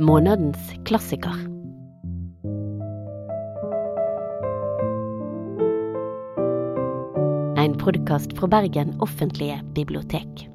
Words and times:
Månedens 0.00 0.58
klassiker. 0.84 1.34
En 7.56 7.78
podkast 7.78 8.34
fra 8.38 8.46
Bergen 8.50 8.96
offentlige 8.98 9.60
bibliotek. 9.74 10.48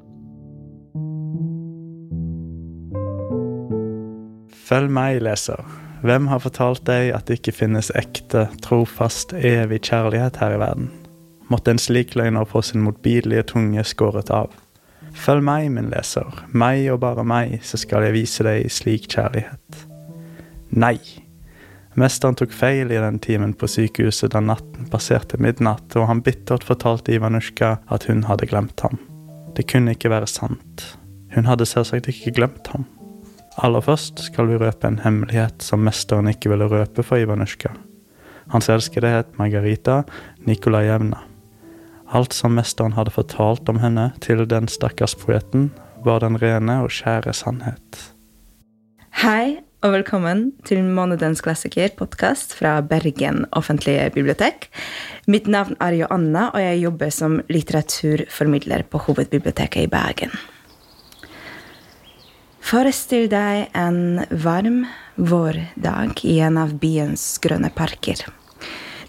Følg 4.52 4.92
meg, 4.92 5.22
leser. 5.24 5.64
Hvem 6.04 6.28
har 6.28 6.44
fortalt 6.44 6.84
deg 6.84 7.14
at 7.16 7.24
det 7.24 7.40
ikke 7.40 7.56
finnes 7.62 7.88
ekte, 7.96 8.50
trofast, 8.60 9.32
evig 9.32 9.80
kjærlighet 9.88 10.36
her 10.36 10.58
i 10.58 10.60
verden? 10.60 10.92
Måtte 11.48 11.72
en 11.72 11.80
slik 11.80 12.12
løgner 12.12 12.44
få 12.44 12.60
sin 12.60 12.84
motbydelige 12.84 13.48
tunge 13.56 13.88
skåret 13.88 14.28
av. 14.28 14.52
Følg 15.16 15.44
meg, 15.44 15.70
min 15.74 15.90
leser, 15.90 16.44
meg 16.52 16.86
og 16.92 17.00
bare 17.02 17.24
meg, 17.26 17.58
så 17.66 17.80
skal 17.80 18.06
jeg 18.06 18.16
vise 18.16 18.46
deg 18.46 18.70
slik 18.72 19.08
kjærlighet. 19.10 19.82
Nei. 20.70 20.98
Mesteren 21.98 22.36
tok 22.38 22.52
feil 22.54 22.92
i 22.94 23.00
den 23.02 23.18
timen 23.22 23.52
på 23.58 23.68
sykehuset 23.68 24.30
da 24.32 24.40
natten 24.44 24.86
passerte 24.92 25.40
midnatt, 25.42 25.90
og 25.98 26.06
han 26.08 26.22
bittert 26.24 26.64
fortalte 26.64 27.16
Ivanushka 27.16 27.76
at 27.90 28.06
hun 28.08 28.22
hadde 28.28 28.48
glemt 28.50 28.86
ham. 28.86 29.00
Det 29.56 29.66
kunne 29.68 29.96
ikke 29.96 30.12
være 30.12 30.30
sant. 30.30 30.86
Hun 31.34 31.50
hadde 31.50 31.66
selvsagt 31.66 32.08
ikke 32.10 32.34
glemt 32.38 32.70
ham. 32.72 32.86
Aller 33.60 33.82
først 33.84 34.22
skal 34.30 34.48
vi 34.48 34.60
røpe 34.60 34.86
en 34.88 35.00
hemmelighet 35.02 35.62
som 35.66 35.82
mesteren 35.84 36.30
ikke 36.30 36.52
ville 36.52 36.70
røpe 36.70 37.04
for 37.04 37.20
Ivanushka. 37.20 37.74
Hans 38.54 38.70
elskede 38.70 39.10
het 39.10 39.34
Margarita 39.38 40.02
Nikolajevna. 40.46 41.29
Alt 42.10 42.32
som 42.34 42.56
mesteren 42.58 42.96
hadde 42.96 43.12
fortalt 43.14 43.68
om 43.70 43.78
henne 43.78 44.08
til 44.24 44.42
den 44.50 44.66
stakkars 44.66 45.12
poeten, 45.14 45.68
var 46.02 46.24
den 46.24 46.40
rene 46.42 46.80
og 46.82 46.90
skjære 46.90 47.30
sannhet. 47.36 47.98
Hei 49.20 49.60
og 49.86 49.92
velkommen 49.94 50.48
til 50.66 50.82
Månedens 50.82 51.38
klassiker 51.44 51.92
podkast 51.94 52.56
fra 52.58 52.80
Bergen 52.82 53.44
offentlige 53.54 54.08
bibliotek. 54.16 54.66
Mitt 55.30 55.46
navn 55.46 55.76
er 55.78 56.00
Joanna, 56.00 56.48
og 56.50 56.58
jeg 56.58 56.80
jobber 56.82 57.12
som 57.14 57.36
litteraturformidler 57.46 58.82
på 58.90 59.00
Hovedbiblioteket 59.06 59.86
i 59.86 59.92
Bergen. 59.92 60.34
Forestill 62.70 63.28
deg 63.30 63.70
en 63.78 64.24
varm 64.42 64.82
vårdag 65.14 66.24
i 66.26 66.40
en 66.42 66.58
av 66.58 66.74
byens 66.82 67.36
grønne 67.42 67.70
parker. 67.70 68.26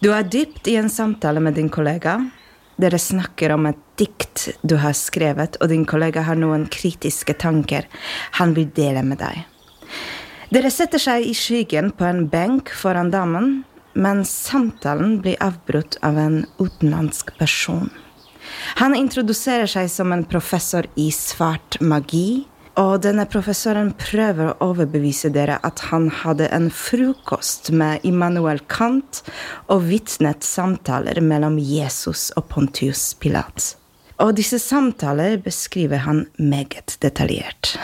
Du 0.05 0.11
er 0.13 0.30
dypt 0.30 0.69
i 0.69 0.77
en 0.77 0.89
samtale 0.89 1.41
med 1.41 1.58
din 1.58 1.69
kollega. 1.69 2.19
Dere 2.81 2.97
snakker 2.97 3.53
om 3.53 3.67
et 3.69 3.79
dikt 3.99 4.47
du 4.65 4.77
har 4.81 4.95
skrevet, 4.97 5.57
og 5.61 5.69
din 5.69 5.83
kollega 5.85 6.23
har 6.25 6.39
noen 6.39 6.65
kritiske 6.71 7.35
tanker 7.37 7.85
han 8.39 8.55
vil 8.57 8.71
dele 8.73 9.03
med 9.05 9.21
deg. 9.21 9.43
Dere 10.51 10.71
setter 10.73 10.99
seg 10.99 11.27
i 11.29 11.35
skyggen 11.37 11.91
på 11.95 12.07
en 12.07 12.25
benk 12.31 12.71
foran 12.75 13.11
damen, 13.13 13.61
men 13.93 14.23
samtalen 14.27 15.19
blir 15.21 15.37
avbrutt 15.43 15.99
av 16.02 16.17
en 16.17 16.41
utenlandsk 16.59 17.35
person. 17.37 17.91
Han 18.81 18.95
introduserer 18.97 19.69
seg 19.69 19.89
som 19.91 20.11
en 20.15 20.25
professor 20.27 20.87
i 20.99 21.11
svart 21.13 21.77
magi, 21.79 22.47
og 22.80 23.02
denne 23.03 23.25
professoren 23.27 23.91
prøver 24.00 24.52
å 24.52 24.69
overbevise 24.72 25.31
dere 25.33 25.58
at 25.67 25.83
han 25.91 26.08
hadde 26.22 26.47
en 26.55 26.69
frokost 26.72 27.72
med 27.75 28.05
Immanuel 28.08 28.61
Kant 28.72 29.23
og 29.67 29.88
vitnet 29.89 30.45
samtaler 30.47 31.19
mellom 31.25 31.59
Jesus 31.59 32.30
og 32.39 32.47
Pontius 32.53 33.11
Pilat. 33.19 33.73
Og 34.22 34.36
disse 34.38 34.59
samtaler 34.61 35.39
beskriver 35.42 36.05
han 36.05 36.25
meget 36.38 36.95
detaljert. 37.02 37.75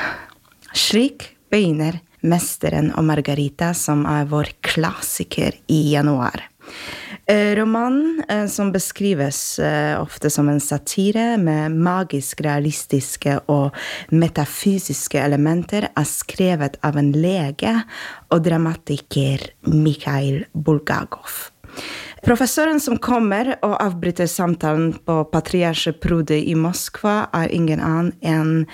Slik 0.73 1.33
begynner 1.52 1.99
'Mesteren 2.21 2.91
og 2.97 3.05
Margarita', 3.05 3.73
som 3.73 4.05
er 4.05 4.25
vår 4.25 4.49
klassiker 4.61 5.53
i 5.67 5.93
januar. 5.93 6.49
Romanen, 7.28 8.21
som 8.48 8.71
beskrives 8.71 9.60
ofte 9.99 10.30
som 10.32 10.48
en 10.49 10.61
satire 10.64 11.36
med 11.38 11.76
magisk 11.76 12.39
realistiske 12.45 13.33
og 13.52 13.76
metafysiske 14.15 15.20
elementer, 15.20 15.89
er 15.92 16.08
skrevet 16.08 16.80
av 16.87 16.95
en 16.95 17.11
lege 17.11 17.73
og 18.32 18.45
dramatiker 18.48 19.43
Mikhail 19.67 20.45
Bulgakov. 20.55 21.49
Professoren 22.23 22.80
som 22.80 22.98
kommer 22.98 23.54
og 23.60 23.76
avbryter 23.76 24.27
samtalen 24.32 24.93
på 25.05 25.20
Patriarche 25.32 25.93
Prode 25.99 26.39
i 26.39 26.55
Moskva, 26.58 27.27
er 27.36 27.52
ingen 27.54 27.83
annen 27.83 28.16
enn 28.23 28.66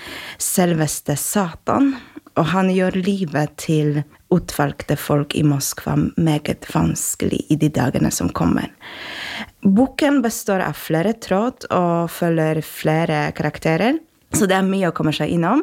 selveste 0.42 1.18
Satan 1.20 1.96
og 2.40 2.48
han 2.54 2.72
gjør 2.74 2.98
livet 3.04 3.58
til 3.62 4.02
utvalgte 4.34 4.96
folk 4.98 5.36
i 5.38 5.44
Moskva 5.46 5.96
meget 6.18 6.66
vanskelig 6.74 7.44
i 7.54 7.58
de 7.60 7.70
dagene 7.74 8.10
som 8.14 8.32
kommer. 8.34 8.72
Boken 9.62 10.22
består 10.24 10.64
av 10.66 10.80
flere 10.80 11.14
tråd 11.22 11.68
og 11.70 12.10
følger 12.12 12.64
flere 12.66 13.28
karakterer, 13.38 14.02
så 14.34 14.50
det 14.50 14.58
er 14.58 14.66
mye 14.66 14.90
å 14.90 14.96
komme 14.96 15.14
seg 15.14 15.36
innom. 15.36 15.62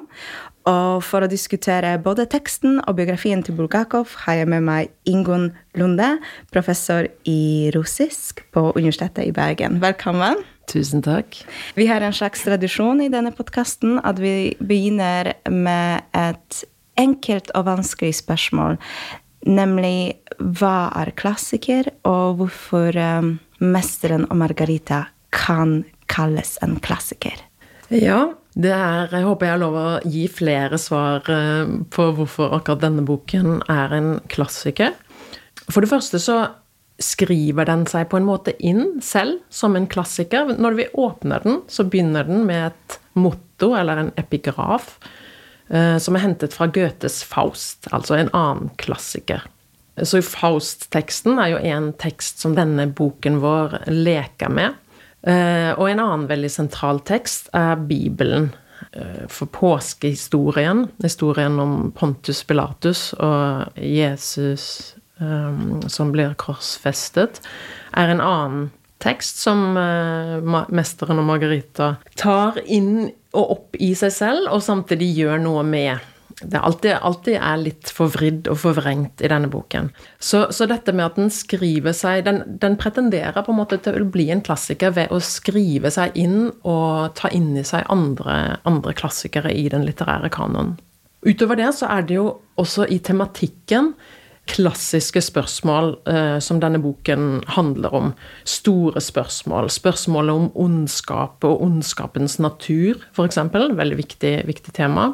Og 0.68 1.00
for 1.02 1.24
å 1.24 1.30
diskutere 1.30 1.94
både 2.04 2.28
teksten 2.30 2.78
og 2.84 2.98
biografien 2.98 3.42
til 3.42 3.56
Bulgakov 3.58 4.12
har 4.26 4.42
jeg 4.42 4.50
med 4.52 4.66
meg 4.68 4.92
Ingunn 5.08 5.48
Lunde, 5.80 6.12
professor 6.52 7.08
i 7.24 7.72
russisk 7.74 8.44
på 8.54 8.68
Universitetet 8.76 9.24
i 9.24 9.34
Bergen. 9.34 9.80
Velkommen. 9.82 10.44
Tusen 10.70 11.02
takk. 11.02 11.34
Vi 11.74 11.86
har 11.90 12.04
en 12.04 12.14
slags 12.14 12.44
tradisjon 12.46 13.00
i 13.02 13.10
denne 13.10 13.32
podkasten 13.34 13.98
at 14.06 14.20
vi 14.22 14.52
begynner 14.62 15.32
med 15.50 16.06
et 16.14 16.62
enkelt 17.00 17.50
og 17.58 17.66
vanskelig 17.66 18.14
spørsmål, 18.20 18.78
nemlig 19.48 20.20
hva 20.38 20.90
er 21.00 21.10
klassiker, 21.18 21.90
og 22.06 22.38
hvorfor 22.40 22.94
um, 22.94 23.38
'Mesteren 23.60 24.28
og 24.30 24.36
Margarita' 24.36 25.08
kan 25.32 25.84
kalles 26.08 26.58
en 26.62 26.78
klassiker? 26.80 27.36
Ja, 27.90 28.34
det 28.54 28.70
er 28.70 29.08
Jeg 29.10 29.24
håper 29.26 29.46
jeg 29.46 29.52
har 29.52 29.62
lov 29.62 29.74
å 29.74 30.00
gi 30.06 30.28
flere 30.28 30.78
svar 30.78 31.26
på 31.90 32.06
hvorfor 32.14 32.54
akkurat 32.54 32.82
denne 32.82 33.02
boken 33.02 33.62
er 33.68 33.94
en 33.94 34.20
klassiker. 34.28 34.94
For 35.70 35.80
det 35.80 35.90
første 35.90 36.18
så 36.18 36.38
skriver 37.00 37.64
den 37.68 37.86
seg 37.88 38.08
på 38.10 38.18
en 38.20 38.28
måte 38.28 38.52
inn 38.60 39.00
selv 39.04 39.40
som 39.48 39.76
en 39.76 39.88
klassiker. 39.90 40.52
Når 40.60 40.76
vi 40.76 40.86
åpner 41.00 41.40
den, 41.46 41.62
så 41.68 41.84
begynner 41.88 42.28
den 42.28 42.44
med 42.48 42.70
et 42.70 42.98
motto 43.16 43.72
eller 43.76 43.96
en 44.04 44.12
epigraf 44.20 44.98
som 45.70 46.16
er 46.18 46.24
hentet 46.24 46.54
fra 46.56 46.66
Goethes 46.66 47.20
Faust, 47.22 47.86
altså 47.94 48.16
en 48.18 48.30
annen 48.34 48.72
klassiker. 48.80 49.44
Så 50.02 50.18
Faust-teksten 50.24 51.38
er 51.38 51.52
jo 51.52 51.60
en 51.70 51.92
tekst 52.00 52.42
som 52.42 52.56
denne 52.56 52.88
boken 52.90 53.38
vår 53.42 53.76
leker 53.86 54.50
med. 54.50 54.74
Og 55.22 55.84
en 55.86 56.02
annen 56.02 56.26
veldig 56.26 56.50
sentral 56.50 56.98
tekst 57.06 57.52
er 57.54 57.78
Bibelen. 57.86 58.50
For 59.30 59.46
påskehistorien, 59.46 60.88
historien 61.04 61.60
om 61.62 61.92
Pontus 61.94 62.42
Pilatus 62.48 63.12
og 63.20 63.76
Jesus 63.76 64.96
um, 65.20 65.80
som 65.88 66.12
blir 66.14 66.34
korsfestet, 66.40 67.40
er 67.96 68.12
en 68.12 68.22
annen 68.24 68.68
tekst 69.00 69.40
som 69.40 69.78
uh, 69.78 70.64
mesteren 70.72 71.22
og 71.22 71.28
Margarita 71.30 71.94
tar 72.20 72.60
inn 72.66 73.08
og 73.30 73.52
opp 73.54 73.78
i 73.78 73.92
seg 73.96 74.12
selv, 74.12 74.48
og 74.50 74.64
samtidig 74.64 75.12
gjør 75.16 75.40
noe 75.42 75.64
med. 75.66 76.10
Det 76.40 76.56
alltid, 76.56 76.94
alltid 77.04 77.36
er 77.36 77.58
litt 77.60 77.90
forvridd 77.92 78.48
og 78.48 78.56
forvrengt 78.62 79.20
i 79.20 79.28
denne 79.28 79.50
boken. 79.52 79.90
Så, 80.18 80.46
så 80.56 80.66
dette 80.70 80.94
med 80.96 81.04
at 81.10 81.18
den 81.20 81.32
skriver 81.34 81.92
seg 81.96 82.24
den, 82.24 82.40
den, 82.62 82.78
pretenderer 82.80 83.44
på 83.44 83.52
en 83.52 83.58
måte 83.60 83.76
til 83.82 83.98
å 84.00 84.08
bli 84.08 84.30
en 84.32 84.40
klassiker 84.44 84.94
ved 84.96 85.12
å 85.12 85.20
skrive 85.24 85.92
seg 85.92 86.16
inn 86.18 86.48
og 86.64 87.12
ta 87.18 87.28
inn 87.36 87.52
i 87.60 87.66
seg 87.66 87.84
andre, 87.92 88.56
andre 88.68 88.96
klassikere 88.96 89.52
i 89.52 89.66
den 89.72 89.84
litterære 89.88 90.32
kanonen. 90.32 90.78
Utover 91.20 91.60
det 91.60 91.74
så 91.76 91.90
er 91.92 92.08
det 92.08 92.16
jo 92.16 92.30
også 92.60 92.86
i 92.88 92.96
tematikken 93.04 93.92
klassiske 94.50 95.22
spørsmål 95.22 95.92
eh, 96.10 96.38
som 96.42 96.60
denne 96.62 96.80
boken 96.82 97.42
handler 97.56 97.94
om. 97.94 98.10
Store 98.48 99.00
spørsmål. 99.02 99.70
Spørsmålet 99.70 100.34
om 100.34 100.50
ondskap 100.54 101.44
og 101.46 101.62
ondskapens 101.64 102.38
natur, 102.42 103.00
f.eks. 103.14 103.38
Veldig 103.52 104.00
viktig, 104.00 104.34
viktig 104.48 104.74
tema. 104.76 105.12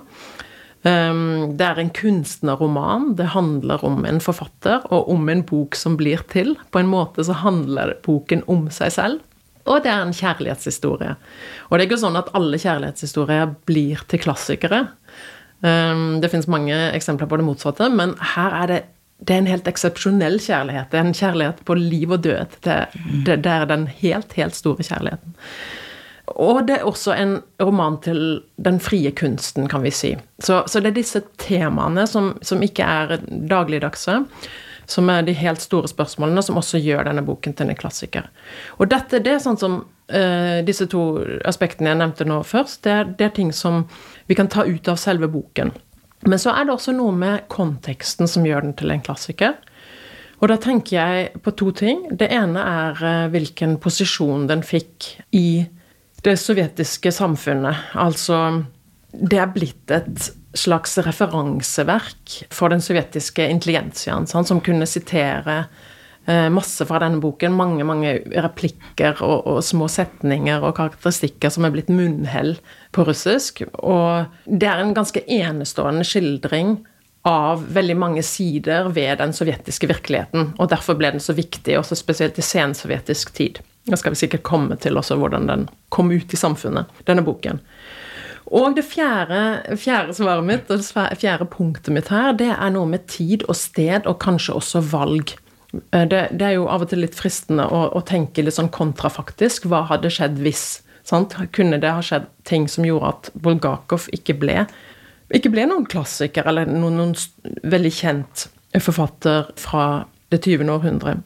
Um, 0.86 1.56
det 1.58 1.66
er 1.66 1.80
en 1.82 1.90
kunstnerroman. 1.90 3.14
Det 3.18 3.32
handler 3.34 3.82
om 3.84 4.04
en 4.06 4.20
forfatter 4.22 4.84
og 4.94 5.08
om 5.10 5.28
en 5.32 5.42
bok 5.46 5.74
som 5.74 5.96
blir 5.98 6.22
til. 6.30 6.54
På 6.70 6.80
en 6.80 6.90
måte 6.90 7.24
så 7.26 7.36
handler 7.42 7.96
boken 8.06 8.44
om 8.46 8.68
seg 8.70 8.94
selv. 8.94 9.24
Og 9.66 9.82
det 9.82 9.90
er 9.90 10.04
en 10.04 10.14
kjærlighetshistorie. 10.14 11.16
Og 11.66 11.74
det 11.74 11.82
er 11.82 11.88
ikke 11.88 12.04
sånn 12.04 12.18
at 12.18 12.30
alle 12.38 12.60
kjærlighetshistorier 12.62 13.56
blir 13.66 14.04
til 14.06 14.22
klassikere. 14.22 14.84
Um, 15.64 16.20
det 16.22 16.30
fins 16.30 16.46
mange 16.46 16.76
eksempler 16.94 17.26
på 17.26 17.40
det 17.40 17.48
motsatte, 17.48 17.88
men 17.90 18.14
her 18.36 18.54
er 18.62 18.70
det 18.70 18.82
det 19.18 19.32
er 19.34 19.40
en 19.40 19.48
helt 19.48 19.68
eksepsjonell 19.70 20.36
kjærlighet. 20.42 20.90
Det 20.92 20.98
er 20.98 21.06
en 21.06 21.16
kjærlighet 21.16 21.64
på 21.64 21.74
liv 21.78 22.12
og 22.12 22.22
død. 22.26 22.58
Det, 22.66 22.76
det, 23.24 23.40
det 23.46 23.52
er 23.52 23.66
den 23.70 23.86
helt, 24.02 24.36
helt 24.36 24.56
store 24.58 24.84
kjærligheten. 24.84 25.36
Og 26.36 26.66
det 26.66 26.80
er 26.80 26.86
også 26.86 27.14
en 27.14 27.36
roman 27.62 27.96
til 28.02 28.20
den 28.60 28.80
frie 28.82 29.12
kunsten, 29.16 29.68
kan 29.70 29.84
vi 29.86 29.92
si. 29.94 30.12
Så, 30.42 30.64
så 30.66 30.82
det 30.82 30.90
er 30.90 30.98
disse 30.98 31.22
temaene 31.40 32.06
som, 32.10 32.34
som 32.42 32.62
ikke 32.66 32.84
er 32.84 33.20
dagligdagse, 33.48 34.18
som 34.86 35.10
er 35.10 35.24
de 35.26 35.34
helt 35.38 35.62
store 35.62 35.88
spørsmålene, 35.90 36.42
som 36.42 36.58
også 36.58 36.82
gjør 36.82 37.06
denne 37.08 37.24
boken 37.26 37.54
til 37.56 37.70
en 37.70 37.78
klassiker. 37.78 38.28
Og 38.78 38.90
dette 38.90 39.22
det 39.22 39.36
er 39.36 39.42
sånn 39.42 39.58
som 39.58 39.80
uh, 39.80 40.58
disse 40.66 40.86
to 40.90 41.06
aspektene 41.46 41.94
jeg 41.94 42.02
nevnte 42.02 42.28
nå 42.28 42.42
først, 42.46 42.82
det 42.84 42.92
er, 42.92 43.10
det 43.18 43.30
er 43.30 43.34
ting 43.38 43.54
som 43.54 43.84
vi 44.26 44.36
kan 44.38 44.50
ta 44.50 44.66
ut 44.66 44.90
av 44.92 45.00
selve 45.00 45.30
boken. 45.30 45.72
Men 46.24 46.40
så 46.40 46.54
er 46.56 46.64
det 46.64 46.74
også 46.74 46.94
noe 46.96 47.12
med 47.14 47.46
konteksten 47.52 48.30
som 48.30 48.46
gjør 48.46 48.64
den 48.64 48.76
til 48.78 48.94
en 48.94 49.04
klassiker. 49.04 49.58
Og 50.40 50.50
da 50.50 50.56
tenker 50.60 50.96
jeg 50.96 51.42
på 51.44 51.52
to 51.56 51.70
ting. 51.76 52.06
Det 52.12 52.28
ene 52.32 52.60
er 52.60 53.00
uh, 53.00 53.28
hvilken 53.32 53.76
posisjon 53.82 54.48
den 54.50 54.64
fikk 54.66 55.12
i 55.36 55.64
det 56.26 56.36
sovjetiske 56.40 57.12
samfunnet. 57.14 57.92
Altså 57.94 58.64
Det 59.12 59.38
er 59.40 59.52
blitt 59.52 59.92
et 59.94 60.30
slags 60.56 60.96
referanseverk 61.04 62.38
for 62.52 62.72
den 62.72 62.80
sovjetiske 62.80 63.44
intelligensiaen, 63.52 64.26
som 64.26 64.60
kunne 64.64 64.88
sitere 64.88 65.56
eh, 65.60 65.92
masse 66.26 66.86
fra 66.88 66.98
denne 67.02 67.20
boken. 67.22 67.54
Mange 67.54 67.86
mange 67.86 68.16
replikker 68.34 69.22
og, 69.22 69.46
og, 69.46 69.60
små 69.64 69.86
setninger 69.92 70.64
og 70.64 70.74
karakteristikker 70.78 71.52
som 71.54 71.68
er 71.68 71.74
blitt 71.74 71.92
munnhell 71.92 72.56
på 72.96 73.06
russisk. 73.06 73.62
Og 73.78 74.26
det 74.46 74.68
er 74.70 74.82
en 74.82 74.96
ganske 74.96 75.22
enestående 75.22 76.06
skildring 76.06 76.78
av 77.26 77.64
veldig 77.74 77.96
mange 77.98 78.22
sider 78.22 78.86
ved 78.94 79.18
den 79.18 79.32
sovjetiske 79.34 79.88
virkeligheten. 79.90 80.52
Og 80.62 80.70
derfor 80.70 80.94
ble 80.98 81.10
den 81.16 81.22
så 81.22 81.34
viktig, 81.34 81.74
også 81.78 81.98
spesielt 81.98 82.38
i 82.38 82.44
sensovjetisk 82.46 83.32
tid. 83.34 83.58
Da 83.86 83.98
skal 83.98 84.14
vi 84.14 84.20
sikkert 84.20 84.46
komme 84.46 84.78
til 84.82 84.98
også 84.98 85.18
hvordan 85.18 85.48
den 85.50 85.64
kom 85.94 86.12
ut 86.14 86.32
i 86.34 86.38
samfunnet, 86.38 86.90
denne 87.06 87.24
boken. 87.26 87.58
Og 88.46 88.76
det 88.76 88.84
fjerde, 88.86 89.40
fjerde 89.74 90.14
svaret 90.14 90.46
mitt, 90.46 90.70
og 90.70 90.78
det 90.78 91.18
fjerde 91.18 91.48
punktet 91.50 91.94
mitt 91.94 92.12
her, 92.14 92.30
det 92.38 92.52
er 92.54 92.70
noe 92.74 92.86
med 92.86 93.08
tid 93.10 93.42
og 93.50 93.58
sted, 93.58 94.06
og 94.06 94.20
kanskje 94.22 94.54
også 94.54 94.84
valg. 94.92 95.34
Eh, 95.72 96.06
det, 96.08 96.22
det 96.32 96.48
er 96.48 96.56
jo 96.56 96.66
av 96.70 96.84
og 96.84 96.90
til 96.90 97.02
litt 97.04 97.16
fristende 97.18 97.66
å, 97.68 97.86
å, 97.96 98.02
tenke 98.06 98.44
litt 98.44 98.56
sånn 98.58 98.72
kontrafaktisk. 98.74 99.68
Hva 99.70 99.84
hadde 99.90 100.12
skjedd 100.12 100.40
hvis? 100.44 100.66
Sant? 101.06 101.36
Kunne 101.54 101.78
det 101.82 101.92
ha 101.94 102.02
skjedd 102.02 102.28
ting 102.48 102.66
som 102.70 102.86
gjorde 102.86 103.12
at 103.12 103.30
Bulgakov 103.38 104.08
ikke 104.14 104.34
ble, 104.40 104.64
ikke 105.34 105.52
ble 105.54 105.66
noen 105.70 105.86
klassiker, 105.90 106.46
eller 106.46 106.68
noen, 106.70 106.98
noen 106.98 107.66
veldig 107.66 107.92
kjent 107.94 108.46
forfatter 108.82 109.50
fra 109.58 110.06
det 110.34 110.42
20. 110.42 110.70
århundre? 110.70 111.18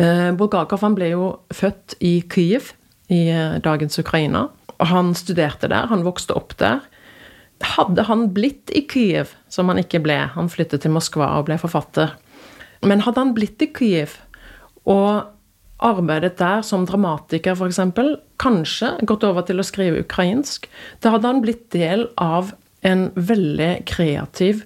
Eh, 0.00 0.30
Bulgakov 0.36 0.84
han 0.84 0.96
ble 0.96 1.12
jo 1.12 1.26
født 1.52 1.98
i 2.04 2.20
Kyiv, 2.32 2.72
i 3.12 3.26
eh, 3.32 3.58
dagens 3.64 4.00
Ukraina. 4.00 4.48
Han 4.90 5.12
studerte 5.18 5.68
der, 5.68 5.90
han 5.90 6.06
vokste 6.06 6.36
opp 6.38 6.56
der. 6.60 6.80
Hadde 7.76 8.06
han 8.08 8.30
blitt 8.32 8.72
i 8.72 8.86
Kyiv, 8.88 9.34
som 9.52 9.68
han 9.68 9.82
ikke 9.82 10.00
ble, 10.00 10.16
han 10.32 10.48
flyttet 10.48 10.86
til 10.86 10.94
Moskva 10.94 11.34
og 11.36 11.50
ble 11.50 11.58
forfatter, 11.60 12.14
men 12.86 13.04
hadde 13.04 13.20
han 13.20 13.34
blitt 13.36 13.62
i 13.62 13.70
Kyiv 13.76 14.16
og 14.88 15.28
arbeidet 15.80 16.36
der 16.40 16.64
som 16.66 16.86
dramatiker, 16.88 17.56
f.eks., 17.56 17.80
kanskje 18.40 18.94
gått 19.08 19.24
over 19.24 19.44
til 19.48 19.60
å 19.60 19.66
skrive 19.66 20.02
ukrainsk, 20.04 20.68
da 21.00 21.14
hadde 21.14 21.28
han 21.28 21.44
blitt 21.44 21.68
del 21.72 22.06
av 22.20 22.54
en 22.86 23.08
veldig 23.16 23.72
kreativ 23.88 24.64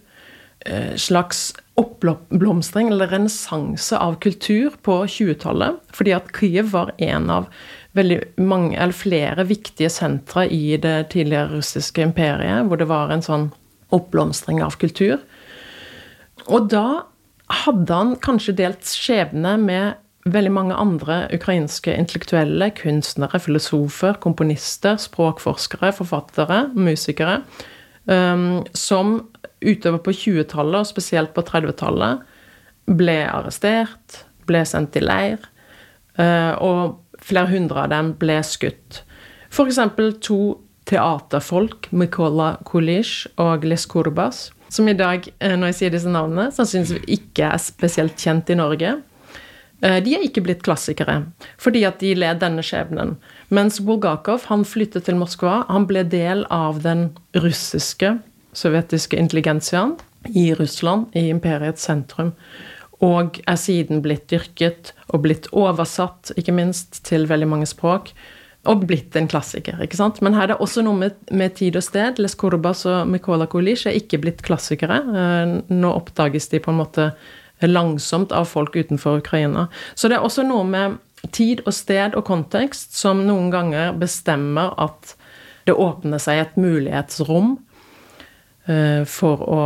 eh, 0.67 0.95
slags 0.99 1.53
oppblomstring, 1.79 2.93
eller 2.93 3.11
renessanse 3.11 3.99
av 3.99 4.21
kultur 4.23 4.77
på 4.87 5.01
20-tallet. 5.11 5.81
Fordi 5.95 6.15
at 6.15 6.31
Kyiv 6.37 6.71
var 6.75 6.93
en 7.03 7.31
av 7.35 7.49
mange, 8.39 8.77
eller 8.77 8.95
flere 8.95 9.47
viktige 9.49 9.91
sentre 9.91 10.47
i 10.51 10.77
det 10.79 11.11
tidligere 11.15 11.57
russiske 11.57 12.03
imperiet, 12.03 12.69
hvor 12.69 12.79
det 12.79 12.91
var 12.91 13.11
en 13.11 13.27
sånn 13.27 13.49
oppblomstring 13.95 14.63
av 14.63 14.79
kultur. 14.79 15.19
Og 16.47 16.71
da 16.71 17.05
hadde 17.53 17.99
han 17.99 18.15
kanskje 18.25 18.57
delt 18.57 18.89
skjebne 18.89 19.57
med 19.61 20.01
veldig 20.25 20.53
mange 20.55 20.77
andre 20.81 21.27
ukrainske 21.37 21.93
intellektuelle, 21.93 22.71
kunstnere, 22.79 23.41
filosofer, 23.43 24.17
komponister, 24.25 24.97
språkforskere, 25.01 25.93
forfattere, 25.93 26.63
musikere, 26.73 27.43
um, 28.09 28.63
som 28.73 29.19
utover 29.61 30.01
på 30.01 30.15
20-tallet, 30.17 30.81
og 30.81 30.89
spesielt 30.89 31.35
på 31.37 31.45
30-tallet, 31.45 32.25
ble 32.89 33.19
arrestert, 33.29 34.25
ble 34.49 34.65
sendt 34.69 34.97
i 34.97 35.05
leir, 35.05 35.45
uh, 36.17 36.57
og 36.65 37.01
Flere 37.25 37.49
hundre 37.55 37.85
av 37.87 37.93
dem 37.93 38.13
ble 38.21 38.37
skutt. 38.45 39.01
F.eks. 39.49 39.79
to 40.25 40.39
teaterfolk, 40.89 41.89
Mykola 41.97 42.59
Kulish 42.69 43.31
og 43.41 43.65
Les 43.65 43.87
Kurbas, 43.89 44.51
som 44.75 44.89
i 44.91 44.97
dag, 44.99 45.27
eh, 45.39 45.57
når 45.57 45.73
jeg 45.73 45.79
sier 45.81 45.95
disse 45.95 46.11
navnene, 46.11 46.51
sannsynligvis 46.55 47.19
ikke 47.19 47.51
er 47.53 47.63
spesielt 47.63 48.19
kjent 48.21 48.51
i 48.51 48.59
Norge. 48.59 48.97
Eh, 49.83 49.99
de 50.05 50.17
er 50.17 50.27
ikke 50.27 50.45
blitt 50.45 50.65
klassikere, 50.67 51.21
fordi 51.61 51.85
at 51.89 52.03
de 52.03 52.15
led 52.19 52.43
denne 52.43 52.65
skjebnen. 52.65 53.17
Mens 53.55 53.81
Bulgakov 53.81 54.49
han 54.51 54.67
flyttet 54.67 55.07
til 55.09 55.19
Moskva. 55.21 55.63
Han 55.71 55.89
ble 55.91 56.05
del 56.05 56.47
av 56.51 56.83
den 56.83 57.13
russiske, 57.35 58.19
sovjetiske 58.55 59.19
intelligensiaen 59.19 59.97
i 60.35 60.53
Russland, 60.59 61.11
i 61.15 61.29
imperiets 61.29 61.85
sentrum 61.85 62.33
og 63.05 63.41
er 63.51 63.59
siden 63.59 64.03
blitt 64.05 64.29
dyrket 64.31 64.93
og 65.11 65.25
blitt 65.27 65.49
oversatt, 65.53 66.33
ikke 66.39 66.55
minst, 66.55 67.03
til 67.07 67.29
veldig 67.31 67.49
mange 67.51 67.69
språk. 67.69 68.13
Og 68.71 68.85
blitt 68.89 69.17
en 69.19 69.29
klassiker. 69.29 69.81
ikke 69.85 69.99
sant? 69.99 70.21
Men 70.25 70.37
her 70.37 70.47
er 70.47 70.55
det 70.55 70.63
også 70.65 70.85
noe 70.87 70.97
med, 70.97 71.17
med 71.31 71.57
tid 71.59 71.77
og 71.77 71.85
sted. 71.85 72.21
Les 72.23 72.37
Corbas 72.39 72.85
og 72.89 73.09
Mikola 73.11 73.47
Kulish 73.51 73.89
er 73.91 73.99
ikke 73.99 74.23
blitt 74.23 74.45
klassikere. 74.47 75.01
Eh, 75.05 75.57
nå 75.69 75.91
oppdages 75.93 76.49
de 76.53 76.63
på 76.65 76.73
en 76.73 76.81
måte 76.81 77.11
langsomt 77.65 78.33
av 78.33 78.49
folk 78.51 78.77
utenfor 78.77 79.21
Ukraina. 79.21 79.69
Så 79.95 80.09
det 80.09 80.19
er 80.19 80.25
også 80.25 80.47
noe 80.47 80.65
med 80.69 80.97
tid 81.33 81.63
og 81.65 81.73
sted 81.77 82.17
og 82.19 82.27
kontekst 82.29 82.97
som 82.99 83.23
noen 83.29 83.51
ganger 83.53 83.95
bestemmer 83.97 84.75
at 84.81 85.15
det 85.65 85.77
åpner 85.81 86.21
seg 86.21 86.43
et 86.43 86.59
mulighetsrom 86.61 87.55
eh, 88.69 89.05
for 89.09 89.45
å 89.45 89.61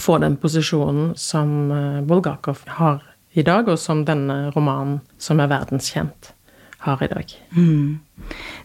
få 0.00 0.18
den 0.22 0.38
posisjonen 0.40 1.12
som 1.20 1.72
eh, 1.72 2.00
Bulgakov 2.06 2.64
har 2.78 3.02
i 3.34 3.42
dag, 3.42 3.68
og 3.68 3.78
som 3.82 4.04
denne 4.06 4.50
romanen, 4.54 5.00
som 5.18 5.40
er 5.42 5.50
verdenskjent, 5.50 6.32
har 6.84 7.02
i 7.04 7.10
dag. 7.10 7.34
Mm. 7.56 7.98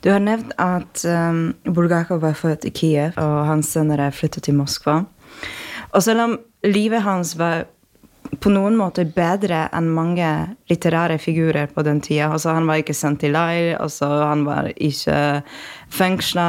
Du 0.03 0.11
har 0.11 0.21
nevnt 0.23 0.53
at 0.59 1.03
um, 1.07 1.41
Bulgakov 1.67 2.21
var 2.23 2.37
født 2.37 2.67
i 2.67 2.73
Kiev, 2.75 3.17
og 3.17 3.41
han 3.49 3.63
senere 3.65 4.11
flyttet 4.15 4.47
til 4.47 4.57
Moskva. 4.59 5.01
Og 5.89 6.05
selv 6.05 6.25
om 6.27 6.39
livet 6.67 7.03
hans 7.05 7.35
var 7.39 7.65
på 8.43 8.51
noen 8.53 8.75
måter 8.77 9.07
bedre 9.09 9.63
enn 9.73 9.87
mange 9.95 10.27
litterære 10.69 11.17
figurer 11.21 11.71
på 11.73 11.81
den 11.87 12.01
tida. 12.03 12.27
Altså, 12.29 12.53
han 12.53 12.67
var 12.69 12.81
ikke 12.81 12.93
sendt 12.93 13.23
i 13.25 13.31
leir, 13.31 13.73
altså, 13.81 14.09
han 14.29 14.43
var 14.45 14.69
ikke 14.75 15.41
fengsla. 15.95 16.47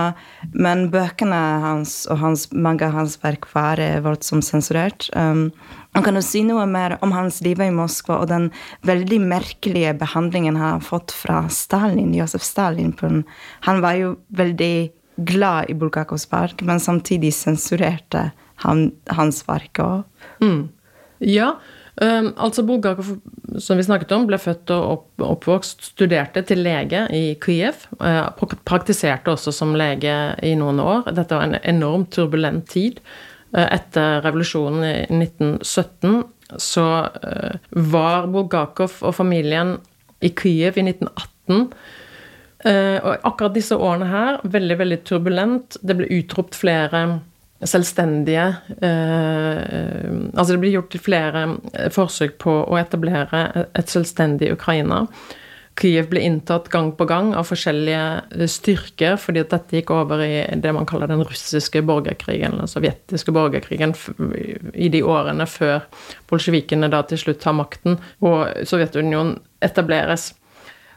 Men 0.53 0.89
bøkene 0.93 1.41
hans 1.65 2.03
og 2.11 2.21
hans, 2.21 2.49
mange 2.53 2.85
av 2.85 2.99
hans 2.99 3.17
verk 3.23 3.49
var 3.55 3.81
voldsomt 4.05 4.45
sensurert. 4.47 5.09
Um, 5.17 5.49
han 5.93 6.05
kan 6.07 6.15
jo 6.15 6.23
si 6.23 6.45
noe 6.47 6.67
mer 6.71 6.97
om 7.03 7.13
hans 7.15 7.41
liv 7.43 7.61
i 7.63 7.71
Moskva 7.75 8.21
og 8.23 8.31
den 8.31 8.51
veldig 8.87 9.19
merkelige 9.27 9.97
behandlingen 9.99 10.59
han 10.61 10.77
har 10.77 10.87
fått 10.87 11.15
fra 11.15 11.43
Stalin, 11.51 12.15
Josef 12.15 12.45
Stalin. 12.47 12.95
Han 13.67 13.83
var 13.83 13.99
jo 13.99 14.15
veldig 14.39 14.75
glad 15.27 15.71
i 15.71 15.75
Bulgakovs 15.75 16.29
verk, 16.31 16.63
men 16.63 16.81
samtidig 16.81 17.33
sensurerte 17.35 18.31
han 18.65 18.91
hans 19.17 19.43
verk 19.49 19.81
òg. 19.83 20.05
Mm. 20.45 20.69
Ja, 21.21 21.51
um, 22.01 22.31
altså 22.37 22.63
Bulgakov, 22.65 23.17
som 23.61 23.81
vi 23.81 23.85
snakket 23.85 24.15
om, 24.17 24.29
ble 24.29 24.39
født 24.41 24.73
og 24.73 24.93
opp, 24.95 25.25
oppvokst, 25.27 25.91
studerte 25.93 26.45
til 26.49 26.63
lege 26.65 27.03
i 27.17 27.35
Kyiv. 27.43 27.83
Uh, 28.01 28.31
praktiserte 28.69 29.35
også 29.35 29.53
som 29.53 29.75
lege 29.77 30.15
i 30.47 30.55
noen 30.61 30.81
år. 30.81 31.11
Dette 31.17 31.37
var 31.37 31.49
en 31.49 31.61
enormt 31.61 32.13
turbulent 32.17 32.69
tid. 32.71 33.03
Uh, 33.51 33.67
etter 33.67 34.21
revolusjonen 34.27 34.85
i 34.87 35.23
1917 35.23 36.23
så 36.61 36.87
uh, 37.07 37.57
var 37.71 38.29
Bulgakov 38.31 39.01
og 39.07 39.17
familien 39.17 39.77
i 40.21 40.33
Kyiv 40.37 40.79
i 40.79 40.87
1918. 40.91 41.75
og 42.61 43.23
akkurat 43.25 43.55
disse 43.57 43.73
årene 43.73 44.07
her, 44.11 44.35
veldig, 44.45 44.75
veldig 44.77 44.99
turbulent. 45.09 45.79
Det 45.81 45.95
ble 45.97 46.11
utropt 46.13 46.59
flere 46.61 47.01
selvstendige 47.69 48.47
eh, 48.81 50.09
Altså 50.35 50.55
det 50.55 50.61
ble 50.63 50.73
gjort 50.75 50.97
flere 51.03 51.45
eh, 51.75 51.91
forsøk 51.93 52.39
på 52.41 52.57
å 52.65 52.79
etablere 52.81 53.67
et 53.77 53.93
selvstendig 53.93 54.53
Ukraina. 54.55 55.05
Kyiv 55.81 56.11
ble 56.11 56.21
inntatt 56.21 56.69
gang 56.69 56.91
på 56.97 57.07
gang 57.09 57.31
av 57.37 57.47
forskjellige 57.49 58.03
eh, 58.37 58.51
styrker, 58.51 59.17
fordi 59.21 59.45
at 59.45 59.55
dette 59.55 59.79
gikk 59.79 59.93
over 59.97 60.21
i 60.25 60.43
det 60.61 60.75
man 60.77 60.89
kaller 60.89 61.09
den 61.09 61.25
russiske 61.25 61.81
borgerkrigen, 61.89 62.59
den 62.61 62.69
sovjetiske 62.71 63.33
borgerkrigen, 63.33 63.95
i 64.75 64.91
de 64.93 65.01
årene 65.07 65.49
før 65.49 65.87
bolsjevikene 66.29 66.91
da 66.93 67.01
til 67.09 67.23
slutt 67.23 67.41
tar 67.41 67.57
makten 67.57 67.97
og 68.21 68.53
Sovjetunionen 68.69 69.39
etableres. 69.65 70.35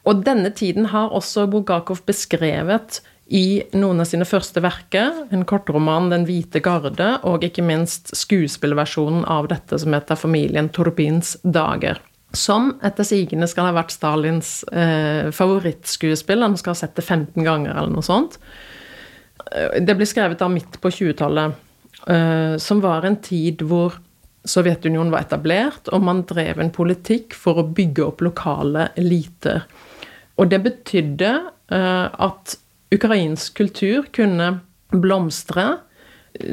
Og 0.03 0.23
denne 0.27 0.51
tiden 0.51 0.91
har 0.91 1.15
også 1.15 1.47
Bulgakov 1.47 2.03
beskrevet 2.07 2.99
i 3.31 3.63
noen 3.77 4.03
av 4.03 4.09
sine 4.09 4.27
første 4.27 4.59
verker, 4.63 5.23
en 5.31 5.45
kortroman 5.47 6.09
'Den 6.11 6.25
hvite 6.27 6.59
garde', 6.59 7.19
og 7.23 7.43
ikke 7.43 7.63
minst 7.63 8.11
skuespillversjonen 8.11 9.23
av 9.25 9.47
dette 9.47 9.79
som 9.79 9.93
heter 9.93 10.15
'Familien 10.15 10.69
Torbins 10.69 11.37
dager'. 11.43 12.03
Som 12.33 12.71
etter 12.85 13.05
sigende 13.05 13.47
skal 13.49 13.69
ha 13.69 13.75
vært 13.75 13.93
Stalins 13.93 14.63
eh, 14.73 15.29
favorittskuespiller. 15.35 16.49
Han 16.49 16.57
skal 16.57 16.73
ha 16.73 16.79
sett 16.79 16.95
det 16.97 17.05
15 17.05 17.45
ganger, 17.45 17.75
eller 17.75 17.93
noe 17.93 18.05
sånt. 18.05 18.39
Eh, 19.51 19.77
det 19.85 19.95
ble 19.99 20.07
skrevet 20.09 20.41
da 20.41 20.49
midt 20.49 20.79
på 20.81 20.91
20-tallet, 20.93 21.53
eh, 22.09 22.55
som 22.57 22.81
var 22.83 23.05
en 23.05 23.19
tid 23.21 23.61
hvor 23.69 23.99
Sovjetunionen 24.43 25.13
var 25.13 25.23
etablert, 25.23 25.87
og 25.95 26.01
man 26.03 26.25
drev 26.27 26.59
en 26.59 26.73
politikk 26.73 27.31
for 27.37 27.61
å 27.61 27.69
bygge 27.69 28.03
opp 28.09 28.25
lokale 28.25 28.89
eliter. 28.99 29.63
Og 30.35 30.49
det 30.51 30.59
betydde 30.65 31.31
eh, 31.71 32.07
at 32.11 32.57
ukrainsk 32.93 33.55
kultur 33.61 34.09
kunne 34.13 34.57
blomstre. 34.93 35.77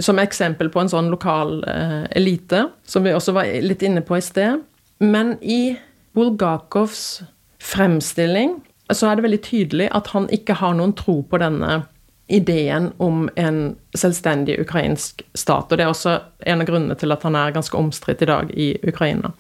Som 0.04 0.20
eksempel 0.20 0.68
på 0.72 0.82
en 0.82 0.90
sånn 0.92 1.06
lokal 1.08 1.62
uh, 1.64 2.04
elite, 2.12 2.66
som 2.84 3.00
vi 3.00 3.14
også 3.16 3.32
var 3.32 3.48
litt 3.64 3.80
inne 3.80 4.02
på 4.04 4.18
i 4.18 4.24
sted. 4.24 4.60
Men 5.00 5.36
i 5.42 5.78
Bulgakovs 6.12 7.22
fremstilling 7.60 8.58
så 8.92 9.08
er 9.08 9.16
det 9.16 9.24
veldig 9.24 9.42
tydelig 9.46 9.88
at 9.96 10.10
han 10.12 10.26
ikke 10.34 10.58
har 10.60 10.74
noen 10.76 10.92
tro 10.98 11.20
på 11.24 11.40
denne 11.40 11.84
ideen 12.30 12.90
om 13.02 13.24
en 13.40 13.60
selvstendig 13.98 14.58
ukrainsk 14.62 15.24
stat. 15.34 15.70
Og 15.70 15.78
det 15.78 15.84
er 15.84 15.92
også 15.92 16.16
en 16.46 16.62
av 16.62 16.68
grunnene 16.68 16.96
til 16.98 17.14
at 17.14 17.24
han 17.26 17.38
er 17.38 17.54
ganske 17.54 17.78
omstridt 17.78 18.22
i 18.22 18.28
dag 18.30 18.52
i 18.54 18.68
Ukraina. 18.86 19.32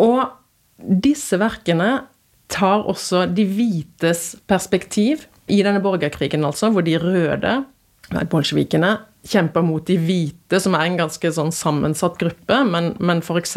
Og 0.00 0.26
disse 1.04 1.38
verkene 1.40 2.04
tar 2.52 2.84
også 2.90 3.24
de 3.32 3.46
hvites 3.48 4.34
perspektiv 4.50 5.24
i 5.48 5.62
denne 5.64 5.80
borgerkrigen, 5.84 6.44
altså, 6.44 6.70
hvor 6.72 6.84
de 6.84 6.98
røde, 7.00 7.54
bolsjevikene, 8.10 8.96
kjemper 9.24 9.64
mot 9.64 9.84
de 9.86 9.96
hvite, 10.00 10.60
som 10.60 10.76
er 10.76 10.88
en 10.88 10.98
ganske 10.98 11.30
sånn 11.32 11.52
sammensatt 11.54 12.18
gruppe, 12.20 12.60
men, 12.68 12.92
men 13.00 13.22
f.eks. 13.24 13.56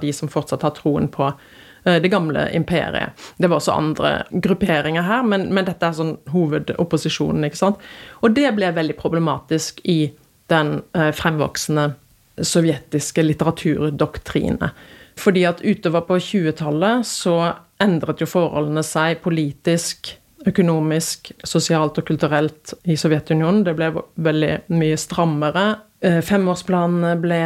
de 0.00 0.12
som 0.14 0.30
fortsatt 0.30 0.62
har 0.62 0.76
troen 0.76 1.08
på 1.10 1.26
eh, 1.28 1.98
det 2.02 2.12
gamle 2.12 2.46
imperiet. 2.54 3.18
Det 3.36 3.50
var 3.50 3.58
også 3.58 3.74
andre 3.74 4.12
grupperinger 4.30 5.06
her, 5.06 5.24
men, 5.26 5.48
men 5.54 5.66
dette 5.66 5.86
er 5.86 5.98
sånn 5.98 6.16
hovedopposisjonen. 6.30 7.48
ikke 7.48 7.62
sant? 7.64 7.82
Og 8.22 8.36
det 8.38 8.52
ble 8.56 8.70
veldig 8.76 8.98
problematisk 9.00 9.82
i 9.84 10.12
den 10.52 10.78
eh, 10.94 11.10
fremvoksende 11.16 11.90
sovjetiske 12.38 13.24
litteraturdoktrine. 13.24 14.70
Fordi 15.18 15.42
at 15.48 15.64
utover 15.66 16.04
på 16.06 16.20
20-tallet 16.22 17.06
så 17.06 17.34
endret 17.82 18.22
jo 18.22 18.28
forholdene 18.30 18.84
seg 18.86 19.18
politisk, 19.24 20.14
økonomisk, 20.46 21.32
sosialt 21.46 21.98
og 21.98 22.06
kulturelt 22.06 22.74
i 22.86 22.96
Sovjetunionen. 22.98 23.64
Det 23.66 23.74
ble 23.78 23.90
veldig 24.28 24.52
mye 24.70 24.98
strammere. 25.00 25.66
Eh, 26.04 26.20
femårsplanene 26.22 27.14
ble 27.22 27.40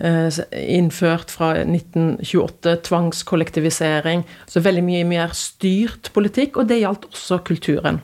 eh, 0.00 0.40
innført 0.60 1.32
fra 1.34 1.52
1928, 1.62 2.76
tvangskollektivisering. 2.88 4.24
Så 4.48 4.64
veldig 4.64 4.84
mye 4.86 5.08
mer 5.08 5.34
styrt 5.36 6.12
politikk, 6.16 6.60
og 6.60 6.70
det 6.70 6.80
gjaldt 6.80 7.10
også 7.10 7.42
kulturen. 7.46 8.00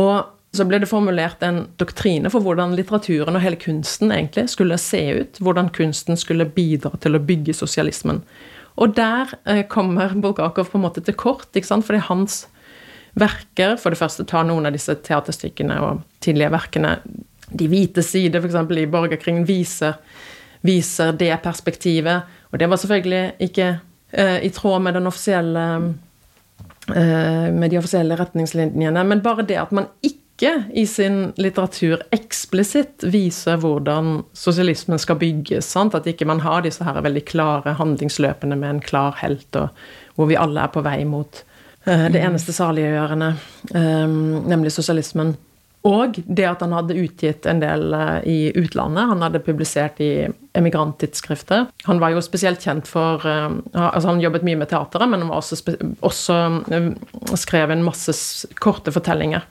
Og 0.00 0.30
så 0.52 0.66
ble 0.68 0.82
det 0.82 0.88
formulert 0.90 1.40
en 1.46 1.62
doktrine 1.80 2.28
for 2.32 2.44
hvordan 2.44 2.74
litteraturen 2.76 3.38
og 3.38 3.44
hele 3.44 3.56
kunsten 3.60 4.12
egentlig 4.12 4.50
skulle 4.52 4.76
se 4.80 5.00
ut. 5.22 5.40
Hvordan 5.40 5.70
kunsten 5.72 6.18
skulle 6.20 6.48
bidra 6.48 6.92
til 7.00 7.16
å 7.16 7.22
bygge 7.24 7.56
sosialismen. 7.56 8.20
Og 8.80 8.94
der 8.96 9.32
eh, 9.44 9.64
kommer 9.68 10.12
Bulgakov 10.16 10.70
på 10.72 10.80
en 10.80 10.86
måte 10.86 11.04
til 11.04 11.16
kort, 11.16 11.48
fordi 11.52 12.00
hans 12.08 12.46
verker 13.18 13.76
For 13.80 13.92
det 13.92 14.00
første 14.00 14.26
tar 14.28 14.46
noen 14.48 14.68
av 14.68 14.76
disse 14.76 14.94
teaterstykkene 15.04 15.78
og 15.84 16.04
tidlige 16.24 16.52
verkene 16.52 16.96
De 17.52 17.68
hvite 17.68 18.04
sider, 18.04 18.40
f.eks. 18.40 18.56
i 18.80 18.86
borgerkrigen, 18.88 19.44
viser, 19.44 19.98
viser, 20.64 21.12
det 21.12 21.34
perspektivet. 21.44 22.30
Og 22.50 22.60
det 22.60 22.68
var 22.70 22.80
selvfølgelig 22.80 23.48
ikke 23.48 23.66
eh, 24.16 24.38
i 24.46 24.48
tråd 24.56 24.80
med 24.86 24.96
den 24.96 25.10
offisielle 25.10 25.66
eh, 26.88 27.52
med 27.52 27.68
de 27.68 27.76
offisielle 27.82 28.16
retningslinjene, 28.16 29.04
men 29.04 29.20
bare 29.20 29.44
det 29.44 29.60
at 29.60 29.76
man 29.76 29.90
ikke 30.00 30.54
i 30.72 30.86
sin 30.88 31.34
litteratur 31.36 32.00
eksplisitt 32.16 33.04
viser 33.12 33.60
hvordan 33.60 34.22
sosialismen 34.32 34.98
skal 34.98 35.20
bygges. 35.20 35.68
Sant? 35.68 35.94
At 35.94 36.08
ikke 36.08 36.26
man 36.26 36.40
har 36.40 36.64
disse 36.64 36.88
her 36.88 37.04
veldig 37.04 37.26
klare 37.28 37.76
handlingsløpene 37.76 38.56
med 38.56 38.78
en 38.78 38.84
klar 38.88 39.20
helt, 39.20 39.52
og 39.60 39.68
hvor 40.16 40.32
vi 40.32 40.40
alle 40.40 40.64
er 40.64 40.72
på 40.72 40.82
vei 40.88 41.02
mot 41.04 41.44
det 41.84 42.20
eneste 42.22 42.54
saliggjørende, 42.54 43.32
um, 43.74 44.44
nemlig 44.46 44.70
sosialismen. 44.74 45.34
Og 45.82 46.14
det 46.30 46.44
at 46.46 46.60
han 46.62 46.74
hadde 46.76 46.94
utgitt 47.02 47.46
en 47.50 47.58
del 47.58 47.88
uh, 47.90 48.20
i 48.22 48.52
utlandet. 48.54 49.08
Han 49.10 49.24
hadde 49.24 49.42
publisert 49.42 49.98
i 50.04 50.28
emigranttidsskrifter. 50.54 51.66
Han 51.88 52.02
var 52.02 52.14
jo 52.14 52.22
spesielt 52.22 52.62
kjent 52.62 52.86
for 52.86 53.26
uh, 53.26 53.50
altså 53.74 54.12
Han 54.12 54.22
jobbet 54.22 54.46
mye 54.46 54.60
med 54.60 54.70
teateret, 54.70 55.10
men 55.10 55.24
han 55.24 55.32
var 55.32 55.42
også, 55.42 55.58
også 56.06 56.38
skrev 57.40 57.74
en 57.74 57.84
masse 57.88 58.14
korte 58.62 58.94
fortellinger 58.94 59.48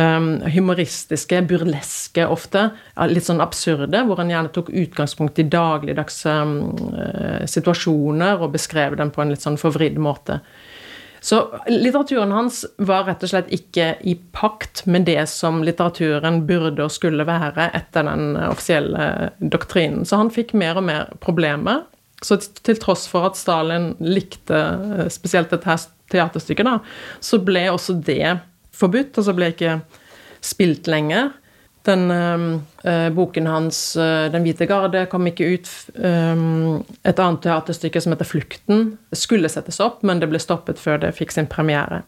um, 0.00 0.40
humoristiske, 0.54 1.42
burleske 1.48 2.26
ofte, 2.28 2.68
litt 3.10 3.26
sånn 3.26 3.42
absurde, 3.42 4.02
hvor 4.06 4.20
han 4.20 4.32
gjerne 4.32 4.52
tok 4.54 4.70
utgangspunkt 4.82 5.40
i 5.40 5.48
dagligdags 5.50 6.22
um, 6.28 6.56
uh, 6.94 7.46
situasjoner 7.48 8.40
og 8.40 8.54
beskrev 8.56 8.98
dem 9.00 9.12
på 9.14 9.24
en 9.24 9.34
litt 9.34 9.44
sånn 9.44 9.60
forvridd 9.60 9.98
måte. 10.02 10.40
Så 11.20 11.42
litteraturen 11.68 12.32
hans 12.32 12.62
var 12.80 13.04
rett 13.04 13.22
og 13.24 13.32
slett 13.32 13.50
ikke 13.52 13.92
i 14.08 14.14
pakt 14.32 14.86
med 14.88 15.04
det 15.08 15.20
som 15.28 15.60
litteraturen 15.64 16.42
burde 16.48 16.86
og 16.86 16.94
skulle 16.94 17.26
være 17.28 17.68
etter 17.76 18.06
den 18.08 18.38
offisielle 18.48 19.30
doktrinen. 19.38 20.06
Så 20.08 20.20
han 20.20 20.32
fikk 20.32 20.54
mer 20.56 20.80
og 20.80 20.86
mer 20.88 21.10
problemer. 21.20 21.84
Så 22.24 22.40
til 22.40 22.80
tross 22.80 23.06
for 23.08 23.28
at 23.28 23.38
Stalin 23.40 23.92
likte 24.00 24.56
eh, 24.56 25.06
spesielt 25.12 25.52
dette 25.52 25.76
teaterstykket, 26.12 26.66
da, 26.66 26.78
så 27.24 27.38
ble 27.44 27.68
også 27.70 27.96
det 28.04 28.40
forbudt, 28.76 29.16
og 29.16 29.24
så 29.24 29.36
ble 29.36 29.52
ikke 29.54 29.78
spilt 30.44 30.88
lenger. 30.90 31.30
Den 31.88 32.10
eh, 32.84 33.08
boken 33.10 33.46
hans, 33.46 33.96
øh, 33.96 34.32
'Den 34.32 34.42
hvite 34.42 34.66
garde', 34.66 35.06
kom 35.06 35.26
ikke 35.26 35.54
ut. 35.54 35.68
Um, 35.94 36.84
et 37.04 37.18
annet 37.18 37.42
teaterstykke 37.42 38.00
som 38.00 38.12
heter 38.12 38.24
'Flukten', 38.24 38.98
skulle 39.12 39.48
settes 39.48 39.80
opp, 39.80 40.02
men 40.02 40.20
det 40.20 40.28
ble 40.28 40.38
stoppet 40.38 40.78
før 40.78 41.00
det 41.00 41.14
fikk 41.16 41.32
sin 41.32 41.46
premiere. 41.46 42.02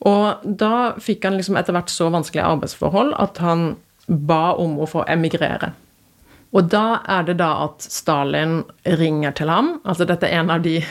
Og 0.00 0.42
da 0.44 0.92
fikk 0.98 1.24
han 1.24 1.36
liksom 1.38 1.56
etter 1.56 1.72
hvert 1.72 1.90
så 1.90 2.10
vanskelige 2.10 2.44
arbeidsforhold 2.44 3.14
at 3.18 3.38
han 3.38 3.76
ba 4.08 4.52
om 4.58 4.78
å 4.78 4.86
få 4.86 5.04
emigrere. 5.08 5.72
Og 6.52 6.68
da 6.68 7.00
er 7.08 7.22
det 7.24 7.38
da 7.40 7.64
at 7.64 7.80
Stalin 7.80 8.62
ringer 8.84 9.32
til 9.38 9.48
ham. 9.48 9.80
Altså 9.88 10.04
dette 10.04 10.28
er 10.28 10.42
en 10.42 10.50
av 10.50 10.62
de 10.62 10.82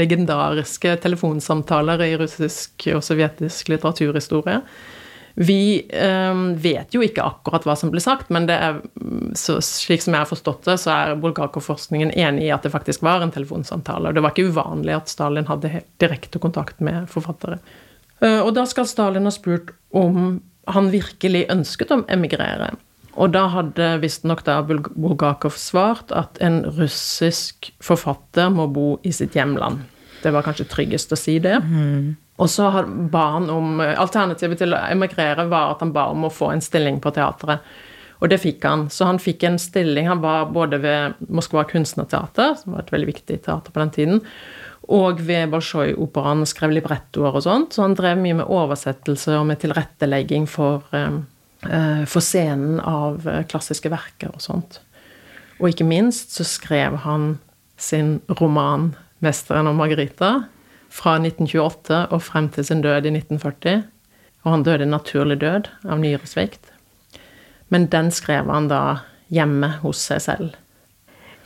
legendariske 0.00 0.98
telefonsamtaler 1.00 2.02
i 2.04 2.16
russisk 2.20 2.90
og 2.92 3.00
sovjetisk 3.06 3.70
litteraturhistorie. 3.72 4.60
Vi 5.38 5.86
øh, 5.94 6.38
vet 6.58 6.94
jo 6.94 7.02
ikke 7.04 7.22
akkurat 7.22 7.66
hva 7.68 7.76
som 7.78 7.92
ble 7.92 8.00
sagt, 8.02 8.26
men 8.34 8.48
er, 8.50 8.80
så, 9.38 9.60
slik 9.62 10.02
som 10.02 10.16
jeg 10.16 10.24
har 10.24 10.30
forstått 10.30 10.66
det, 10.66 10.74
så 10.82 10.94
er 10.96 11.20
Bulgakov-forskningen 11.22 12.10
enig 12.18 12.48
i 12.48 12.50
at 12.54 12.66
det 12.66 12.72
faktisk 12.74 13.04
var 13.06 13.22
en 13.22 13.30
telefonsamtale. 13.34 14.10
Og 14.10 14.16
det 14.16 14.24
var 14.24 14.34
ikke 14.34 14.50
uvanlig 14.50 14.96
at 14.96 15.12
Stalin 15.12 15.46
hadde 15.46 15.84
direkte 16.02 16.42
kontakt 16.42 16.82
med 16.82 17.06
forfattere. 17.12 17.60
Uh, 18.18 18.40
og 18.40 18.50
da 18.56 18.64
skal 18.66 18.88
Stalin 18.90 19.30
ha 19.30 19.34
spurt 19.34 19.70
om 19.94 20.40
han 20.68 20.90
virkelig 20.90 21.44
ønsket 21.54 21.94
å 21.94 22.02
emigrere. 22.10 22.72
Og 23.18 23.30
da 23.34 23.44
hadde 23.54 23.92
visstnok 24.02 24.42
da 24.46 24.58
Bulgakov 24.66 25.54
svart 25.58 26.10
at 26.14 26.38
en 26.42 26.64
russisk 26.80 27.70
forfatter 27.82 28.50
må 28.54 28.66
bo 28.74 28.88
i 29.06 29.14
sitt 29.14 29.38
hjemland. 29.38 29.86
Det 30.22 30.32
var 30.34 30.46
kanskje 30.46 30.68
tryggest 30.70 31.12
å 31.14 31.18
si 31.18 31.38
det. 31.42 31.56
Mm. 31.64 32.16
Og 32.38 32.50
så 32.50 32.70
ba 33.10 33.24
han 33.36 33.48
om 33.50 33.80
Alternativet 33.82 34.60
til 34.62 34.74
å 34.74 34.82
emigrere 34.92 35.48
var 35.50 35.74
at 35.74 35.84
han 35.84 35.94
ba 35.94 36.08
om 36.12 36.26
å 36.28 36.32
få 36.32 36.52
en 36.54 36.62
stilling 36.64 37.00
på 37.02 37.12
teatret. 37.16 37.64
Og 38.18 38.30
det 38.30 38.40
fikk 38.42 38.64
han. 38.66 38.86
Så 38.90 39.06
han 39.06 39.20
fikk 39.22 39.44
en 39.46 39.58
stilling. 39.62 40.08
Han 40.10 40.22
var 40.22 40.50
både 40.54 40.80
ved 40.82 41.18
Moskva 41.30 41.62
kunstnerteater, 41.70 42.56
som 42.58 42.74
var 42.74 42.84
et 42.84 42.94
veldig 42.94 43.10
viktig 43.12 43.40
teater 43.46 43.74
på 43.74 43.82
den 43.82 43.94
tiden, 43.94 44.22
og 44.88 45.20
ved 45.20 45.50
Bolsjoj-operaen 45.52 46.46
skrev 46.48 46.72
librettoer 46.72 47.34
og 47.36 47.44
sånt. 47.44 47.74
Så 47.74 47.84
han 47.84 47.94
drev 47.98 48.18
mye 48.22 48.38
med 48.38 48.50
oversettelse 48.50 49.36
og 49.36 49.50
med 49.50 49.60
tilrettelegging 49.62 50.46
for 50.50 50.86
um, 50.96 51.26
Eh, 51.62 52.04
for 52.04 52.22
scenen 52.22 52.78
av 52.80 53.24
eh, 53.28 53.42
klassiske 53.46 53.90
verker 53.90 54.30
og 54.30 54.42
sånt. 54.42 54.78
Og 55.58 55.72
ikke 55.72 55.86
minst 55.88 56.36
så 56.36 56.46
skrev 56.46 57.00
han 57.02 57.32
sin 57.78 58.18
roman 58.38 58.92
'Mesteren 59.20 59.66
og 59.66 59.76
Margarita' 59.76 60.46
fra 60.88 61.18
1928 61.18 62.06
og 62.10 62.22
frem 62.22 62.48
til 62.48 62.64
sin 62.64 62.82
død 62.82 63.06
i 63.06 63.14
1940. 63.18 63.84
Og 64.44 64.52
han 64.52 64.62
døde 64.62 64.86
naturlig 64.86 65.40
død 65.40 65.68
av 65.84 66.00
nyresvikt. 66.00 66.70
Men 67.68 67.88
den 67.92 68.10
skrev 68.14 68.48
han 68.48 68.68
da 68.70 68.82
hjemme 69.28 69.74
hos 69.82 70.00
seg 70.08 70.22
selv. 70.24 70.54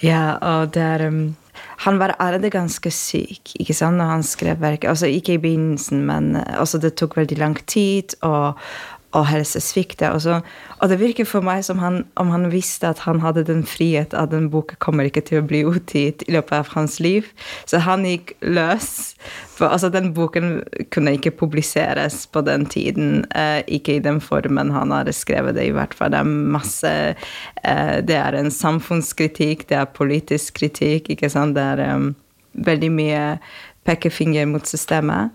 Ja, 0.03 0.39
og 0.43 0.75
der 0.75 1.07
um, 1.07 1.37
Han 1.83 1.99
var 1.99 2.15
allerede 2.19 2.51
ganske 2.51 2.91
syk 2.91 3.53
ikke 3.61 3.75
sant, 3.75 3.99
når 3.99 4.11
han 4.11 4.23
skrev 4.23 4.61
verket. 4.61 4.89
Altså 4.89 5.07
ikke 5.07 5.35
i 5.35 5.43
begynnelsen, 5.43 6.05
men 6.07 6.37
altså, 6.37 6.79
det 6.79 6.95
tok 6.95 7.17
veldig 7.17 7.39
lang 7.39 7.57
tid. 7.67 8.15
og 8.23 8.59
og 9.13 9.27
helsesvikte. 9.29 10.11
Og, 10.13 10.23
så, 10.25 10.39
og 10.81 10.91
det 10.91 10.99
virker 11.01 11.27
for 11.29 11.45
meg 11.45 11.65
som 11.67 11.81
han, 11.83 12.03
om 12.21 12.33
han 12.33 12.49
visste 12.53 12.89
at 12.89 13.03
han 13.05 13.21
hadde 13.23 13.45
den 13.49 13.63
frihet 13.69 14.15
at 14.17 14.33
den 14.33 14.49
boka 14.53 14.79
kommer 14.83 15.09
ikke 15.09 15.25
til 15.29 15.43
å 15.43 15.47
bli 15.47 15.63
utgitt 15.69 16.25
i 16.27 16.35
løpet 16.37 16.57
av 16.63 16.73
hans 16.77 16.99
liv. 17.05 17.29
Så 17.69 17.83
han 17.85 18.07
gikk 18.09 18.35
løs. 18.41 19.13
For 19.53 19.69
altså, 19.69 19.93
den 19.93 20.13
boken 20.17 20.63
kunne 20.95 21.17
ikke 21.19 21.35
publiseres 21.43 22.25
på 22.33 22.45
den 22.47 22.65
tiden. 22.73 23.27
Eh, 23.37 23.61
ikke 23.79 23.99
i 23.99 24.05
den 24.05 24.21
formen 24.25 24.73
han 24.75 24.95
hadde 24.95 25.15
skrevet 25.17 25.59
det, 25.59 25.69
i 25.69 25.77
hvert 25.77 25.95
fall. 25.97 26.15
Det 26.15 26.23
er 26.23 26.33
masse 26.57 26.93
eh, 27.13 27.99
Det 28.03 28.17
er 28.17 28.39
en 28.39 28.51
samfunnskritikk, 28.51 29.69
det 29.69 29.77
er 29.79 29.93
politisk 29.93 30.57
kritikk, 30.61 31.13
ikke 31.13 31.31
sant. 31.31 31.57
Det 31.57 31.63
er 31.63 31.97
um, 31.97 32.15
veldig 32.53 32.91
mye 32.93 33.23
pekefinger 33.87 34.47
mot 34.47 34.67
systemet. 34.69 35.33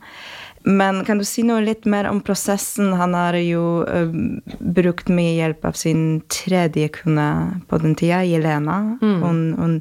Men 0.67 0.99
kan 1.07 1.21
du 1.21 1.23
si 1.23 1.45
noe 1.47 1.61
litt 1.63 1.85
mer 1.87 2.09
om 2.09 2.19
prosessen? 2.25 2.89
Han 2.99 3.13
har 3.15 3.37
jo 3.39 3.85
uh, 3.87 4.09
brukt 4.59 5.07
mye 5.07 5.37
hjelp 5.37 5.63
av 5.69 5.77
sin 5.79 6.01
tredje 6.33 6.89
kone 6.97 7.27
på 7.69 7.79
den 7.79 7.95
tida, 7.95 8.19
Jelena. 8.27 8.75
Mm. 8.99 9.21
Hun, 9.23 9.39
hun, 9.61 9.77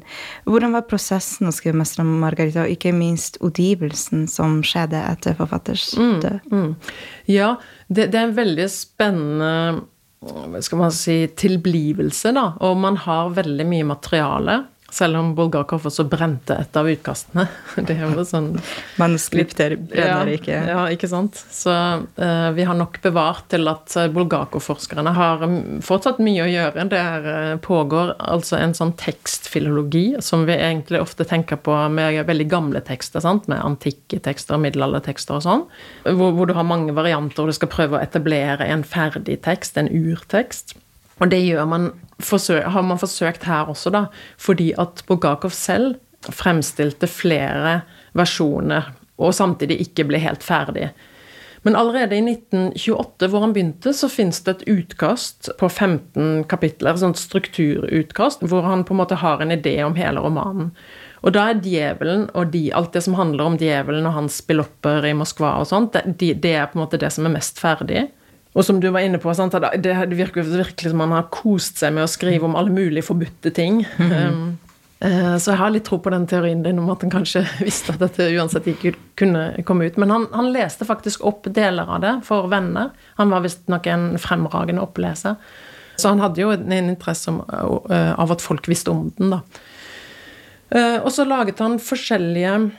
hvordan 0.47 0.77
var 0.77 0.87
prosessen 0.87 1.49
å 1.49 1.55
skrive 1.55 1.75
'Mesteren 1.75 2.13
Margarita', 2.21 2.63
og 2.63 2.71
ikke 2.71 2.95
minst 2.95 3.41
utgivelsen 3.43 4.29
som 4.31 4.61
skjedde 4.63 5.01
etter 5.11 5.35
forfatters 5.35 5.89
mm, 5.99 6.15
død? 6.23 6.47
Mm, 6.47 6.63
mm. 6.63 6.95
Ja, 7.35 7.51
det, 7.89 8.07
det, 8.13 8.15
er 8.15 8.29
en 8.29 8.39
veldig 8.39 8.71
spennende 8.71 9.53
hva 10.17 10.61
skal 10.65 10.79
man 10.81 10.93
si, 10.95 11.19
tilblivelse, 11.37 12.31
da. 12.33 12.49
Og 12.65 12.79
man 12.81 12.97
har 13.03 13.35
veldig 13.35 13.67
mye 13.69 13.85
materiale. 13.91 14.61
Selv 14.87 15.19
om 15.19 15.33
Bulgakov 15.35 15.83
også 15.89 16.05
brente 16.07 16.55
et 16.55 16.77
av 16.79 16.87
utkastene. 16.87 17.43
Det 17.87 17.97
er 17.97 18.05
jo 18.07 18.23
sånn 18.27 18.53
Manuskripter 18.95 19.75
brenner 19.81 20.31
ja, 20.31 20.37
ikke. 20.37 20.59
Ja, 20.69 20.85
ikke 20.93 21.09
sant. 21.11 21.41
Så 21.51 21.73
uh, 21.73 22.47
vi 22.55 22.63
har 22.67 22.77
nok 22.77 23.01
bevart 23.03 23.49
til 23.51 23.67
at 23.67 23.91
eh, 23.99 24.07
Bulgakov-forskerne 24.15 25.11
har 25.17 25.43
mm, 25.43 25.59
fortsatt 25.85 26.21
mye 26.23 26.45
å 26.45 26.47
gjøre. 26.47 26.87
Det 26.93 27.03
uh, 27.27 27.57
pågår 27.63 28.15
altså 28.15 28.61
en 28.61 28.77
sånn 28.77 28.95
tekstfilologi 28.99 30.05
som 30.23 30.47
vi 30.47 30.55
egentlig 30.55 31.03
ofte 31.03 31.27
tenker 31.27 31.59
på 31.59 31.75
med 31.91 32.23
veldig 32.27 32.47
gamle 32.51 32.83
tekster, 32.87 33.23
sant? 33.23 33.51
med 33.51 33.59
antikke 33.59 34.21
tekster 34.23 34.55
og 34.55 34.63
middelaldertekster 34.69 35.41
og 35.41 35.45
sånn. 35.45 35.67
Hvor, 36.07 36.31
hvor, 36.31 36.47
du 36.47 36.55
har 36.55 36.67
mange 36.67 36.95
varianter, 36.95 37.43
og 37.43 37.51
du 37.51 37.59
skal 37.59 37.71
prøve 37.75 37.99
å 37.99 38.03
etablere 38.03 38.71
en 38.71 38.87
ferdig 38.87 39.41
tekst, 39.43 39.75
en 39.75 39.91
urtekst. 39.91 40.77
Og 41.17 41.31
det 41.31 41.41
man, 41.65 41.91
har 42.47 42.85
man 42.85 43.01
forsøkt 43.01 43.47
her 43.49 43.71
også, 43.71 43.93
da, 43.93 44.05
fordi 44.37 44.73
at 44.77 45.03
Bulgakov 45.07 45.51
selv 45.55 45.97
fremstilte 46.33 47.07
flere 47.07 47.81
versjoner, 48.17 48.91
og 49.17 49.33
samtidig 49.33 49.79
ikke 49.81 50.05
ble 50.09 50.21
helt 50.21 50.43
ferdig. 50.45 50.91
Men 51.65 51.75
allerede 51.75 52.15
i 52.15 52.21
1928, 52.21 53.27
hvor 53.27 53.41
han 53.43 53.53
begynte, 53.53 53.91
så 53.93 54.07
fins 54.07 54.39
det 54.45 54.53
et 54.53 54.67
utkast 54.71 55.49
på 55.59 55.67
15 55.67 56.45
kapitler, 56.47 56.93
et 56.93 57.01
sånt 57.01 57.19
strukturutkast, 57.19 58.45
hvor 58.47 58.63
han 58.69 58.85
på 58.87 58.93
en 58.95 59.01
måte 59.01 59.17
har 59.19 59.41
en 59.43 59.51
idé 59.51 59.75
om 59.83 59.97
hele 59.97 60.21
romanen. 60.23 60.69
Og 61.25 61.33
da 61.35 61.47
er 61.49 61.61
djevelen 61.65 62.27
og 62.37 62.53
de, 62.53 62.67
alt 62.77 62.93
det 62.95 63.01
som 63.03 63.17
handler 63.17 63.49
om 63.49 63.57
djevelen 63.59 64.05
og 64.07 64.15
hans 64.15 64.37
spillopper 64.43 65.09
i 65.09 65.15
Moskva 65.17 65.57
og 65.59 65.67
sånt, 65.67 65.97
det, 65.97 66.37
det, 66.43 66.53
er 66.53 66.69
på 66.69 66.77
en 66.77 66.85
måte 66.85 67.01
det 67.01 67.09
som 67.11 67.27
er 67.27 67.35
mest 67.35 67.59
ferdig. 67.59 68.05
Og 68.57 68.65
som 68.65 68.79
du 68.81 68.87
var 68.89 69.05
inne 69.05 69.19
på, 69.21 69.33
sant, 69.37 69.53
det 69.53 69.93
virker 70.17 70.41
virkelig 70.41 70.89
som 70.89 70.97
man 71.03 71.13
har 71.13 71.27
kost 71.33 71.77
seg 71.77 71.93
med 71.93 72.07
å 72.07 72.09
skrive 72.09 72.47
om 72.47 72.57
alle 72.57 72.73
mulige 72.73 73.05
forbudte 73.05 73.53
ting. 73.53 73.83
Mm 73.97 74.11
-hmm. 74.11 74.55
så 75.39 75.51
jeg 75.51 75.57
har 75.57 75.69
litt 75.69 75.85
tro 75.85 75.99
på 75.99 76.09
den 76.09 76.25
teorien 76.27 76.63
din 76.63 76.79
om 76.79 76.89
at 76.89 77.01
han 77.01 77.11
kanskje 77.11 77.45
visste 77.59 77.93
at 77.93 77.99
dette 77.99 78.31
uansett 78.33 78.67
ikke 78.67 78.95
kunne 79.15 79.63
komme 79.63 79.85
ut. 79.85 79.97
Men 79.97 80.09
han, 80.09 80.27
han 80.33 80.51
leste 80.53 80.85
faktisk 80.85 81.21
opp 81.21 81.43
deler 81.43 81.85
av 81.85 82.01
det 82.01 82.21
for 82.23 82.47
venner. 82.47 82.89
Han 83.15 83.29
var 83.29 83.41
visstnok 83.41 83.87
en 83.87 84.17
fremragende 84.17 84.81
oppleser. 84.81 85.35
Så 85.95 86.09
han 86.09 86.19
hadde 86.19 86.41
jo 86.41 86.49
en 86.49 86.89
interesse 86.89 87.29
om, 87.29 87.41
uh, 87.91 88.19
av 88.19 88.31
at 88.31 88.41
folk 88.41 88.67
visste 88.67 88.91
om 88.91 89.11
den, 89.17 89.29
da. 89.29 89.41
Uh, 90.75 91.05
og 91.05 91.11
så 91.11 91.25
laget 91.25 91.59
han 91.59 91.79
forskjellige 91.79 92.71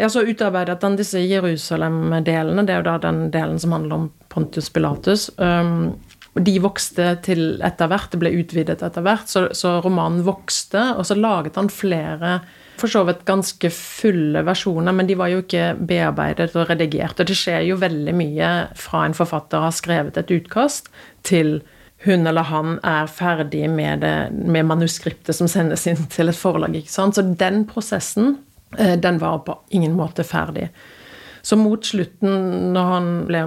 ja, 0.00 0.08
så 0.08 0.24
utarbeidet 0.26 0.82
han 0.82 0.96
disse 0.96 1.18
Jerusalem-delene. 1.18 2.66
Det 2.66 2.72
er 2.72 2.76
jo 2.80 2.82
da 2.82 2.98
den 2.98 3.30
delen 3.30 3.58
som 3.58 3.72
handler 3.72 3.94
om 3.94 4.10
Pontius 4.36 4.68
Pilatus. 4.72 5.30
Um, 5.40 5.96
de 6.36 6.58
vokste 6.60 7.14
til 7.24 7.62
etter 7.64 7.88
hvert, 7.88 8.10
det 8.12 8.20
ble 8.20 8.34
utvidet 8.36 8.82
etter 8.84 9.04
hvert, 9.04 9.30
så, 9.32 9.46
så, 9.56 9.78
romanen 9.84 10.20
vokste. 10.26 10.92
Og 11.00 11.08
så 11.08 11.16
laget 11.16 11.56
han 11.56 11.72
flere 11.72 12.38
for 12.76 12.92
så 12.92 13.06
vidt 13.08 13.24
ganske 13.24 13.70
fulle 13.72 14.42
versjoner, 14.44 14.92
men 14.92 15.08
de 15.08 15.16
var 15.16 15.30
jo 15.32 15.40
ikke 15.40 15.70
bearbeidet 15.88 16.50
og 16.52 16.68
redigert. 16.68 17.16
Og 17.16 17.30
det 17.30 17.38
skjer 17.40 17.64
jo 17.70 17.78
veldig 17.80 18.12
mye 18.18 18.50
fra 18.76 19.06
en 19.06 19.16
forfatter 19.16 19.64
har 19.64 19.72
skrevet 19.72 20.20
et 20.20 20.34
utkast, 20.36 20.92
til 21.24 21.62
hun 22.04 22.28
eller 22.28 22.44
han 22.52 22.76
er 22.84 23.08
ferdig 23.08 23.64
med, 23.72 24.04
det, 24.04 24.16
med 24.36 24.68
manuskriptet 24.68 25.34
som 25.38 25.48
sendes 25.48 25.88
inn 25.88 26.04
til 26.12 26.28
et 26.28 26.36
forlag. 26.36 26.76
ikke 26.76 26.92
sant? 26.92 27.16
Så 27.16 27.24
den 27.24 27.64
prosessen 27.70 28.36
Eh, 28.78 28.98
den 28.98 29.18
var 29.18 29.38
på 29.38 29.58
ingen 29.68 29.92
måte 29.92 30.24
ferdig. 30.24 30.68
Så 31.42 31.56
mot 31.56 31.86
slutten, 31.86 32.72
når 32.72 32.90
han 32.90 33.08
ble 33.28 33.42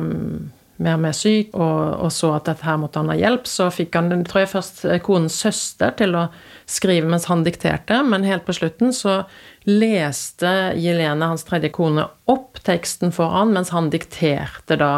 mer 0.80 0.96
og 0.98 1.04
mer 1.04 1.15
syk 1.15 1.54
og, 1.54 1.82
og, 2.00 2.10
så 2.15 2.32
at 2.38 2.48
dette 2.48 2.65
her 2.68 2.80
måtte 2.82 3.02
han 3.02 3.12
ha 3.12 3.18
hjelp, 3.20 3.48
så 3.50 3.70
fikk 3.74 3.98
han 4.00 4.24
tror 4.28 4.44
jeg 4.44 4.52
først 4.54 4.84
eh, 4.88 5.02
konens 5.04 5.38
søster 5.44 5.94
til 6.00 6.15
å 6.15 6.26
skrive 6.70 7.10
mens 7.12 7.28
han 7.30 7.44
dikterte, 7.46 8.02
men 8.08 8.28
helt 8.28 8.46
på 8.48 8.56
slutten 8.56 8.94
så 8.96 9.22
leste 9.68 10.74
Jelene, 10.80 11.32
hans 11.34 11.46
tredje 11.48 11.72
kone, 11.76 12.08
opp 12.32 12.62
teksten 12.65 13.13
for 13.15 13.34
han 13.36 13.54
mens 13.56 13.74
han 13.76 13.92
dikterte 13.94 14.80
da 14.80 14.94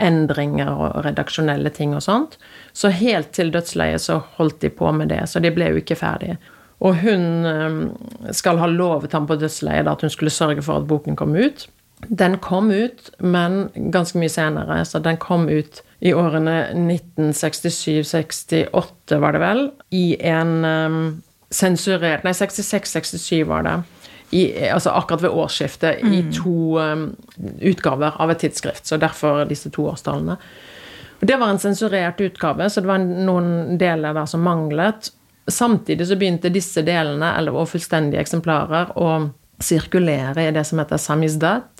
endringer 0.00 0.72
og 0.72 1.02
redaksjonelle 1.06 1.70
ting 1.74 1.92
og 1.94 2.02
sånt. 2.04 2.38
Så 2.72 2.90
helt 2.96 3.32
til 3.36 3.52
dødsleiet 3.52 4.02
så 4.02 4.22
holdt 4.38 4.62
de 4.64 4.72
på 4.72 4.90
med 4.96 5.12
det, 5.12 5.20
så 5.28 5.42
de 5.42 5.52
ble 5.54 5.68
jo 5.72 5.82
ikke 5.82 5.98
ferdige. 6.00 6.38
Og 6.82 6.98
hun 7.04 7.46
ehm, 7.46 7.82
skal 8.34 8.58
ha 8.58 8.66
lovet 8.66 9.12
ham 9.14 9.28
på 9.28 9.38
dødsleiet 9.38 9.90
at 9.90 10.02
hun 10.02 10.10
skulle 10.10 10.34
sørge 10.34 10.64
for 10.64 10.80
at 10.80 10.88
boken 10.90 11.18
kom 11.18 11.36
ut. 11.36 11.68
Den 12.08 12.38
kom 12.42 12.70
ut, 12.70 13.10
men 13.18 13.68
ganske 13.74 14.18
mye 14.18 14.30
senere. 14.32 14.84
Så 14.84 14.98
den 14.98 15.16
kom 15.22 15.48
ut 15.48 15.82
i 16.02 16.10
årene 16.14 16.66
1967-68, 16.74 19.18
var 19.22 19.32
det 19.32 19.40
vel, 19.42 19.70
i 19.94 20.16
en 20.18 20.64
um, 20.64 21.22
sensurert 21.52 22.24
Nei, 22.26 22.32
66-67 22.34 23.44
var 23.46 23.62
det. 23.68 23.82
I, 24.32 24.68
altså 24.72 24.90
akkurat 24.96 25.22
ved 25.22 25.30
årsskiftet, 25.30 26.02
mm. 26.02 26.12
i 26.16 26.22
to 26.34 26.78
um, 26.80 27.16
utgaver 27.60 28.12
av 28.18 28.30
et 28.32 28.38
tidsskrift. 28.42 28.86
Så 28.88 28.96
derfor 28.98 29.44
disse 29.46 29.70
to 29.70 29.86
årstallene. 29.92 30.36
Det 31.22 31.36
var 31.38 31.48
en 31.52 31.62
sensurert 31.62 32.20
utgave, 32.20 32.70
så 32.70 32.80
det 32.82 32.88
var 32.90 32.98
noen 32.98 33.78
deler 33.78 34.14
der 34.16 34.26
som 34.26 34.42
manglet. 34.42 35.12
Samtidig 35.46 36.06
så 36.08 36.16
begynte 36.18 36.50
disse 36.50 36.82
delene, 36.82 37.36
eller 37.38 37.54
og 37.54 37.68
fullstendige 37.70 38.20
eksemplarer, 38.24 38.86
å 38.98 39.30
sirkulere 39.62 40.48
i 40.48 40.54
det 40.54 40.64
som 40.66 40.78
heter 40.82 40.98
samizdat. 40.98 41.71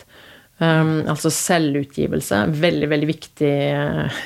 Um, 0.62 1.08
altså 1.10 1.30
selvutgivelse. 1.34 2.36
Veldig, 2.62 2.88
veldig 2.92 3.06
viktig 3.08 3.50
uh, 3.74 4.20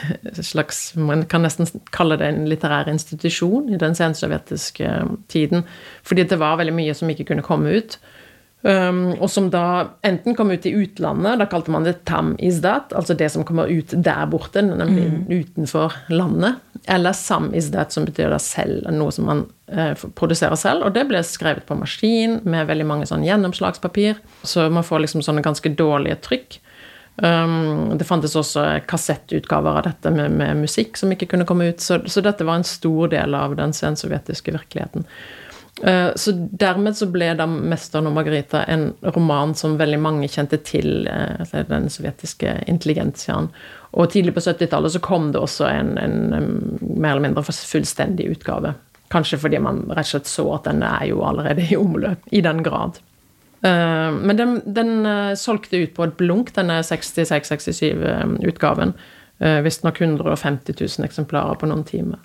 slags 0.44 0.90
Man 1.00 1.22
kan 1.30 1.46
nesten 1.46 1.70
kalle 1.94 2.18
det 2.20 2.28
en 2.28 2.42
litterær 2.50 2.90
institusjon 2.92 3.70
i 3.72 3.78
den 3.80 3.96
sensovjetiske 3.96 4.90
tiden. 5.32 5.64
Fordi 6.04 6.26
det 6.28 6.36
var 6.42 6.58
veldig 6.60 6.74
mye 6.76 6.96
som 6.98 7.08
ikke 7.08 7.30
kunne 7.30 7.46
komme 7.46 7.78
ut. 7.78 7.96
Um, 8.62 9.12
og 9.20 9.28
som 9.30 9.46
da 9.52 9.92
enten 10.06 10.34
kom 10.34 10.50
ut 10.50 10.64
i 10.66 10.72
utlandet, 10.74 11.36
da 11.38 11.46
kalte 11.46 11.70
man 11.70 11.84
det 11.86 12.00
tam 12.08 12.32
izdat, 12.42 12.94
altså 12.96 13.14
det 13.14 13.28
som 13.30 13.44
kommer 13.46 13.68
ut 13.70 13.92
der 13.92 14.24
borte, 14.32 14.64
nemlig 14.64 15.04
mm. 15.12 15.18
utenfor 15.28 15.94
landet. 16.10 16.58
Eller 16.88 17.14
sam 17.14 17.52
izdat, 17.54 17.94
som 17.94 18.08
betyr 18.08 18.32
da 18.32 18.40
selv, 18.42 18.88
noe 18.90 19.14
som 19.14 19.28
man 19.28 19.44
uh, 19.70 19.92
produserer 20.18 20.58
selv. 20.58 20.86
Og 20.86 20.96
det 20.96 21.06
ble 21.10 21.22
skrevet 21.26 21.68
på 21.68 21.78
maskin 21.78 22.40
med 22.48 22.66
veldig 22.70 22.88
mange 22.88 23.08
sånn 23.10 23.26
gjennomslagspapir, 23.26 24.18
så 24.42 24.70
man 24.72 24.86
får 24.86 25.04
liksom 25.04 25.26
sånne 25.26 25.46
ganske 25.46 25.74
dårlige 25.76 26.18
trykk. 26.26 26.60
Um, 27.16 27.94
det 27.96 28.04
fantes 28.04 28.34
også 28.36 28.66
kassettutgaver 28.88 29.78
av 29.78 29.86
dette 29.86 30.10
med, 30.12 30.34
med, 30.36 30.64
musikk 30.66 30.98
som 31.00 31.12
ikke 31.14 31.30
kunne 31.30 31.46
komme 31.48 31.70
ut, 31.70 31.80
så, 31.80 32.02
så 32.04 32.20
dette 32.24 32.44
var 32.44 32.60
en 32.60 32.66
stor 32.68 33.14
del 33.14 33.36
av 33.36 33.54
den 33.56 33.72
sensovjetiske 33.76 34.52
virkeligheten. 34.52 35.06
Eh, 35.82 36.08
så 36.16 36.32
dermed 36.32 36.96
så 36.96 37.06
ble 37.12 37.34
da 37.36 37.44
'Mesteren 37.46 38.08
og 38.08 38.14
Margarita' 38.16 38.64
en 38.68 38.94
roman 39.14 39.54
som 39.54 39.76
veldig 39.76 39.98
mange 40.00 40.28
kjente 40.28 40.56
til, 40.64 41.06
eh, 41.06 41.36
altså 41.40 41.68
den 41.68 41.88
sovjetiske 41.88 42.64
intelligensiaen. 42.66 43.50
Og 43.92 44.10
tidlig 44.10 44.34
på 44.34 44.40
70-tallet 44.40 44.92
så 44.92 45.00
kom 45.00 45.32
det 45.32 45.40
også 45.40 45.68
en, 45.68 45.98
en, 45.98 46.78
mer 46.80 47.10
eller 47.10 47.28
mindre 47.28 47.42
fullstendig 47.42 48.30
utgave. 48.30 48.74
Kanskje 49.10 49.38
fordi 49.38 49.58
man 49.58 49.84
rett 49.88 50.06
og 50.06 50.12
slett 50.14 50.26
så 50.26 50.54
at 50.54 50.64
den 50.64 50.82
er 50.82 51.06
jo 51.06 51.22
allerede 51.22 51.68
i 51.70 51.76
omløp, 51.76 52.18
i 52.32 52.40
den 52.40 52.62
grad. 52.62 52.98
Eh, 53.62 54.12
men 54.12 54.36
den, 54.36 54.62
den 54.64 55.36
solgte 55.36 55.76
ut 55.76 55.94
på 55.94 56.04
et 56.04 56.16
blunk, 56.16 56.54
denne 56.54 56.80
66-67-utgaven. 56.80 58.94
Visstnok 59.38 60.00
150 60.00 60.74
000 60.80 61.04
eksemplarer 61.04 61.58
på 61.60 61.68
noen 61.68 61.84
timer. 61.84 62.18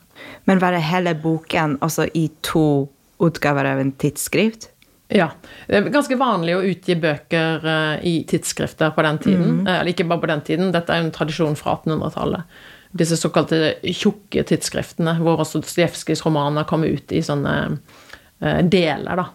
Men 0.45 0.59
var 0.59 0.71
det 0.71 0.87
hele 0.87 1.13
boken 1.13 1.77
altså 1.81 2.07
i 2.15 2.29
to 2.41 2.87
utgaver 3.27 3.67
av 3.69 3.79
en 3.81 3.91
tidsskrift? 3.91 4.71
Ja. 5.11 5.27
Det 5.67 5.75
er 5.75 5.89
ganske 5.91 6.15
vanlig 6.19 6.55
å 6.55 6.63
utgi 6.63 6.95
bøker 6.99 7.65
eh, 7.67 7.95
i 8.07 8.13
tidsskrifter 8.27 8.93
på 8.95 9.03
den 9.03 9.19
tiden. 9.23 9.49
Mm. 9.61 9.65
Eller 9.67 9.91
ikke 9.91 10.07
bare 10.07 10.23
på 10.23 10.29
den 10.31 10.45
tiden, 10.47 10.71
dette 10.71 10.95
er 10.95 11.03
en 11.03 11.11
tradisjon 11.15 11.57
fra 11.59 11.75
1800-tallet. 11.81 12.61
disse 12.91 13.15
såkalte 13.19 13.75
tjukke 13.87 14.43
tidsskriftene, 14.47 15.17
hvor 15.23 15.43
også 15.43 15.61
Dostojevskijs 15.63 16.25
romaner 16.25 16.67
kom 16.67 16.83
ut 16.83 17.11
i 17.11 17.21
sånne 17.23 17.53
uh, 17.71 18.61
deler, 18.63 19.23
da. 19.23 19.29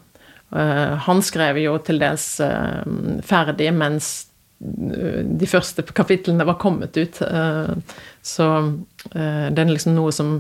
Han 1.03 1.19
skrev 1.27 1.59
jo 1.59 1.73
til 1.83 1.99
dels 1.99 2.27
ferdig 3.27 3.67
mens 3.75 4.29
de 4.57 5.49
første 5.51 5.83
kapitlene 5.83 6.47
var 6.47 6.55
kommet 6.63 6.95
ut. 6.97 7.19
Så 8.23 8.47
det 9.11 9.59
er 9.59 9.73
liksom 9.73 9.97
noe 9.99 10.15
som 10.15 10.31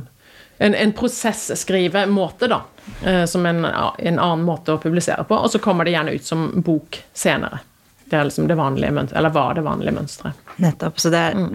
En, 0.59 0.75
en 0.75 0.93
prosesskrivemåte, 0.97 2.49
da. 2.49 2.63
Som 3.27 3.47
en, 3.47 3.65
en 3.65 4.19
annen 4.19 4.45
måte 4.47 4.77
å 4.77 4.79
publisere 4.81 5.25
på. 5.27 5.35
Og 5.35 5.51
så 5.51 5.59
kommer 5.61 5.85
det 5.85 5.97
gjerne 5.97 6.15
ut 6.17 6.25
som 6.25 6.45
bok 6.65 7.01
senere. 7.13 7.59
Det 8.07 8.17
er 8.17 8.25
liksom 8.29 8.47
det 8.47 8.55
vanlige 8.55 8.93
mønsteret, 8.95 9.19
eller 9.19 9.35
var 9.35 9.55
det 9.55 9.65
vanlige 9.67 9.95
mønsteret. 9.97 10.43
Nettopp. 10.63 11.01
Så 11.01 11.11
det 11.11 11.19
er 11.19 11.35
mm. 11.35 11.55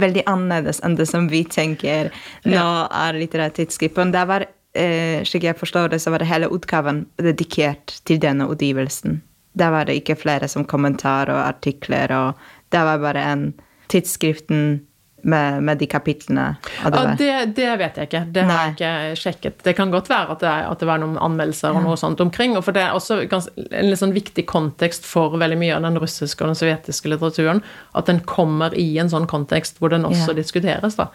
veldig 0.00 0.22
annerledes 0.26 0.80
enn 0.84 0.96
det 0.96 1.06
som 1.10 1.28
vi 1.28 1.42
tenker 1.44 2.08
nå 2.48 2.56
ja. 2.56 2.86
er 3.02 3.18
litterært 3.20 3.58
tidsskrift. 3.58 4.00
Det 4.14 4.22
var, 4.30 4.46
eh, 4.72 5.20
slik 5.28 5.44
jeg 5.44 5.58
forstår 5.60 5.92
det, 5.92 6.00
så 6.00 6.14
var 6.14 6.24
det 6.24 6.30
hele 6.30 6.48
utgaven 6.48 7.04
dedikert 7.20 7.98
til 8.08 8.20
denne 8.22 8.48
utgivelsen. 8.48 9.20
Der 9.60 9.74
var 9.74 9.90
det 9.90 9.98
ikke 10.00 10.16
flere 10.16 10.48
som 10.48 10.64
kommentar 10.64 11.28
og 11.28 11.42
artikler, 11.42 12.12
og 12.16 12.72
det 12.72 12.84
var 12.86 13.02
bare 13.02 13.26
en 13.34 13.44
tidsskriften 13.92 14.86
med, 15.22 15.62
med, 15.62 15.78
de 15.80 15.86
kapitlene? 15.90 16.46
Det, 16.62 16.90
ja, 16.94 17.14
det, 17.18 17.32
det, 17.56 17.68
vet 17.80 17.98
jeg 18.00 18.10
ikke. 18.10 18.22
Det 18.34 18.44
har 18.48 18.62
jeg 18.62 18.74
ikke 18.76 19.20
sjekket. 19.20 19.58
Det 19.66 19.74
kan 19.78 19.92
godt 19.92 20.10
være 20.10 20.36
at 20.36 20.44
det, 20.44 20.54
at 20.70 20.82
det 20.82 20.88
var 20.90 21.02
noen 21.02 21.18
anmeldelser 21.20 21.76
og 21.76 21.84
noe 21.86 21.98
sånt 22.00 22.22
omkring. 22.24 22.56
og 22.58 22.64
for 22.66 22.76
Det 22.76 22.86
er 22.86 22.96
også 22.96 23.20
en 23.24 23.92
sånn 23.96 24.16
viktig 24.16 24.46
kontekst 24.50 25.08
for 25.08 25.36
veldig 25.40 25.60
mye 25.60 25.76
av 25.76 25.84
den 25.88 26.00
russiske 26.00 26.44
og 26.44 26.52
den 26.52 26.60
sovjetiske 26.62 27.12
litteraturen. 27.12 27.62
At 27.96 28.10
den 28.10 28.22
kommer 28.24 28.74
i 28.78 28.88
en 29.02 29.12
sånn 29.12 29.28
kontekst 29.30 29.80
hvor 29.80 29.92
den 29.92 30.08
også 30.08 30.32
ja. 30.32 30.40
diskuteres. 30.40 30.98
da. 31.00 31.10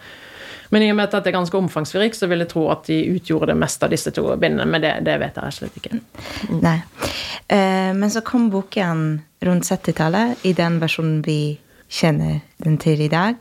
Men 0.68 0.82
i 0.82 0.90
og 0.90 0.96
med 0.98 1.06
at 1.06 1.24
det 1.24 1.30
er 1.30 1.38
ganske 1.38 1.58
omfangsrikt, 1.58 2.18
så 2.18 2.28
vil 2.30 2.42
jeg 2.42 2.50
tro 2.50 2.66
at 2.72 2.88
de 2.88 2.98
utgjorde 3.14 3.52
det 3.52 3.58
meste 3.60 3.86
av 3.86 3.92
disse 3.94 4.12
to 4.14 4.24
bindene. 4.34 4.66
Men 4.70 4.82
det, 4.82 4.94
det 5.06 5.18
vet 5.22 5.38
jeg 5.38 5.58
slett 5.58 5.78
ikke. 5.78 6.00
Mm. 6.50 6.58
Nei. 6.64 6.78
Eh, 7.46 7.92
men 7.94 8.10
så 8.12 8.24
kom 8.26 8.48
boken 8.50 9.06
rundt 9.46 9.68
70-tallet 9.68 10.46
i 10.48 10.54
den 10.56 10.80
versjonen 10.82 11.20
vi 11.26 11.40
kjenner 11.88 12.40
den 12.62 12.76
til 12.80 13.00
i 13.04 13.08
dag. 13.10 13.36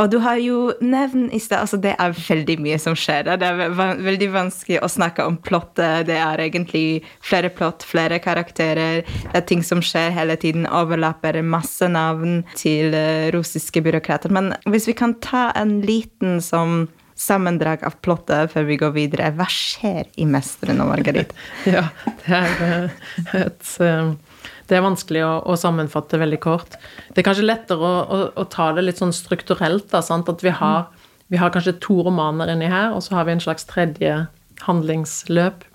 Og 0.00 0.10
du 0.12 0.18
har 0.24 0.38
jo 0.40 0.72
nevnt 0.84 1.32
i 1.34 1.40
stad 1.40 1.64
altså 1.64 1.78
Det 1.80 1.94
er 1.98 2.14
veldig 2.16 2.56
mye 2.62 2.78
som 2.80 2.96
skjer. 2.98 3.30
Det 3.40 3.46
er 3.46 3.72
veldig 4.04 4.28
vanskelig 4.34 4.80
å 4.84 4.90
snakke 4.90 5.24
om 5.26 5.38
plottet. 5.40 6.06
Det 6.08 6.18
er 6.20 6.42
egentlig 6.46 7.02
flere 7.24 7.50
plott, 7.52 7.84
flere 7.86 8.20
karakterer. 8.22 9.02
Det 9.04 9.40
er 9.40 9.48
ting 9.48 9.64
som 9.66 9.82
skjer 9.84 10.14
hele 10.16 10.36
tiden. 10.40 10.68
Overlapper 10.68 11.40
masse 11.44 11.88
navn 11.88 12.42
til 12.56 12.96
uh, 12.96 13.32
russiske 13.34 13.82
byråkrater. 13.84 14.32
Men 14.32 14.54
hvis 14.68 14.88
vi 14.90 14.96
kan 14.96 15.16
ta 15.24 15.50
en 15.56 15.80
liten 15.84 16.40
som 16.44 16.86
sammendrag 17.16 17.80
av 17.88 17.94
plottet 18.04 18.52
før 18.52 18.66
vi 18.68 18.76
går 18.76 18.90
videre. 18.92 19.30
Hva 19.32 19.46
skjer 19.48 20.04
i 20.20 20.26
'Mesteren 20.28 20.82
og 20.84 20.90
Margarit'? 20.90 21.32
ja, 21.76 21.86
det 22.26 22.40
er 22.42 22.90
et, 22.92 23.38
et 23.40 23.70
uh 23.80 24.25
det 24.66 24.78
er 24.78 24.84
vanskelig 24.84 25.22
å, 25.26 25.32
å, 25.46 25.56
sammenfatte 25.58 26.18
veldig 26.20 26.40
kort. 26.42 26.76
Det 27.12 27.22
er 27.22 27.28
kanskje 27.28 27.46
lettere 27.46 27.86
å, 27.86 27.94
å, 28.02 28.18
å 28.34 28.46
ta 28.50 28.72
det 28.76 28.86
litt 28.86 29.02
sånn 29.02 29.14
strukturelt, 29.14 29.88
da, 29.92 30.02
at 30.02 30.42
vi 30.44 30.52
har, 30.60 30.88
vi 31.32 31.40
har, 31.40 31.52
kanskje 31.54 31.78
to 31.84 32.00
romaner 32.06 32.50
inni 32.52 32.70
her, 32.72 32.90
og 32.96 33.04
så 33.06 33.18
har 33.18 33.28
vi 33.28 33.36
en 33.36 33.44
slags 33.44 33.68
tredje 33.70 34.18
handlingsløp. 34.66 35.66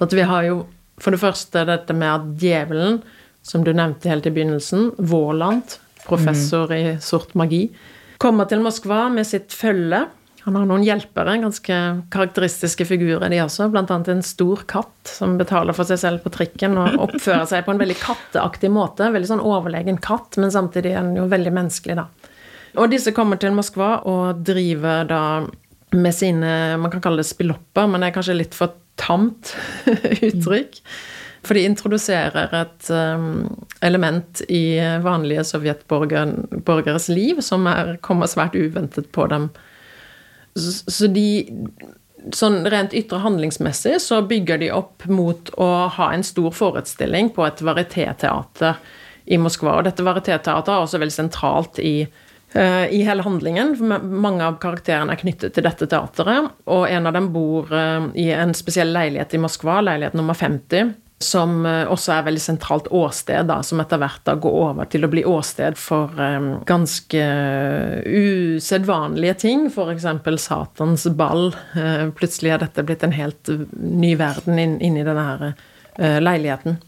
At 0.00 0.16
vi 0.16 0.26
har 0.26 0.46
jo 0.48 0.60
for 1.00 1.14
det 1.14 1.22
første 1.22 1.64
dette 1.68 1.96
med 1.96 2.10
at 2.10 2.28
djevelen, 2.42 3.00
som 3.46 3.64
du 3.64 3.72
nevnte 3.72 4.10
helt 4.10 4.26
i 4.28 4.34
begynnelsen, 4.34 4.90
Våland, 4.98 5.78
professor 6.04 6.68
mm. 6.68 6.76
i 6.76 6.94
sort 7.04 7.32
magi, 7.38 7.68
kommer 8.20 8.48
til 8.48 8.60
Moskva 8.64 9.06
med 9.12 9.28
sitt 9.28 9.54
følge 9.56 10.04
han 10.44 10.56
har 10.56 10.64
noen 10.64 10.84
hjelpere, 10.86 11.34
ganske 11.42 11.76
karakteristiske 12.12 12.86
figurer, 12.88 13.28
de 13.28 13.42
også. 13.44 13.68
Blant 13.72 13.90
annet 13.92 14.08
en 14.08 14.22
stor 14.24 14.62
katt 14.70 15.10
som 15.18 15.36
betaler 15.40 15.76
for 15.76 15.88
seg 15.88 16.00
selv 16.00 16.24
på 16.24 16.32
trikken 16.32 16.78
og 16.80 16.96
oppfører 17.08 17.44
seg 17.50 17.66
på 17.66 17.74
en 17.74 17.82
veldig 17.82 17.98
katteaktig 18.00 18.70
måte. 18.72 19.10
Veldig 19.12 19.30
sånn 19.34 19.44
overlegen 19.44 20.00
katt, 20.00 20.38
men 20.40 20.52
samtidig 20.54 20.94
er 20.94 21.04
den 21.04 21.20
jo 21.20 21.28
veldig 21.28 21.52
menneskelig, 21.58 21.98
da. 22.00 22.08
Og 22.80 22.92
disse 22.92 23.12
kommer 23.12 23.40
til 23.40 23.52
Moskva 23.52 23.98
og 24.08 24.44
driver 24.46 25.08
da 25.10 25.22
med 25.90 26.14
sine 26.14 26.78
Man 26.78 26.92
kan 26.92 27.02
kalle 27.02 27.18
det 27.20 27.28
spillopper, 27.28 27.88
men 27.90 28.00
det 28.00 28.10
er 28.10 28.14
kanskje 28.14 28.38
litt 28.38 28.54
for 28.56 28.78
tamt 29.00 29.56
uttrykk. 30.30 30.78
For 31.44 31.56
de 31.56 31.64
introduserer 31.64 32.52
et 32.54 32.90
um, 32.92 33.48
element 33.84 34.42
i 34.52 34.76
vanlige 35.02 35.44
sovjetborgeres 35.48 37.08
liv 37.12 37.40
som 37.44 37.64
er, 37.68 37.96
kommer 38.04 38.28
svært 38.30 38.56
uventet 38.56 39.08
på 39.12 39.26
dem 39.32 39.48
så 40.56 41.10
de 41.10 41.26
Sånn 42.36 42.66
rent 42.68 42.92
ytre 42.92 43.22
handlingsmessig 43.22 43.94
så 44.04 44.18
bygger 44.28 44.58
de 44.60 44.66
opp 44.76 45.06
mot 45.08 45.48
å 45.56 45.68
ha 45.88 46.10
en 46.12 46.20
stor 46.20 46.52
forestilling 46.52 47.30
på 47.32 47.46
et 47.46 47.62
varietéteater 47.64 48.76
i 49.24 49.38
Moskva. 49.40 49.78
Og 49.78 49.86
dette 49.88 50.04
varietéteateret 50.04 50.68
er 50.68 50.84
også 50.84 51.00
veldig 51.00 51.16
sentralt 51.16 51.80
i, 51.80 52.04
uh, 52.52 52.84
i 52.92 53.00
hele 53.08 53.24
handlingen. 53.24 53.72
Mange 54.04 54.44
av 54.44 54.60
karakterene 54.60 55.16
er 55.16 55.22
knyttet 55.22 55.56
til 55.56 55.64
dette 55.64 55.88
teateret, 55.88 56.52
og 56.68 56.84
en 56.92 57.08
av 57.08 57.16
dem 57.16 57.30
bor 57.32 57.72
uh, 57.72 58.10
i 58.12 58.28
en 58.36 58.52
spesiell 58.52 58.92
leilighet 58.92 59.38
i 59.38 59.40
Moskva, 59.40 59.80
leilighet 59.88 60.20
nummer 60.20 60.36
50 60.36 60.92
som 61.20 61.66
eh, 61.68 61.84
også 61.84 62.14
er 62.14 62.26
veldig 62.30 62.40
sentralt 62.42 62.88
åsted, 62.96 63.50
da, 63.50 63.58
som 63.66 63.80
etter 63.82 64.00
hvert 64.00 64.22
da 64.24 64.34
går 64.40 64.54
over 64.62 64.88
til 64.88 65.04
å 65.04 65.10
bli 65.12 65.24
åsted 65.28 65.76
for 65.76 66.16
um, 66.16 66.52
ganske 66.68 67.24
usedvanlige 68.08 69.36
ting, 69.44 69.66
f.eks. 69.68 70.06
Satans 70.40 71.04
ball. 71.18 71.50
Uh, 71.76 72.08
plutselig 72.16 72.54
er 72.54 72.62
dette 72.64 72.86
blitt 72.88 73.04
en 73.04 73.16
helt 73.16 73.52
ny 73.76 74.14
verden 74.20 74.62
inni 74.80 75.04
denne 75.04 75.26
her, 75.26 75.44
uh, 76.00 76.16
leiligheten. 76.24 76.80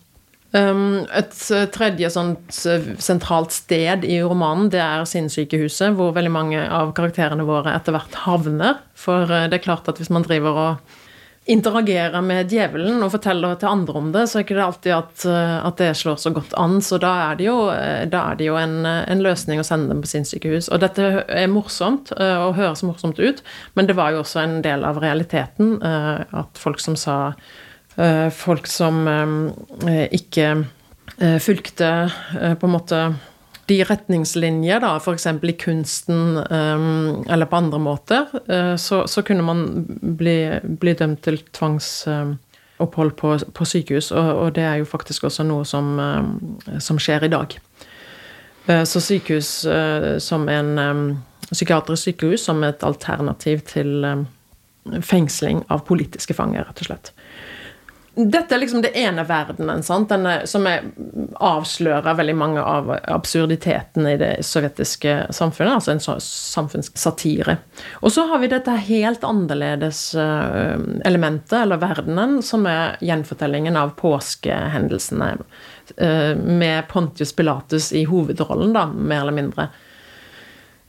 Um, 0.53 1.05
et 1.16 1.37
tredje 1.73 2.11
sånt 2.12 2.57
sentralt 2.57 3.53
sted 3.57 4.05
i 4.09 4.18
romanen, 4.25 4.73
det 4.73 4.81
er 4.81 5.05
sinnssykehuset, 5.09 5.92
hvor 5.97 6.16
veldig 6.16 6.33
mange 6.33 6.64
av 6.64 6.97
karakterene 6.97 7.45
våre 7.49 7.77
etter 7.77 7.97
hvert 7.97 8.16
havner. 8.25 8.81
For 8.97 9.29
det 9.29 9.61
er 9.61 9.64
klart 9.64 9.92
at 9.92 10.01
hvis 10.01 10.12
man 10.12 10.25
driver 10.25 10.61
og 10.64 10.99
interagerer 11.44 12.22
med 12.22 12.50
djevelen 12.52 13.02
og 13.02 13.11
forteller 13.16 13.57
til 13.59 13.70
andre 13.72 13.98
om 13.98 14.11
det, 14.14 14.28
så 14.31 14.38
er 14.38 14.44
ikke 14.44 14.57
det 14.59 14.64
alltid 14.64 14.92
at, 14.94 15.24
eh, 15.26 15.57
at 15.66 15.81
det 15.81 15.88
slår 15.98 16.20
så 16.22 16.31
godt 16.35 16.55
an. 16.59 16.76
Så 16.85 17.00
da 17.02 17.11
er 17.24 17.40
det 17.40 17.48
jo, 17.48 17.57
eh, 17.72 18.05
er 18.07 18.38
det 18.38 18.46
jo 18.46 18.59
en, 18.61 18.87
en, 18.87 19.22
løsning 19.22 19.59
å 19.59 19.66
sende 19.66 19.90
dem 19.90 20.05
på 20.05 20.11
sinnssykehus. 20.12 20.70
Og 20.70 20.83
dette 20.85 21.24
er 21.26 21.50
morsomt 21.50 22.14
eh, 22.14 22.37
og 22.38 22.55
høres 22.61 22.85
morsomt 22.87 23.18
ut, 23.18 23.42
men 23.74 23.90
det 23.90 23.98
var 23.98 24.14
jo 24.14 24.22
også 24.22 24.44
en 24.44 24.57
del 24.62 24.87
av 24.87 25.02
realiteten 25.02 25.74
at 25.83 26.59
folk 26.59 26.81
som 26.83 26.96
sa 26.98 27.35
Folk 28.33 28.70
som 28.72 29.02
ikke 30.16 30.46
fulgte 31.44 31.88
på 32.33 32.68
en 32.68 32.72
måte 32.72 33.00
de 33.66 33.79
retningslinjer, 33.87 34.81
da, 34.83 34.96
f.eks. 34.98 35.27
i 35.27 35.53
kunsten 35.59 36.38
um, 36.51 37.25
eller 37.31 37.46
på 37.46 37.59
andre 37.59 37.79
måter, 37.83 38.31
uh, 38.51 38.75
så, 38.77 39.05
så, 39.07 39.22
kunne 39.22 39.44
man 39.46 39.64
bli, 40.18 40.37
bli 40.83 40.94
dømt 40.98 41.22
til 41.22 41.38
tvangsopphold 41.55 43.14
på, 43.20 43.37
på, 43.55 43.68
sykehus. 43.68 44.11
Og, 44.11 44.31
og, 44.37 44.55
det 44.59 44.66
er 44.66 44.81
jo 44.83 44.88
faktisk 44.88 45.29
også 45.31 45.46
noe 45.46 45.66
som, 45.68 45.94
uh, 45.98 46.79
som 46.83 47.01
skjer 47.03 47.29
i 47.29 47.33
dag. 47.33 47.59
Uh, 48.68 48.83
så 48.88 49.03
sykehus 49.03 49.55
som 50.22 50.48
en 50.51 51.18
psykiatrisk 51.53 52.11
sykehus 52.11 52.46
som 52.48 52.62
et 52.66 52.83
alternativ 52.87 53.62
til 53.68 54.07
fengsling 55.07 55.62
av 55.70 55.85
politiske 55.87 56.35
fanger, 56.35 56.66
rett 56.66 56.83
og 56.83 56.88
slett. 56.88 57.12
Dette 58.14 58.55
er 58.55 58.61
liksom 58.61 58.83
det 58.85 58.90
ene 58.98 59.22
verdenen, 59.25 59.81
Denne, 60.09 60.33
som 60.46 60.66
er, 60.68 60.83
avslører 61.40 62.18
veldig 62.18 62.35
mange 62.37 62.61
av 62.61 62.90
absurditetene 63.09 64.12
i 64.12 64.18
det 64.20 64.33
sovjetiske 64.44 65.14
samfunnet. 65.33 65.79
Altså 65.79 65.94
en 65.94 66.20
samfunnssatire. 66.20 67.57
Og 68.05 68.12
så 68.12 68.27
har 68.29 68.42
vi 68.42 68.51
dette 68.53 68.75
helt 68.90 69.25
annerledes 69.25 70.03
eh, 70.20 70.77
elementet, 71.09 71.57
eller 71.62 71.81
verdenen, 71.81 72.42
som 72.44 72.68
er 72.68 72.98
gjenfortellingen 73.01 73.81
av 73.81 73.94
påskehendelsene. 73.96 75.31
Eh, 75.96 76.35
med 76.37 76.90
Pontius 76.92 77.33
Pilatus 77.33 77.94
i 77.96 78.05
hovedrollen, 78.05 78.77
da, 78.77 78.87
mer 78.92 79.25
eller 79.25 79.40
mindre. 79.40 79.70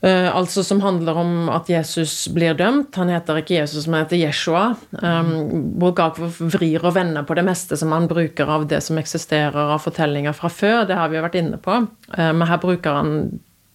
Uh, 0.04 0.28
altså 0.36 0.60
som 0.66 0.82
handler 0.84 1.16
om 1.16 1.48
at 1.48 1.70
Jesus 1.70 2.26
blir 2.34 2.56
dømt. 2.58 2.92
Han 3.00 3.08
heter 3.08 3.38
ikke 3.40 3.56
Jesus, 3.56 3.86
men 3.88 4.02
heter 4.02 4.20
Jeshua. 4.20 4.64
Um, 5.00 5.70
Bulgakov 5.80 6.42
vrir 6.52 6.84
og 6.84 6.96
vender 6.98 7.24
på 7.24 7.36
det 7.38 7.46
meste 7.46 7.78
som 7.80 7.94
han 7.94 8.08
bruker 8.10 8.50
av 8.52 8.66
det 8.68 8.82
som 8.84 9.00
eksisterer 9.00 9.72
av 9.76 9.80
fortellinger 9.86 10.36
fra 10.36 10.50
før. 10.52 10.82
Det 10.90 10.98
har 10.98 11.08
vi 11.08 11.16
jo 11.16 11.24
vært 11.24 11.38
inne 11.40 11.60
på. 11.62 11.78
Uh, 12.18 12.32
men 12.36 12.44
her 12.50 12.60
bruker 12.60 12.98
han 13.00 13.14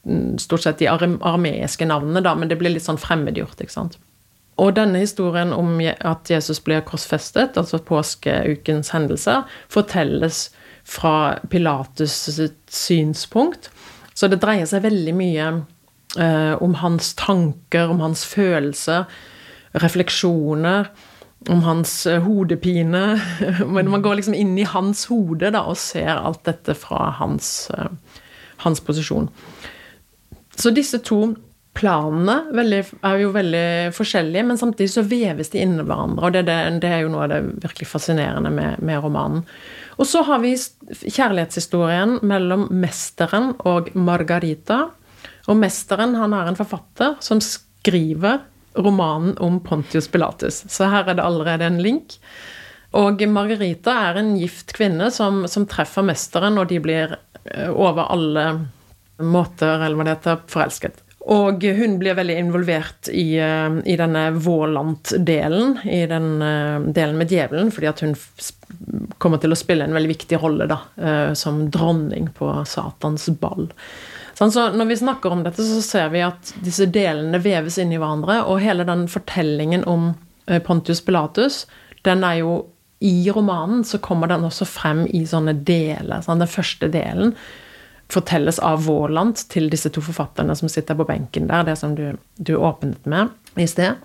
mm, 0.06 0.38
stort 0.44 0.68
sett 0.68 0.84
de 0.84 0.92
armeiske 0.92 1.90
navnene, 1.90 2.22
da, 2.22 2.36
men 2.38 2.52
det 2.52 2.60
blir 2.62 2.76
litt 2.76 2.86
sånn 2.86 3.02
fremmedgjort. 3.02 3.66
ikke 3.66 3.78
sant? 3.80 3.98
Og 4.60 4.76
denne 4.76 5.02
historien 5.02 5.54
om 5.56 5.78
at 5.82 6.30
Jesus 6.30 6.60
blir 6.62 6.84
korsfestet, 6.86 7.58
altså 7.58 7.80
påskeukens 7.80 8.92
hendelser, 8.94 9.48
fortelles 9.72 10.50
fra 10.84 11.40
Pilatus' 11.50 12.52
synspunkt. 12.68 13.70
Så 14.14 14.28
det 14.28 14.42
dreier 14.44 14.68
seg 14.68 14.84
veldig 14.84 15.14
mye 15.16 15.46
eh, 15.48 15.60
om 16.18 16.74
hans 16.82 17.12
tanker, 17.14 17.92
om 17.94 18.00
hans 18.02 18.24
følelser, 18.26 19.04
refleksjoner, 19.78 20.88
om 21.48 21.64
hans 21.64 22.06
eh, 22.08 22.22
hodepine. 22.22 23.22
Men 23.66 23.90
man 23.90 24.02
går 24.02 24.20
liksom 24.20 24.34
inn 24.34 24.58
i 24.58 24.68
hans 24.68 25.06
hode 25.12 25.52
da, 25.56 25.64
og 25.70 25.80
ser 25.80 26.12
alt 26.16 26.44
dette 26.48 26.76
fra 26.78 27.12
hans, 27.20 27.70
eh, 27.76 27.92
hans 28.66 28.84
posisjon. 28.84 29.30
Så 30.60 30.74
disse 30.76 31.00
to 31.06 31.22
planene 31.80 32.50
veldig, 32.52 32.80
er 33.08 33.22
jo 33.22 33.30
veldig 33.32 33.68
forskjellige, 33.96 34.42
men 34.44 34.58
samtidig 34.60 34.90
så 34.92 35.04
veves 35.08 35.54
de 35.54 35.62
inn 35.64 35.78
i 35.80 35.86
hverandre. 35.86 36.26
Og 36.28 36.34
det, 36.36 36.42
det, 36.50 36.58
det, 36.84 36.90
er 36.92 37.06
jo 37.06 37.12
noe 37.14 37.24
av 37.24 37.32
det 37.32 37.38
virkelig 37.64 37.88
fascinerende 37.88 38.52
med, 38.52 38.82
med, 38.84 39.00
romanen. 39.00 39.46
Og 39.96 40.10
så 40.10 40.26
har 40.28 40.42
vi 40.44 40.58
kjærlighetshistorien 40.58 42.18
mellom 42.28 42.66
mesteren 42.82 43.54
og 43.70 43.88
Margarita. 43.96 44.90
Og 45.50 45.58
mesteren 45.58 46.16
han 46.20 46.36
er 46.38 46.52
en 46.52 46.60
forfatter 46.60 47.18
som 47.26 47.42
skriver 47.42 48.44
romanen 48.78 49.36
om 49.38 49.60
Pontius 49.66 50.08
Pilatus. 50.08 50.64
Så 50.70 50.90
her 50.92 51.10
er 51.10 51.18
det 51.18 51.26
allerede 51.26 51.66
en 51.66 51.82
link. 51.82 52.20
Og 52.98 53.22
Margarita 53.30 53.94
er 54.10 54.22
en 54.22 54.36
gift 54.40 54.74
kvinne 54.78 55.10
som, 55.14 55.44
som 55.50 55.68
treffer 55.70 56.06
mesteren, 56.06 56.58
og 56.58 56.70
de 56.72 56.80
blir 56.82 57.14
eh, 57.44 57.70
over 57.70 58.10
alle 58.10 58.46
måter 59.20 59.84
eller 59.84 59.98
hva 59.98 60.08
det 60.08 60.18
heter, 60.18 60.42
forelsket. 60.50 61.04
Og 61.30 61.62
hun 61.76 61.98
blir 62.00 62.16
veldig 62.18 62.38
involvert 62.42 63.10
i, 63.12 63.36
eh, 63.42 63.80
i 63.86 63.98
denne 64.00 64.24
Våland-delen, 64.38 65.76
i 65.86 66.06
den 66.10 66.30
uh, 66.42 66.88
delen 66.96 67.20
med 67.20 67.30
djevelen, 67.30 67.74
fordi 67.76 67.90
at 67.92 68.02
hun 68.06 68.16
kommer 69.22 69.42
til 69.42 69.54
å 69.54 69.60
spille 69.60 69.86
en 69.86 69.98
veldig 69.98 70.14
viktig 70.14 70.40
rolle 70.42 70.66
da, 70.70 70.78
som 71.38 71.64
dronning 71.74 72.30
på 72.38 72.52
Satans 72.70 73.26
ball. 73.42 73.66
Sånn, 74.40 74.54
så 74.56 74.70
når 74.72 74.88
vi 74.88 75.00
snakker 75.02 75.34
om 75.36 75.42
dette, 75.44 75.66
så 75.68 75.82
ser 75.84 76.12
vi 76.14 76.24
at 76.24 76.54
disse 76.64 76.88
delene 76.88 77.42
veves 77.44 77.76
inn 77.82 77.92
i 77.92 78.00
hverandre, 78.00 78.38
og 78.48 78.62
hele 78.64 78.86
den 78.88 79.04
fortellingen 79.12 79.84
om 79.90 80.14
uh, 80.48 80.60
Pontius 80.64 81.02
Pilatus, 81.04 81.66
den 82.08 82.24
er 82.24 82.40
jo 82.40 82.54
I 83.04 83.32
romanen 83.32 83.84
så 83.88 84.00
kommer 84.04 84.28
den 84.32 84.44
også 84.44 84.66
frem 84.68 85.06
i 85.16 85.26
sånne 85.28 85.54
deler. 85.68 86.24
Sånn, 86.24 86.40
den 86.40 86.52
første 86.52 86.88
delen 86.92 87.36
fortelles 88.10 88.58
av 88.66 88.88
Våland 88.88 89.40
til 89.52 89.70
disse 89.72 89.92
to 89.94 90.02
forfatterne 90.02 90.56
som 90.58 90.72
sitter 90.72 90.98
på 90.98 91.06
benken 91.08 91.48
der, 91.48 91.68
det 91.68 91.78
som 91.80 91.94
du, 91.96 92.18
du 92.36 92.56
åpnet 92.58 93.06
med 93.08 93.30
i 93.60 93.68
sted. 93.70 94.00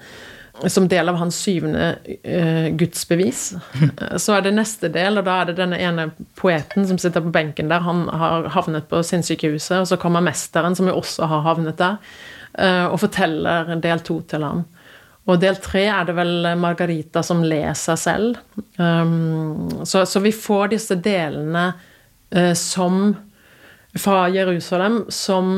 Som 0.71 0.87
del 0.89 1.09
av 1.09 1.19
hans 1.21 1.37
syvende 1.43 1.95
uh, 2.25 2.69
gudsbevis. 2.79 3.43
Så 4.23 4.37
er 4.37 4.45
det 4.47 4.55
neste 4.57 4.89
del, 4.93 5.19
og 5.21 5.27
da 5.27 5.41
er 5.41 5.51
det 5.51 5.59
denne 5.59 5.81
ene 5.83 6.07
poeten 6.39 6.87
som 6.89 7.01
sitter 7.01 7.25
på 7.25 7.33
benken 7.35 7.73
der. 7.73 7.85
Han 7.85 8.07
har 8.09 8.49
havnet 8.55 8.89
på 8.91 9.03
sinnssykehuset, 9.05 9.81
og 9.83 9.91
så 9.91 9.99
kommer 10.01 10.25
mesteren, 10.25 10.77
som 10.79 10.89
jo 10.89 10.97
også 11.01 11.29
har 11.31 11.45
havnet 11.49 11.81
der, 11.81 11.99
uh, 12.61 12.87
og 12.93 13.01
forteller 13.03 13.75
del 13.83 14.05
to 14.07 14.21
til 14.31 14.47
ham. 14.47 14.65
Og 15.25 15.41
del 15.41 15.57
tre 15.65 15.87
er 15.89 16.05
det 16.05 16.17
vel 16.19 16.51
Margarita 16.61 17.23
som 17.25 17.41
leser 17.45 17.97
selv. 17.97 18.41
Um, 18.77 19.85
så, 19.85 20.05
så, 20.05 20.21
vi 20.21 20.35
får 20.37 20.75
disse 20.75 20.99
delene 21.01 21.71
uh, 22.37 22.53
som 22.59 23.15
fra 23.95 24.29
Jerusalem 24.29 25.05
som 25.09 25.49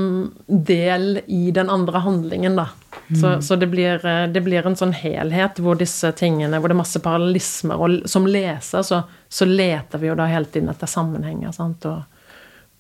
del 0.47 1.23
i 1.27 1.51
den 1.51 1.71
andre 1.73 2.03
handlingen, 2.05 2.59
da. 2.59 2.69
Så, 3.09 3.27
mm. 3.27 3.43
så 3.43 3.57
det, 3.57 3.67
blir, 3.67 4.07
eh, 4.07 4.27
det, 4.29 4.41
blir, 4.43 4.67
en 4.67 4.77
sånn 4.77 4.95
helhet 4.97 5.61
hvor 5.63 5.79
disse 5.79 6.11
tingene, 6.19 6.59
hvor 6.59 6.71
det 6.71 6.75
er 6.75 6.83
masse 6.83 7.03
parallellismer. 7.03 7.79
Og 7.79 8.09
som 8.11 8.27
leser 8.27 8.83
så, 8.87 9.03
så 9.29 9.47
leter 9.47 10.03
vi 10.03 10.11
jo 10.11 10.17
da 10.19 10.27
hele 10.31 10.51
tiden 10.51 10.73
etter 10.73 10.91
sammenhenger, 10.91 11.55
sant, 11.55 11.87
og, 11.87 12.33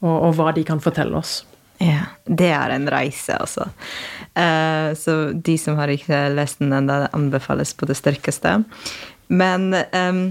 og, 0.02 0.16
og, 0.16 0.32
hva 0.38 0.50
de 0.56 0.64
kan 0.66 0.82
fortelle 0.82 1.20
oss. 1.20 1.44
Ja, 1.78 2.08
det 2.24 2.48
er 2.56 2.72
en 2.72 2.88
reise, 2.90 3.36
altså. 3.36 3.68
Uh, 4.32 4.96
så 4.96 5.16
de 5.34 5.58
som 5.60 5.76
har 5.78 5.92
ikke 5.92 6.24
lest 6.32 6.62
den 6.62 6.72
ennå, 6.74 7.04
anbefales 7.14 7.74
på 7.76 7.86
det 7.86 7.98
sterkeste. 8.00 8.58
Men 9.28 9.68
um, 9.92 10.22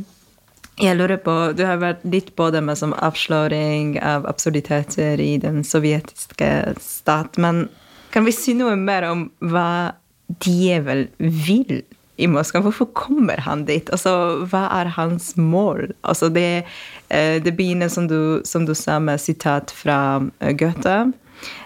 jeg 0.82 0.98
lurer 0.98 1.22
på, 1.24 1.54
Du 1.56 1.64
har 1.64 1.80
vært 1.80 2.04
litt 2.04 2.34
på 2.36 2.50
det 2.52 2.64
med 2.66 2.76
som 2.82 2.96
avsløring 2.98 3.96
av 4.04 4.26
absurditeter 4.28 5.22
i 5.24 5.38
den 5.40 5.64
sovjetiske 5.64 6.50
stat. 6.84 7.38
Men 7.40 7.68
kan 8.16 8.24
vi 8.24 8.32
si 8.32 8.54
noe 8.56 8.78
mer 8.80 9.04
om 9.10 9.26
hva 9.44 9.92
djevel 10.40 11.10
vil 11.20 11.82
i 12.16 12.30
Moskva? 12.32 12.62
Hvorfor 12.64 12.88
kommer 12.96 13.42
han 13.44 13.66
dit? 13.68 13.92
Altså, 13.92 14.14
hva 14.48 14.70
er 14.78 14.94
hans 14.96 15.34
mål? 15.36 15.90
Altså, 16.08 16.30
det, 16.32 16.64
eh, 17.10 17.42
det 17.44 17.58
begynner, 17.58 17.92
som 17.92 18.08
du, 18.08 18.40
som 18.48 18.64
du 18.64 18.72
sa, 18.72 19.02
med 19.04 19.20
sitat 19.20 19.74
fra 19.76 19.98
eh, 20.40 20.56
Goethe. 20.56 21.12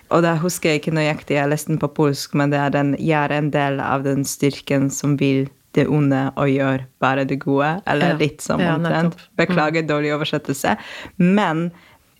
Og 0.09 0.25
da 0.25 0.33
husker 0.41 0.73
jeg 0.73 0.81
ikke 0.81 0.95
nøyaktig, 0.97 1.37
jeg 1.37 1.53
leste 1.53 1.69
den 1.69 1.81
på 1.83 1.91
polsk, 1.93 2.33
men 2.33 2.49
det 2.49 2.57
er 2.57 2.73
den 2.73 2.95
'jeg 2.97 3.29
er 3.29 3.37
en 3.37 3.51
del 3.53 3.79
av 3.79 4.03
den 4.03 4.25
styrken 4.25 4.89
som 4.89 5.17
vil' 5.21 5.51
det 5.77 5.85
onde 5.87 6.31
og 6.35 6.49
gjør 6.49 6.85
bare 6.99 7.25
det 7.29 7.39
gode. 7.43 7.81
Eller 7.85 8.15
ja. 8.15 8.17
litt 8.17 8.41
som 8.41 8.61
omtrent. 8.61 9.13
Ja, 9.13 9.45
Beklager 9.45 9.83
mm. 9.85 9.87
dårlig 9.87 10.13
oversettelse. 10.15 10.75
Men 11.17 11.69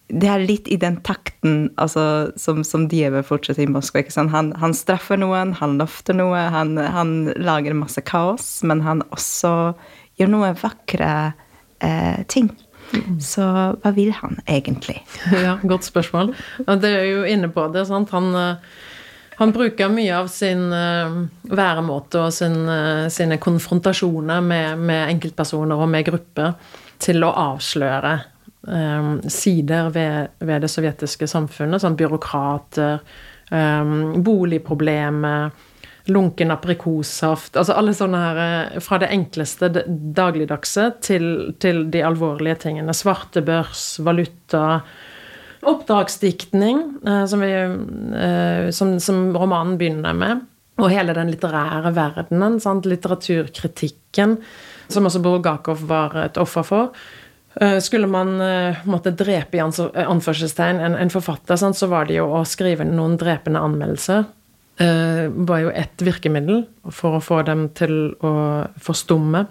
det 0.09 0.29
er 0.29 0.41
litt 0.41 0.67
i 0.71 0.77
den 0.81 0.97
takten 1.05 1.69
altså, 1.77 2.03
som, 2.39 2.63
som 2.65 2.87
djevel 2.89 3.23
fortsetter 3.25 3.65
i 3.65 3.69
Moskva. 3.69 4.03
Han, 4.33 4.51
han, 4.57 4.73
straffer 4.73 5.19
noen, 5.21 5.53
han 5.59 5.77
løfter 5.81 6.17
noe, 6.17 6.47
han, 6.53 6.77
han, 6.81 7.13
lager 7.37 7.77
masse 7.77 8.01
kaos, 8.07 8.47
men 8.65 8.81
han 8.85 9.05
også 9.13 9.53
gjør 10.19 10.33
noen 10.33 10.57
vakre 10.59 11.11
eh, 11.85 12.25
ting. 12.31 12.49
Mm. 12.89 13.19
Så 13.21 13.45
hva 13.45 13.93
vil 13.93 14.11
han 14.17 14.41
egentlig? 14.49 14.97
Ja, 15.45 15.59
godt 15.61 15.85
spørsmål. 15.85 16.33
Det 16.81 16.89
er 16.89 17.09
jo 17.11 17.25
inne 17.29 17.51
på 17.53 17.69
det. 17.73 17.85
sant? 17.89 18.13
Han 18.15 18.33
eh, 18.33 18.71
han 19.39 19.53
bruker 19.55 19.87
mye 19.87 20.11
av 20.17 20.25
sin 20.27 20.65
uh, 20.67 21.21
væremåte 21.47 22.25
og 22.25 22.33
sin, 22.35 22.57
uh, 22.67 23.05
sine 23.07 23.37
konfrontasjoner 23.39 24.41
med, 24.43 24.81
med, 24.83 25.13
enkeltpersoner 25.13 25.79
og 25.79 25.87
med 25.87 26.03
grupper 26.09 26.57
til 26.99 27.23
å 27.23 27.29
avsløre 27.45 28.17
um, 28.67 29.19
sider 29.29 29.89
ved, 29.95 30.35
ved, 30.39 30.61
det 30.63 30.71
sovjetiske 30.71 31.27
samfunnet, 31.29 31.81
sånn 31.83 31.97
byråkrater, 31.99 33.03
um, 33.51 34.21
boligproblemer, 34.23 35.51
lunken 36.09 36.49
aprikossaft 36.49 37.57
Altså 37.59 37.75
alle 37.77 37.91
sånne 37.93 38.19
her 38.23 38.79
Fra 38.81 38.97
det 38.97 39.11
enkleste 39.13 39.67
dagligdagse 40.17 40.85
til, 41.05 41.27
til 41.61 41.83
de 41.93 42.01
alvorlige 42.01 42.55
tingene. 42.63 42.95
Svartebørs, 42.97 43.99
valuta 44.01 44.79
Oppdragsdiktning, 45.67 46.99
eh, 47.05 47.25
som, 47.25 47.43
eh, 47.43 48.69
som, 48.71 48.99
som, 48.99 49.35
romanen 49.35 49.77
begynner 49.77 50.15
med. 50.15 50.45
Og 50.79 50.91
hele 50.93 51.11
den 51.15 51.31
litterære 51.33 51.91
verdenen. 51.95 52.59
Sant? 52.63 52.87
Litteraturkritikken, 52.87 54.37
som 54.87 55.09
også 55.09 55.19
Bulgakov 55.23 55.83
var 55.89 56.15
et 56.23 56.39
offer 56.39 56.63
for. 56.63 56.93
Eh, 57.55 57.79
skulle 57.81 58.07
man 58.07 58.35
måtte 58.85 59.15
drepe 59.17 59.57
i 59.57 59.61
anførselstegn 59.63 60.81
en, 60.85 60.95
en 60.95 61.13
forfatter, 61.13 61.57
sant? 61.57 61.77
så 61.77 61.89
var 61.91 62.05
det 62.09 62.19
jo 62.19 62.27
å 62.39 62.43
skrive 62.47 62.85
noen 62.87 63.17
drepende 63.19 63.61
anmeldelser. 63.63 64.27
var 65.49 65.59
jo 65.59 65.71
ett 65.75 65.99
virkemiddel 65.99 66.61
for 66.95 67.17
å 67.17 67.19
få 67.19 67.41
dem 67.43 67.65
til 67.75 68.13
å 68.23 68.29
forstumme. 68.79 69.41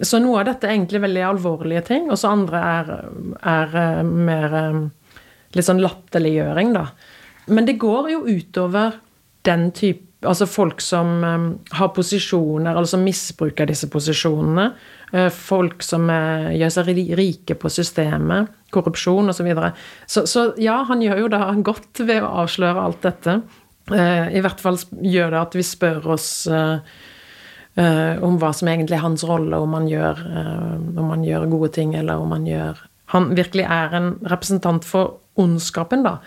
Så 0.00 0.16
noe 0.22 0.38
av 0.40 0.46
dette 0.48 0.64
er 0.64 0.72
egentlig 0.72 1.02
veldig 1.02 1.26
alvorlige 1.28 1.82
ting, 1.90 2.06
og 2.08 2.16
så 2.16 2.30
andre 2.32 2.62
er, 2.64 2.94
er 3.44 4.00
mer 4.08 4.56
litt 5.52 5.66
sånn 5.66 5.82
latterliggjøring, 5.84 6.72
da. 6.78 6.86
Men 7.50 7.66
det 7.68 7.80
går 7.82 8.10
jo 8.14 8.22
utover 8.30 9.00
den 9.48 9.70
type 9.76 10.06
Altså 10.20 10.44
folk 10.44 10.82
som 10.84 11.22
um, 11.24 11.44
har 11.72 11.94
posisjoner, 11.96 12.74
eller 12.74 12.84
som 12.84 13.00
misbruker 13.00 13.64
disse 13.64 13.86
posisjonene. 13.88 14.66
Uh, 15.10 15.26
folk 15.34 15.82
som 15.82 16.06
uh, 16.06 16.52
gjør 16.54 16.70
seg 16.70 16.90
rike 17.18 17.56
på 17.58 17.70
systemet. 17.72 18.50
Korrupsjon 18.70 19.32
osv. 19.32 19.40
Så, 19.40 19.46
videre. 19.46 19.72
så 20.06 20.22
Så 20.30 20.44
ja, 20.62 20.80
han 20.86 21.02
gjør 21.02 21.24
jo 21.24 21.30
da 21.32 21.48
godt 21.66 22.02
ved 22.04 22.22
å 22.22 22.34
avsløre 22.44 22.84
alt 22.84 23.02
dette. 23.02 23.40
Uh, 23.90 24.28
I 24.30 24.42
hvert 24.44 24.62
fall 24.62 24.78
gjør 25.02 25.34
det 25.34 25.40
at 25.40 25.56
vi 25.58 25.66
spør 25.66 26.12
oss 26.16 26.30
om 27.80 28.34
hva 28.42 28.48
som 28.52 28.68
egentlig 28.68 28.96
er 28.98 29.04
hans 29.04 29.22
rolle, 29.24 29.56
om 29.56 29.72
han, 29.76 29.86
gjør, 29.88 30.18
om 30.98 31.12
han 31.14 31.22
gjør 31.24 31.46
gode 31.48 31.68
ting, 31.76 31.94
eller 31.96 32.18
om 32.20 32.34
han 32.34 32.42
gjør 32.44 32.80
Han 33.14 33.28
virkelig 33.38 33.62
er 33.62 33.94
en 33.96 34.08
representant 34.26 34.84
for 34.84 35.20
ondskapen, 35.40 36.02
da. 36.04 36.18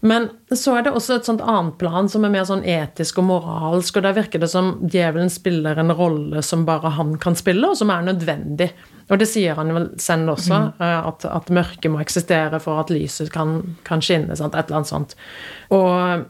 Men 0.00 0.28
så 0.54 0.76
er 0.78 0.84
det 0.86 0.92
også 0.94 1.16
et 1.18 1.26
sånt 1.26 1.42
annet 1.42 1.74
plan 1.80 2.06
som 2.10 2.22
er 2.22 2.30
mer 2.30 2.44
sånn 2.46 2.62
etisk 2.62 3.18
og 3.18 3.26
moralsk, 3.32 3.98
og 3.98 4.04
der 4.06 4.14
virker 4.14 4.42
det 4.42 4.50
som 4.52 4.76
djevelen 4.84 5.30
spiller 5.32 5.80
en 5.80 5.90
rolle 5.90 6.42
som 6.46 6.62
bare 6.68 6.92
han 6.94 7.16
kan 7.18 7.34
spille, 7.38 7.66
og 7.66 7.80
som 7.80 7.90
er 7.90 8.06
nødvendig. 8.06 8.70
Og 9.08 9.18
det 9.18 9.26
sier 9.30 9.58
han 9.58 9.72
vel 9.74 9.88
selv 9.98 10.36
også, 10.36 10.60
mm. 10.76 10.82
at, 10.82 11.26
at 11.26 11.50
mørket 11.54 11.90
må 11.90 12.02
eksistere 12.04 12.60
for 12.62 12.78
at 12.82 12.92
lyset 12.94 13.32
kan, 13.34 13.58
kan 13.88 14.04
skinne. 14.04 14.36
Sant? 14.38 14.54
Et 14.54 14.68
eller 14.68 14.82
annet 14.82 14.92
sånt. 14.92 15.16
Og 15.74 16.28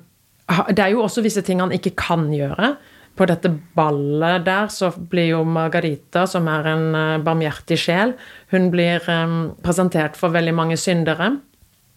det 0.73 0.85
er 0.85 0.95
jo 0.95 1.03
også 1.05 1.25
visse 1.27 1.45
ting 1.45 1.61
han 1.61 1.75
ikke 1.75 1.97
kan 1.99 2.31
gjøre. 2.33 2.77
På 3.19 3.27
dette 3.27 3.51
ballet 3.77 4.47
der 4.47 4.71
så 4.73 4.93
blir 4.95 5.33
jo 5.33 5.43
Margarita, 5.45 6.23
som 6.31 6.47
er 6.49 6.71
en 6.71 6.87
eh, 6.95 7.21
barmhjertig 7.27 7.81
sjel, 7.83 8.15
hun 8.55 8.71
blir 8.71 9.03
um, 9.11 9.57
presentert 9.65 10.17
for 10.17 10.31
veldig 10.33 10.55
mange 10.55 10.79
syndere. 10.79 11.33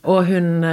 Og 0.10 0.26
hun, 0.26 0.64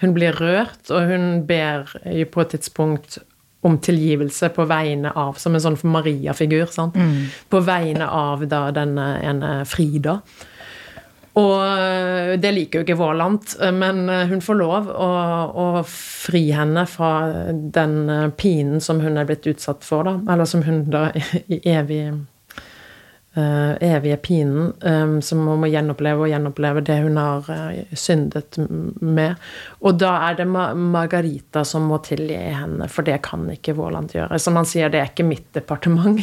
hun 0.00 0.10
blir 0.12 0.36
rørt, 0.36 0.90
og 0.92 1.08
hun 1.08 1.46
ber 1.48 1.88
på 2.28 2.42
et 2.42 2.50
tidspunkt 2.52 3.16
om 3.64 3.78
tilgivelse 3.80 4.50
på 4.52 4.66
vegne 4.68 5.12
av 5.16 5.38
Som 5.40 5.56
en 5.56 5.62
sånn 5.64 5.78
Maria-figur. 5.88 6.68
Mm. 6.92 7.30
På 7.48 7.62
vegne 7.64 8.08
av 8.08 8.44
da 8.50 8.66
denne 8.76 9.06
ene 9.24 9.54
Frida. 9.68 10.18
Og 11.34 11.54
eh, 11.66 12.34
det 12.38 12.52
liker 12.54 12.78
jo 12.78 12.84
ikke 12.84 12.98
Våland, 12.98 13.56
eh, 13.58 13.72
men 13.74 14.04
eh, 14.06 14.28
hun 14.30 14.42
får 14.44 14.58
lov 14.60 14.90
å, 14.92 15.08
å, 15.64 15.64
fri 15.88 16.44
henne 16.54 16.84
fra 16.86 17.10
den 17.50 17.96
pinen 18.38 18.78
som 18.84 19.02
hun 19.02 19.18
er 19.18 19.26
blitt 19.26 19.48
utsatt 19.50 19.82
for, 19.82 20.06
da. 20.06 20.14
Eller 20.30 20.46
som 20.46 20.62
hun 20.62 20.84
da 20.94 21.08
i 21.54 21.58
evig 21.74 22.04
uh, 23.36 23.74
evige 23.80 24.16
pinen 24.16 24.72
um, 24.80 25.22
som 25.22 25.46
hun 25.46 25.60
må 25.62 25.68
gjenoppleve 25.70 26.24
og 26.24 26.30
gjenoppleve 26.30 26.82
det 26.86 26.98
hun 27.02 27.18
har 27.18 27.48
uh, 27.48 27.94
syndet 27.98 28.58
med. 29.00 29.40
Og 29.84 29.98
da 30.00 30.12
er 30.28 30.38
det 30.38 30.46
Ma 30.50 30.68
Margarita 30.74 31.64
som 31.66 31.88
må 31.90 31.98
tilgi 32.04 32.38
henne, 32.38 32.88
for 32.90 33.06
det 33.06 33.20
kan 33.26 33.46
ikke 33.50 33.76
Våland 33.78 34.14
gjøre. 34.14 34.38
Som 34.42 34.58
han 34.60 34.68
sier, 34.68 34.92
det 34.92 35.00
er 35.00 35.10
ikke 35.10 35.26
mitt 35.26 35.48
departement. 35.56 36.20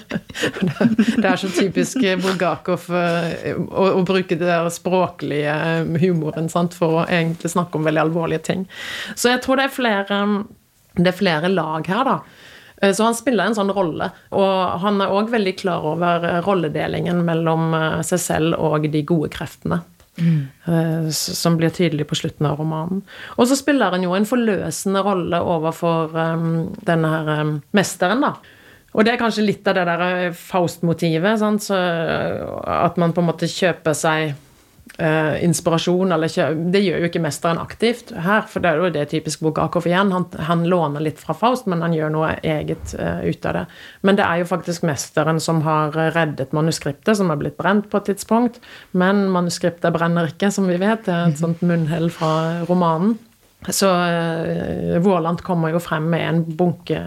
det 1.20 1.26
er 1.26 1.40
så 1.40 1.50
typisk 1.54 2.02
Bulgakov 2.22 2.86
uh, 2.94 3.30
å, 3.66 3.88
å, 3.96 4.04
bruke 4.06 4.38
det 4.38 4.46
der 4.46 4.70
språklige 4.72 5.56
humoren 6.02 6.50
sant, 6.52 6.76
for 6.78 7.02
å 7.02 7.08
egentlig 7.08 7.50
snakke 7.52 7.78
om 7.78 7.88
veldig 7.88 8.04
alvorlige 8.06 8.46
ting. 8.52 8.68
Så 9.14 9.34
jeg 9.34 9.42
tror 9.44 9.60
det 9.60 9.68
er 9.68 9.74
flere, 9.74 10.22
det 10.98 11.10
er 11.10 11.18
flere 11.18 11.50
lag 11.52 11.90
her, 11.90 12.06
da. 12.06 12.46
Eh, 12.80 12.92
så 12.92 13.04
han 13.04 13.16
spiller 13.16 13.48
en 13.48 13.56
sånn 13.56 13.72
rolle. 13.74 14.10
Og 14.36 14.82
han 14.84 15.00
er 15.02 15.14
òg 15.14 15.32
veldig 15.32 15.56
klar 15.60 15.86
over 15.92 16.26
eh, 16.26 16.42
rolledelingen 16.46 17.24
mellom 17.26 17.74
eh, 17.76 18.02
seg 18.06 18.22
selv 18.22 18.60
og 18.60 18.88
de 18.90 19.02
gode 19.06 19.30
kreftene. 19.32 19.82
Mm. 20.20 21.06
Som 21.14 21.54
blir 21.56 21.70
tydelig 21.72 22.04
på 22.10 22.16
slutten 22.18 22.44
av 22.44 22.58
romanen. 22.60 22.98
Og 23.40 23.46
så 23.48 23.56
spiller 23.56 23.94
han 23.94 24.02
jo 24.04 24.12
en 24.12 24.26
forløsende 24.28 25.00
rolle 25.06 25.38
overfor 25.38 26.12
denne 26.84 27.12
her 27.14 27.52
mesteren, 27.78 28.26
da. 28.26 28.34
Og 28.90 29.06
det 29.06 29.14
er 29.14 29.22
kanskje 29.22 29.46
litt 29.46 29.70
av 29.70 29.78
det 29.78 29.86
der 29.88 30.34
Faust-motivet. 30.36 31.40
At 31.40 33.00
man 33.00 33.14
på 33.16 33.22
en 33.22 33.30
måte 33.30 33.48
kjøper 33.48 33.96
seg 33.96 34.34
Uh, 35.00 35.38
inspirasjon 35.40 36.12
eller 36.12 36.28
ikke 36.28 36.46
Det 36.74 36.80
gjør 36.84 36.98
jo 37.00 37.08
ikke 37.08 37.22
mesteren 37.24 37.60
aktivt 37.62 38.10
her, 38.12 38.42
for 38.44 38.60
det 38.60 38.68
er 38.68 38.82
jo 38.82 38.90
det 38.92 39.04
typisk 39.08 39.40
Bulgakov 39.40 39.86
igjen. 39.88 40.10
Han, 40.12 40.26
han, 40.44 40.66
låner 40.68 41.00
litt 41.00 41.22
fra 41.22 41.32
Faust, 41.32 41.70
men 41.70 41.80
han 41.80 41.94
gjør 41.96 42.12
noe 42.12 42.34
eget 42.44 42.92
uh, 43.00 43.22
ut 43.24 43.48
av 43.48 43.56
det. 43.56 43.64
Men 44.04 44.18
det 44.20 44.26
er 44.26 44.42
jo 44.42 44.50
faktisk 44.50 44.84
mesteren 44.84 45.40
som 45.40 45.62
har 45.64 45.96
reddet 46.12 46.52
manuskriptet, 46.56 47.16
som 47.16 47.32
er 47.32 47.40
blitt 47.40 47.56
brent 47.56 47.88
på 47.88 47.96
et 47.96 48.10
tidspunkt. 48.12 48.60
Men 48.92 49.24
manuskriptet 49.32 49.94
brenner 49.96 50.28
ikke, 50.34 50.52
som 50.52 50.68
vi 50.68 50.76
vet. 50.76 51.06
Det 51.06 51.14
er 51.14 51.30
et 51.30 51.32
mhm. 51.32 51.40
sånt 51.40 51.64
munnhell 51.64 52.10
fra 52.12 52.32
romanen. 52.68 53.16
Så 53.72 53.88
uh, 53.88 54.98
Vårland 55.00 55.40
kommer 55.46 55.72
jo 55.72 55.80
frem 55.80 56.12
med 56.12 56.28
en 56.28 56.44
bunke 56.60 57.06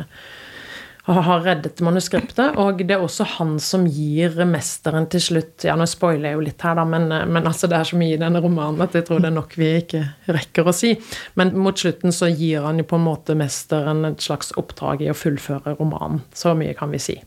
har 1.05 1.41
reddet 1.43 1.81
manuskriptet. 1.83 2.55
Og 2.61 2.79
det 2.79 2.95
er 2.95 3.01
også 3.03 3.25
han 3.35 3.57
som 3.59 3.83
gir 3.89 4.37
mesteren 4.47 5.09
til 5.11 5.23
slutt 5.23 5.65
Ja, 5.67 5.75
nå 5.79 5.87
spoiler 5.89 6.29
jeg 6.29 6.37
jo 6.37 6.45
litt 6.45 6.63
her, 6.63 6.77
da, 6.79 6.85
men, 6.87 7.09
men 7.11 7.49
altså 7.49 7.67
det 7.71 7.79
er 7.79 7.89
så 7.89 7.99
mye 7.99 8.15
i 8.15 8.21
denne 8.21 8.39
romanen 8.43 8.83
at 8.85 8.95
jeg 8.95 9.07
tror 9.09 9.19
det 9.23 9.31
er 9.31 9.35
nok 9.35 9.57
vi 9.59 9.69
ikke 9.81 10.03
rekker 10.31 10.69
å 10.69 10.75
si. 10.75 10.93
Men 11.39 11.51
mot 11.59 11.79
slutten 11.79 12.15
så 12.15 12.31
gir 12.31 12.63
han 12.63 12.79
jo 12.79 12.87
på 12.87 12.99
en 12.99 13.07
måte 13.09 13.35
mesteren 13.39 14.07
et 14.07 14.23
slags 14.23 14.55
oppdrag 14.59 15.03
i 15.03 15.11
å 15.11 15.17
fullføre 15.17 15.75
romanen. 15.79 16.23
Så 16.35 16.55
mye 16.57 16.75
kan 16.77 16.93
vi 16.93 17.03
si. 17.03 17.19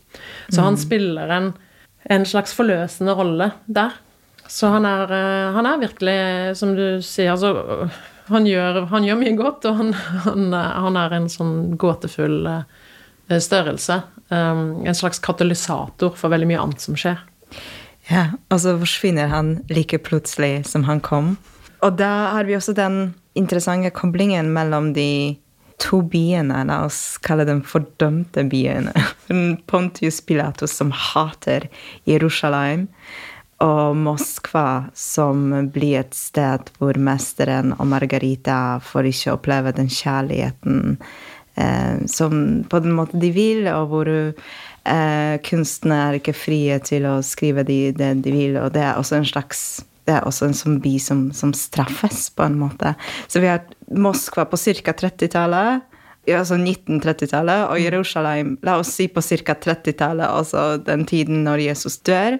Så 0.49 0.63
han 0.63 0.77
mm. 0.77 0.81
spiller 0.81 1.37
en, 1.37 1.53
en 2.09 2.27
slags 2.27 2.57
forløsende 2.57 3.13
rolle 3.17 3.51
der. 3.69 3.93
Så 4.49 4.71
han 4.73 4.87
er, 4.89 5.11
eh, 5.11 5.53
han 5.53 5.69
er 5.69 5.81
virkelig, 5.83 6.19
som 6.57 6.73
du 6.73 7.03
sier, 7.05 7.35
altså 7.35 7.91
han 8.31 8.47
gjør, 8.47 8.85
han 8.89 9.05
gjør 9.05 9.21
mye 9.21 9.37
godt, 9.39 9.69
og 9.69 9.79
han, 9.79 9.93
han, 10.25 10.49
han 10.55 10.97
er 10.99 11.13
en 11.19 11.29
sånn 11.31 11.57
gåtefull 11.79 12.41
Eh, 12.47 12.85
størrelse. 13.29 14.01
Um, 14.29 14.85
en 14.85 14.95
slags 14.95 15.19
katalysator 15.23 16.15
for 16.19 16.33
veldig 16.33 16.49
mye 16.49 16.61
annet 16.61 16.83
som 16.83 16.97
skjer. 16.99 17.19
Ja, 18.07 18.29
og 18.51 18.61
så 18.63 18.75
forsvinner 18.79 19.31
han 19.31 19.57
like 19.71 19.99
plutselig 20.03 20.65
som 20.67 20.85
han 20.87 21.01
kom. 21.03 21.35
Og 21.83 21.97
da 21.99 22.31
har 22.33 22.47
vi 22.47 22.55
også 22.57 22.75
den 22.75 23.13
interessante 23.37 23.91
koblingen 23.95 24.49
mellom 24.55 24.93
de 24.95 25.37
to 25.77 26.01
byene, 26.09 26.63
la 26.65 26.81
oss 26.87 27.19
kalle 27.21 27.45
dem 27.45 27.61
fordømte 27.67 28.47
byene. 28.49 28.93
Pontius 29.69 30.19
Pilatus, 30.25 30.73
som 30.73 30.91
hater 30.91 31.67
Jerusalem, 32.09 32.87
og 33.61 33.95
Moskva, 33.97 34.89
som 34.93 35.49
blir 35.73 36.03
et 36.03 36.17
sted 36.17 36.69
hvor 36.77 36.97
mesteren 37.01 37.73
og 37.77 37.87
Margarita 37.89 38.77
får 38.85 39.09
ikke 39.11 39.33
oppleve 39.33 39.73
den 39.77 39.89
kjærligheten 39.89 40.97
eh, 40.97 41.26
som 42.07 42.63
på 42.69 42.79
den 42.83 42.93
måten 42.93 43.21
de 43.23 43.31
vil, 43.33 43.67
og 43.71 43.91
hvor 43.91 44.09
eh, 44.11 45.35
kunstene 45.47 45.99
er 46.07 46.19
ikke 46.19 46.35
frie 46.37 46.79
til 46.85 47.07
å 47.09 47.19
skrive 47.25 47.65
det 47.67 47.97
de, 47.97 48.11
de 48.23 48.33
vil. 48.33 48.57
Og 48.61 48.73
det 48.75 48.83
er 48.85 48.99
også 48.99 49.19
en 49.19 49.29
slags 49.29 49.67
det 50.07 50.15
er 50.15 50.23
også 50.23 50.47
en 50.47 50.55
zombi 50.55 50.95
som, 51.03 51.27
som, 51.35 51.51
straffes, 51.51 52.29
på 52.31 52.45
en 52.45 52.55
måte. 52.61 52.93
Så 53.27 53.41
vi 53.43 53.49
har 53.51 53.65
Moskva 53.91 54.45
på 54.47 54.55
ca. 54.55 54.93
30-tallet, 54.95 55.83
altså 56.31 56.55
1930-tallet, 56.55 57.65
og 57.67 57.81
Jerusalem 57.83 58.53
la 58.63 58.77
oss 58.79 58.93
si 58.95 59.09
på 59.11 59.23
ca. 59.23 59.57
30-tallet, 59.67 60.23
altså 60.27 60.77
den 60.79 61.03
tiden 61.07 61.43
når 61.43 61.65
Jesus 61.65 61.99
dør. 62.07 62.39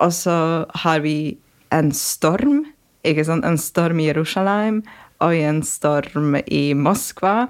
Og 0.00 0.12
så 0.16 0.36
har 0.84 1.04
vi 1.04 1.36
en 1.72 1.92
storm, 1.92 2.64
ikke 3.04 3.26
sant? 3.28 3.44
en 3.44 3.60
storm 3.60 4.00
i 4.00 4.08
Jerusalem, 4.08 4.80
og 5.22 5.36
en 5.38 5.62
storm 5.66 6.36
i 6.44 6.72
Moskva 6.74 7.46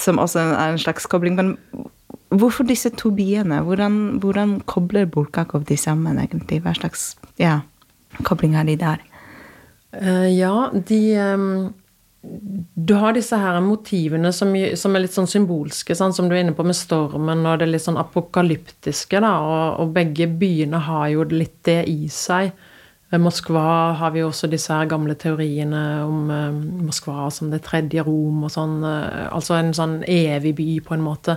som 0.00 0.20
også 0.22 0.42
er 0.42 0.72
en 0.72 0.80
slags 0.80 1.06
kobling. 1.10 1.36
Men 1.38 1.56
hvorfor 2.32 2.66
disse 2.68 2.90
to 2.98 3.12
byene? 3.14 3.62
Hvordan, 3.66 4.18
hvordan 4.22 4.60
kobler 4.66 5.06
Bulgakov 5.06 5.66
de 5.68 5.76
sammen, 5.76 6.18
egentlig? 6.18 6.62
Hva 6.64 6.74
slags 6.76 7.12
ja, 7.40 7.60
kobling 8.22 8.56
har 8.56 8.68
de 8.68 8.76
der? 8.80 9.04
Uh, 9.92 10.28
ja, 10.32 10.70
de 10.72 11.00
um, 11.20 11.74
Du 12.74 12.94
har 12.96 13.12
disse 13.12 13.36
her 13.36 13.58
motivene 13.60 14.30
som, 14.32 14.54
som 14.78 14.94
er 14.94 15.02
litt 15.04 15.12
sånn 15.12 15.28
symbolske, 15.28 15.96
sånn, 15.98 16.14
som 16.16 16.28
du 16.30 16.36
er 16.36 16.44
inne 16.44 16.54
på 16.56 16.64
med 16.64 16.78
stormen, 16.78 17.42
og 17.44 17.58
det 17.60 17.66
litt 17.68 17.84
sånn 17.84 17.98
apokalyptiske, 18.00 19.20
da, 19.20 19.32
og, 19.42 19.64
og 19.82 19.96
begge 19.96 20.28
byene 20.30 20.80
har 20.86 21.08
jo 21.12 21.26
litt 21.34 21.58
det 21.66 21.82
i 21.90 22.06
seg. 22.08 22.54
Moskva 23.20 23.92
har 24.00 24.12
vi 24.14 24.22
også 24.24 24.48
disse 24.48 24.72
her 24.72 24.88
gamle 24.88 25.14
teoriene 25.20 25.80
om 26.06 26.30
uh, 26.32 26.60
Moskva 26.86 27.28
som 27.34 27.50
det 27.52 27.60
tredje 27.66 28.04
Rom 28.06 28.46
og 28.46 28.52
sånn. 28.54 28.78
Uh, 28.80 29.28
altså 29.34 29.58
en 29.58 29.74
sånn 29.76 29.98
evig 30.08 30.54
by, 30.56 30.68
på 30.86 30.96
en 30.96 31.04
måte. 31.04 31.36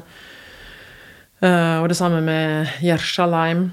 Uh, 1.44 1.82
og 1.82 1.90
det 1.92 1.98
samme 2.00 2.22
med 2.24 2.78
Jershalheim. 2.86 3.72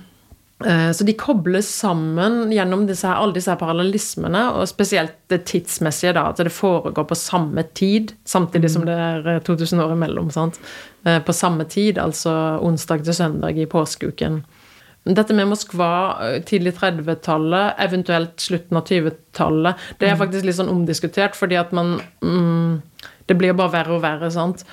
Så 0.62 1.02
de 1.02 1.10
kobles 1.18 1.66
sammen 1.66 2.52
gjennom 2.54 2.84
disse 2.86 3.02
her, 3.02 3.16
alle 3.18 3.34
disse 3.34 3.50
her 3.50 3.58
parallellismene, 3.58 4.44
og 4.54 4.68
spesielt 4.70 5.16
det 5.32 5.40
tidsmessige, 5.50 6.12
da, 6.14 6.28
at 6.30 6.38
det 6.38 6.52
foregår 6.54 7.08
på 7.10 7.18
samme 7.18 7.64
tid, 7.74 8.12
samtidig 8.30 8.70
som 8.70 8.84
det 8.86 8.94
er 8.94 9.42
2000 9.42 9.82
år 9.82 9.96
imellom. 9.96 10.30
sant? 10.30 10.60
På 11.02 11.34
samme 11.34 11.66
tid, 11.66 11.98
altså 11.98 12.60
onsdag 12.62 13.02
til 13.02 13.18
søndag 13.18 13.58
i 13.58 13.66
påskeuken. 13.66 14.44
Dette 15.02 15.34
med 15.34 15.48
Moskva, 15.50 15.88
eh, 16.22 16.42
tidlig 16.46 16.76
30-tallet, 16.78 17.74
eventuelt 17.82 18.40
slutten 18.40 18.78
av 18.78 18.86
20-tallet, 18.86 19.80
det 19.98 20.06
er 20.06 20.14
mm. 20.14 20.20
faktisk 20.20 20.46
litt 20.46 20.58
sånn 20.60 20.70
omdiskutert, 20.70 21.34
fordi 21.38 21.58
at 21.58 21.74
man 21.74 21.96
mm, 22.22 22.82
Det 23.26 23.36
blir 23.38 23.54
bare 23.54 23.70
verre 23.70 23.94
og 23.96 24.02
verre, 24.02 24.28
sant. 24.34 24.64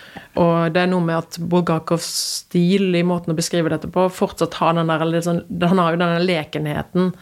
Og 0.41 0.73
det 0.73 0.81
er 0.81 0.89
noe 0.89 1.05
med 1.05 1.17
at 1.17 1.37
Bulgakovs 1.39 2.07
stil 2.43 2.95
i 2.97 3.03
måten 3.05 3.33
å 3.33 3.37
beskrive 3.37 3.69
dette 3.69 3.89
på, 3.89 4.07
fortsatt 4.09 4.57
har 4.59 4.73
den 4.73 4.89
der 4.89 5.21
sånn 5.21 5.43
Han 5.69 5.81
har 5.81 5.93
jo 5.93 6.01
denne 6.01 6.23
lekenheten 6.23 7.13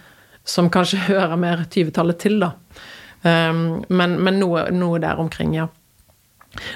som 0.48 0.72
kanskje 0.72 1.04
hører 1.12 1.40
mer 1.40 1.66
20-tallet 1.68 2.20
til, 2.24 2.40
da. 2.44 2.54
Um, 3.24 3.84
men, 3.90 4.16
men 4.24 4.40
noe, 4.40 4.68
noe, 4.72 5.00
der 5.04 5.20
omkring, 5.20 5.56
ja. 5.56 5.68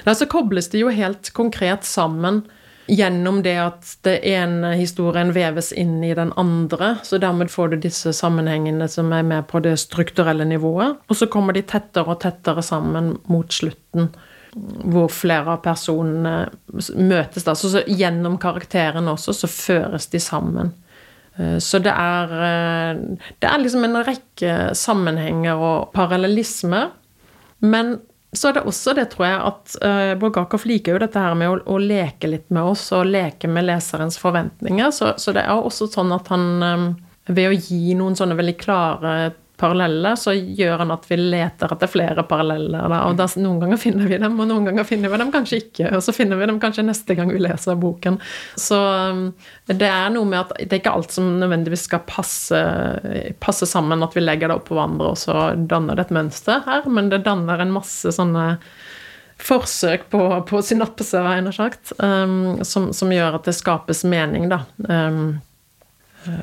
Der 0.04 0.16
så 0.16 0.28
kobles 0.30 0.68
det 0.72 0.82
jo 0.82 0.92
helt 0.92 1.32
konkret 1.36 1.88
sammen 1.88 2.42
gjennom 2.90 3.42
det 3.44 3.54
at 3.62 3.88
det 4.06 4.16
ene 4.26 4.74
historien 4.78 5.32
veves 5.34 5.70
inn 5.78 6.00
i 6.04 6.12
den 6.18 6.32
andre. 6.38 6.96
Så 7.06 7.20
dermed 7.22 7.50
får 7.52 7.72
du 7.72 7.78
disse 7.84 8.12
sammenhengene 8.16 8.88
som 8.90 9.12
er 9.14 9.24
med 9.26 9.46
på 9.50 9.62
det 9.64 9.76
strukturelle 9.80 10.46
nivået. 10.48 10.98
Og 11.08 11.18
så 11.18 11.28
kommer 11.30 11.56
de 11.56 11.62
tettere 11.62 12.10
og 12.10 12.20
tettere 12.24 12.64
sammen 12.66 13.14
mot 13.30 13.52
slutten, 13.52 14.10
hvor 14.52 15.08
flere 15.12 15.56
av 15.56 15.62
personene 15.64 16.36
møtes. 16.72 17.46
da. 17.46 17.54
Så, 17.54 17.72
så 17.72 17.84
gjennom 17.86 18.38
karakterene 18.42 19.14
også 19.14 19.36
så 19.36 19.50
føres 19.50 20.10
de 20.12 20.20
sammen. 20.20 20.74
Eh, 21.38 21.58
så 21.62 21.80
det 21.82 21.92
er, 21.94 22.34
eh, 22.48 23.28
det 23.40 23.48
er 23.48 23.62
liksom 23.62 23.86
en 23.88 24.02
rekke 24.04 24.72
sammenhenger 24.76 25.54
og 25.56 25.92
parallellismer. 25.94 26.90
Men 27.62 28.00
så 28.32 28.48
er 28.48 28.56
det 28.56 28.64
også 28.68 28.94
det, 28.96 29.10
tror 29.12 29.26
jeg, 29.26 29.40
at 29.50 29.74
uh, 29.84 30.12
Bulgakov 30.20 30.64
liker 30.64 30.94
jo 30.94 31.00
dette 31.02 31.20
her 31.20 31.34
med 31.36 31.50
å, 31.52 31.56
å, 31.74 31.76
leke 31.76 32.30
litt 32.32 32.48
med 32.54 32.64
oss 32.70 32.86
og 32.96 33.10
leke 33.10 33.50
med 33.50 33.66
leserens 33.68 34.16
forventninger. 34.20 34.88
Så, 34.94 35.12
så 35.20 35.34
det 35.36 35.44
er 35.44 35.52
også 35.52 35.90
sånn 35.92 36.14
at 36.16 36.30
han 36.32 36.46
um, 36.64 36.86
ved 37.28 37.50
å 37.50 37.58
gi 37.58 37.92
noen 37.98 38.16
sånne 38.16 38.38
veldig 38.38 38.56
klare 38.60 39.12
paralleller, 39.62 40.16
så 40.18 40.34
gjør 40.34 40.82
han 40.82 40.92
at 40.94 41.06
vi 41.08 41.18
leter 41.20 41.72
etter 41.72 41.90
flere 41.90 42.24
paralleller. 42.28 42.88
Da. 42.90 43.00
Og 43.08 43.18
da, 43.18 43.28
noen 43.40 43.62
ganger 43.62 43.80
finner 43.80 44.10
vi 44.10 44.18
dem, 44.20 44.38
og 44.42 44.50
noen 44.50 44.66
ganger 44.68 44.86
finner 44.88 45.12
vi 45.12 45.20
dem 45.22 45.32
kanskje 45.34 45.60
ikke. 45.62 45.92
Og 45.96 46.02
så 46.04 46.14
finner 46.16 46.40
vi 46.40 46.48
dem 46.50 46.60
kanskje 46.62 46.86
neste 46.86 47.16
gang 47.18 47.30
vi 47.32 47.40
leser 47.42 47.78
boken. 47.80 48.18
Så 48.60 48.78
um, 48.78 49.28
det 49.70 49.88
er 49.88 50.10
noe 50.14 50.28
med 50.28 50.40
at 50.42 50.56
det 50.60 50.70
er 50.76 50.82
ikke 50.82 50.96
alt 50.98 51.14
som 51.14 51.30
nødvendigvis 51.40 51.86
skal 51.88 52.02
passe, 52.08 52.62
passe 53.42 53.68
sammen, 53.70 54.02
at 54.04 54.16
vi 54.18 54.24
legger 54.24 54.50
det 54.50 54.58
opp 54.58 54.66
på 54.70 54.78
hverandre, 54.78 55.12
og 55.14 55.20
så 55.20 55.52
danner 55.56 55.98
det 55.98 56.08
et 56.08 56.16
mønster 56.18 56.66
her, 56.66 56.88
men 56.90 57.12
det 57.12 57.24
danner 57.28 57.62
en 57.62 57.74
masse 57.74 58.12
sånne 58.18 58.56
forsøk 59.42 60.10
på, 60.10 60.20
på 60.48 60.60
synapse, 60.62 61.18
har 61.18 61.40
jeg 61.40 61.54
sagt, 61.56 61.94
um, 61.98 62.60
som, 62.66 62.92
som, 62.94 63.10
gjør 63.12 63.40
at 63.40 63.48
det 63.48 63.56
skapes 63.58 64.04
mening, 64.06 64.48
da. 64.52 64.62
Um, 64.86 65.40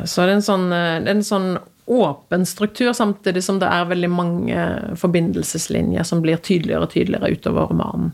så 0.06 0.26
det 0.26 0.32
er 0.32 0.38
en 0.38 0.46
sånn, 0.46 0.70
det 0.72 1.08
er 1.08 1.16
en 1.18 1.26
sånn 1.26 1.52
åpen 1.90 2.46
struktur, 2.46 2.94
samtidig 2.94 3.42
som 3.44 3.58
det 3.62 3.66
er 3.66 3.88
veldig 3.90 4.10
mange 4.14 4.66
forbindelseslinjer 5.02 6.06
som 6.06 6.22
blir 6.22 6.38
tydeligere 6.38 6.86
og 6.86 6.92
tydeligere 6.94 7.32
utover 7.34 7.72
romanen. 7.72 8.12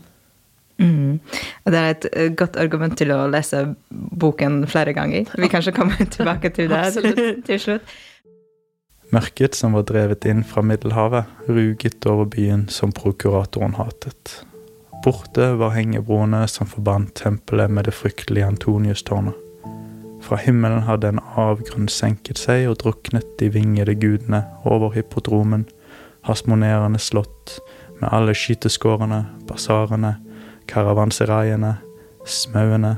Mm. 0.80 1.20
Det 1.64 1.76
er 1.76 1.92
et 1.92 2.06
eh, 2.12 2.30
godt 2.36 2.56
argument 2.60 2.96
til 2.96 3.12
å 3.12 3.26
lese 3.32 3.62
boken 3.90 4.62
flere 4.68 4.96
ganger. 4.96 5.28
Vi 5.36 5.52
kanskje 5.52 5.76
kommer 5.76 6.08
tilbake 6.16 6.52
til 6.56 6.72
det 6.72 6.82
til 7.48 7.62
slutt. 7.62 7.96
Mørket 9.12 9.54
som 9.54 9.76
var 9.76 9.84
drevet 9.86 10.24
inn 10.26 10.42
fra 10.44 10.64
Middelhavet, 10.66 11.28
ruget 11.46 12.08
over 12.10 12.26
byen 12.32 12.66
som 12.72 12.96
prokuratoren 12.96 13.76
hatet. 13.78 14.40
Borte 15.04 15.52
var 15.60 15.76
hengebroene 15.76 16.46
som 16.50 16.66
forbandt 16.66 17.20
tempelet 17.20 17.70
med 17.70 17.86
det 17.86 17.94
fryktelige 17.94 18.48
Antoniustårnet. 18.56 19.45
Fra 20.26 20.36
himmelen 20.42 20.82
hadde 20.88 21.12
en 21.12 21.20
avgrunn 21.38 21.86
senket 21.92 22.40
seg 22.40 22.64
og 22.66 22.80
druknet 22.82 23.36
de 23.38 23.46
vingede 23.54 23.94
gudene 23.94 24.40
over 24.66 24.90
hippodromen, 24.96 25.68
hasmonerende 26.26 26.98
slott, 26.98 27.60
med 28.00 28.10
alle 28.10 28.34
skyteskårene, 28.34 29.22
basarene, 29.46 30.16
karavanseraiene, 30.66 31.76
smauene, 32.26 32.96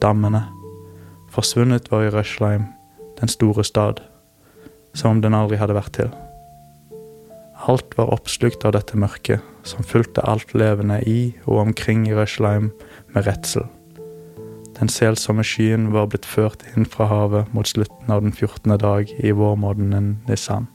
dammene. 0.00 0.46
Forsvunnet 1.30 1.92
var 1.92 2.06
i 2.06 2.14
Røsleim, 2.14 2.64
den 3.20 3.28
store 3.28 3.64
stad, 3.68 4.00
som 4.96 5.18
om 5.18 5.22
den 5.22 5.36
aldri 5.36 5.60
hadde 5.60 5.76
vært 5.76 5.92
til. 6.00 6.10
Alt 7.68 7.92
var 8.00 8.10
oppslukt 8.16 8.64
av 8.64 8.72
dette 8.78 8.96
mørket, 8.96 9.44
som 9.62 9.84
fulgte 9.84 10.24
alt 10.24 10.56
levende 10.56 11.02
i 11.04 11.34
og 11.44 11.66
omkring 11.68 12.08
i 12.08 12.16
Røsleim 12.16 12.72
med 13.12 13.28
redsel. 13.28 13.68
Den 14.78 14.88
selsomme 14.88 15.44
skyen 15.46 15.90
var 15.92 16.08
blitt 16.12 16.26
ført 16.28 16.64
inn 16.72 16.86
fra 16.88 17.08
havet 17.10 17.50
mot 17.56 17.68
slutten 17.68 18.12
av 18.12 18.22
den 18.24 18.32
14. 18.32 18.78
dag 18.80 19.10
i 19.18 19.34
vårmåneden 19.36 20.16
Nissan. 20.28 20.70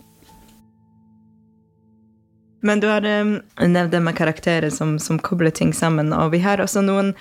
Men 2.68 2.80
du 2.82 2.88
har 2.90 3.06
um, 3.06 3.38
nevnt 3.62 3.94
det 3.94 4.00
med 4.04 4.18
karakterer 4.18 4.70
som, 4.74 4.98
som, 5.00 5.20
kobler 5.22 5.54
ting 5.54 5.74
sammen. 5.78 6.10
Og 6.14 6.34
vi 6.34 6.42
har 6.44 6.62
også 6.62 6.82
noen 6.86 7.14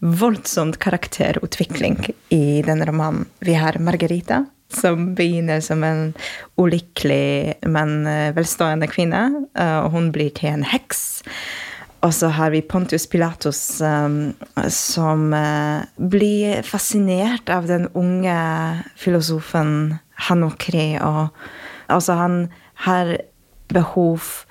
voldsomt 0.00 0.78
karakterutvikling 0.82 1.98
i 2.34 2.60
denne 2.66 2.86
romanen. 2.88 3.24
Vi 3.40 3.56
har 3.56 3.80
Margarita, 3.80 4.44
som 4.72 5.12
begynner 5.16 5.62
som 5.64 5.82
en 5.86 6.12
ulykkelig, 6.60 7.62
men 7.72 8.02
uh, 8.06 8.30
velstående 8.36 8.88
kvinne. 8.92 9.24
Uh, 9.58 9.80
og 9.86 9.96
hun 9.96 10.12
blir 10.14 10.32
til 10.36 10.52
en 10.52 10.66
heks. 10.68 11.22
Og 12.02 12.14
så 12.14 12.32
har 12.34 12.50
vi 12.50 12.62
Pontius 12.66 13.06
Pilatus, 13.06 13.80
um, 13.80 14.32
som 14.68 15.28
uh, 15.34 15.84
blir 15.96 16.64
fascinert 16.66 17.50
av 17.52 17.68
den 17.70 17.86
unge 17.94 18.38
filosofen 18.98 20.00
Hanokri. 20.26 20.96
Og 20.98 21.30
altså, 21.86 22.18
han 22.18 22.40
har 22.88 23.16
behov 23.70 24.42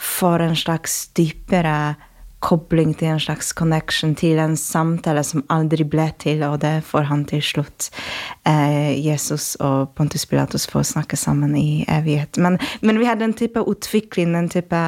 for 0.00 0.40
en 0.40 0.56
slags 0.56 1.08
dypere 1.18 1.96
kobling 2.40 2.94
til 2.96 3.12
en 3.12 3.20
slags 3.20 3.52
connection 3.52 4.14
til 4.16 4.38
en 4.40 4.56
samtale 4.56 5.22
som 5.26 5.42
aldri 5.52 5.84
ble 5.84 6.06
til, 6.22 6.40
og 6.46 6.62
det 6.62 6.78
får 6.88 7.10
han 7.10 7.26
til 7.28 7.42
slutt. 7.44 7.90
Eh, 8.48 8.96
Jesus 8.96 9.58
og 9.60 9.92
Pontus 9.96 10.24
Pilatus 10.26 10.64
får 10.70 10.88
snakke 10.94 11.18
sammen 11.20 11.52
i 11.58 11.84
evighet. 11.88 12.40
Men, 12.40 12.56
men 12.80 13.02
vi 13.02 13.10
har 13.10 13.20
den 13.20 13.36
type 13.36 13.60
utvikling, 13.60 14.32
den 14.32 14.48
type 14.48 14.80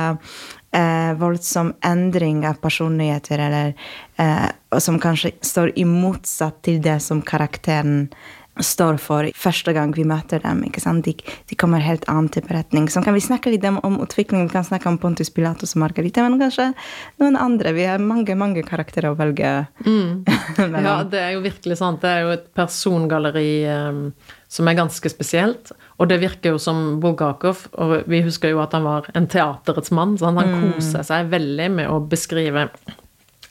eh, 0.72 1.14
voldsom 1.20 1.72
endring 1.84 2.46
av 2.48 2.60
personligheter, 2.62 3.38
eller 3.38 3.74
eh, 4.16 4.78
som 4.78 5.00
kanskje 5.00 5.34
står 5.40 5.74
i 5.78 5.84
motsatt 5.88 6.62
til 6.66 6.80
det 6.82 7.00
som 7.04 7.22
karakteren 7.22 8.08
står 8.60 8.98
for 9.00 9.28
første 9.38 9.72
gang 9.72 9.94
vi 9.96 10.04
møter 10.04 10.42
dem. 10.42 10.60
ikke 10.66 10.82
sant? 10.82 11.06
De, 11.06 11.14
de 11.48 11.56
kommer 11.56 11.80
helt 11.80 12.04
annen 12.10 12.28
til 12.32 12.44
beretning. 12.44 12.88
Så 12.92 13.00
kan 13.04 13.16
vi 13.16 13.22
snakke 13.24 13.52
litt 13.52 13.64
om, 13.64 13.78
om 13.86 13.96
utviklingen. 14.04 14.50
Vi 14.50 14.52
kan 14.52 14.66
snakke 14.66 14.90
om 14.90 14.98
Pontus 15.00 15.32
Pilatus 15.32 15.72
og 15.72 15.80
Margarita, 15.86 16.26
men 16.26 16.40
kanskje 16.40 16.68
noen 17.22 17.38
andre. 17.40 17.72
Vi 17.76 17.86
har 17.88 18.02
mange 18.02 18.36
mange 18.36 18.64
karakterer 18.66 19.12
å 19.12 19.18
velge 19.18 19.54
mm. 19.86 20.24
Ja, 20.84 20.98
det 21.08 21.22
er 21.22 21.32
jo 21.38 21.46
virkelig 21.46 21.80
sant. 21.80 22.02
Det 22.04 22.12
er 22.12 22.26
jo 22.26 22.34
et 22.36 22.50
persongalleri 22.56 23.64
um, 23.72 24.04
som 24.52 24.68
er 24.68 24.76
ganske 24.82 25.12
spesielt. 25.12 25.72
Og 26.02 26.08
det 26.10 26.18
virker 26.18 26.56
jo 26.56 26.58
som 26.58 26.96
Bulgakov, 27.02 27.68
og 27.78 28.08
vi 28.10 28.24
husker 28.26 28.50
jo 28.50 28.58
at 28.62 28.74
han 28.74 28.82
var 28.82 29.06
en 29.14 29.28
teaterets 29.30 29.92
mann, 29.94 30.16
så 30.18 30.32
han, 30.32 30.40
han 30.40 30.50
mm. 30.50 30.64
koser 30.74 31.06
seg 31.06 31.30
veldig 31.30 31.68
med 31.76 31.92
å 31.92 32.00
beskrive 32.10 32.66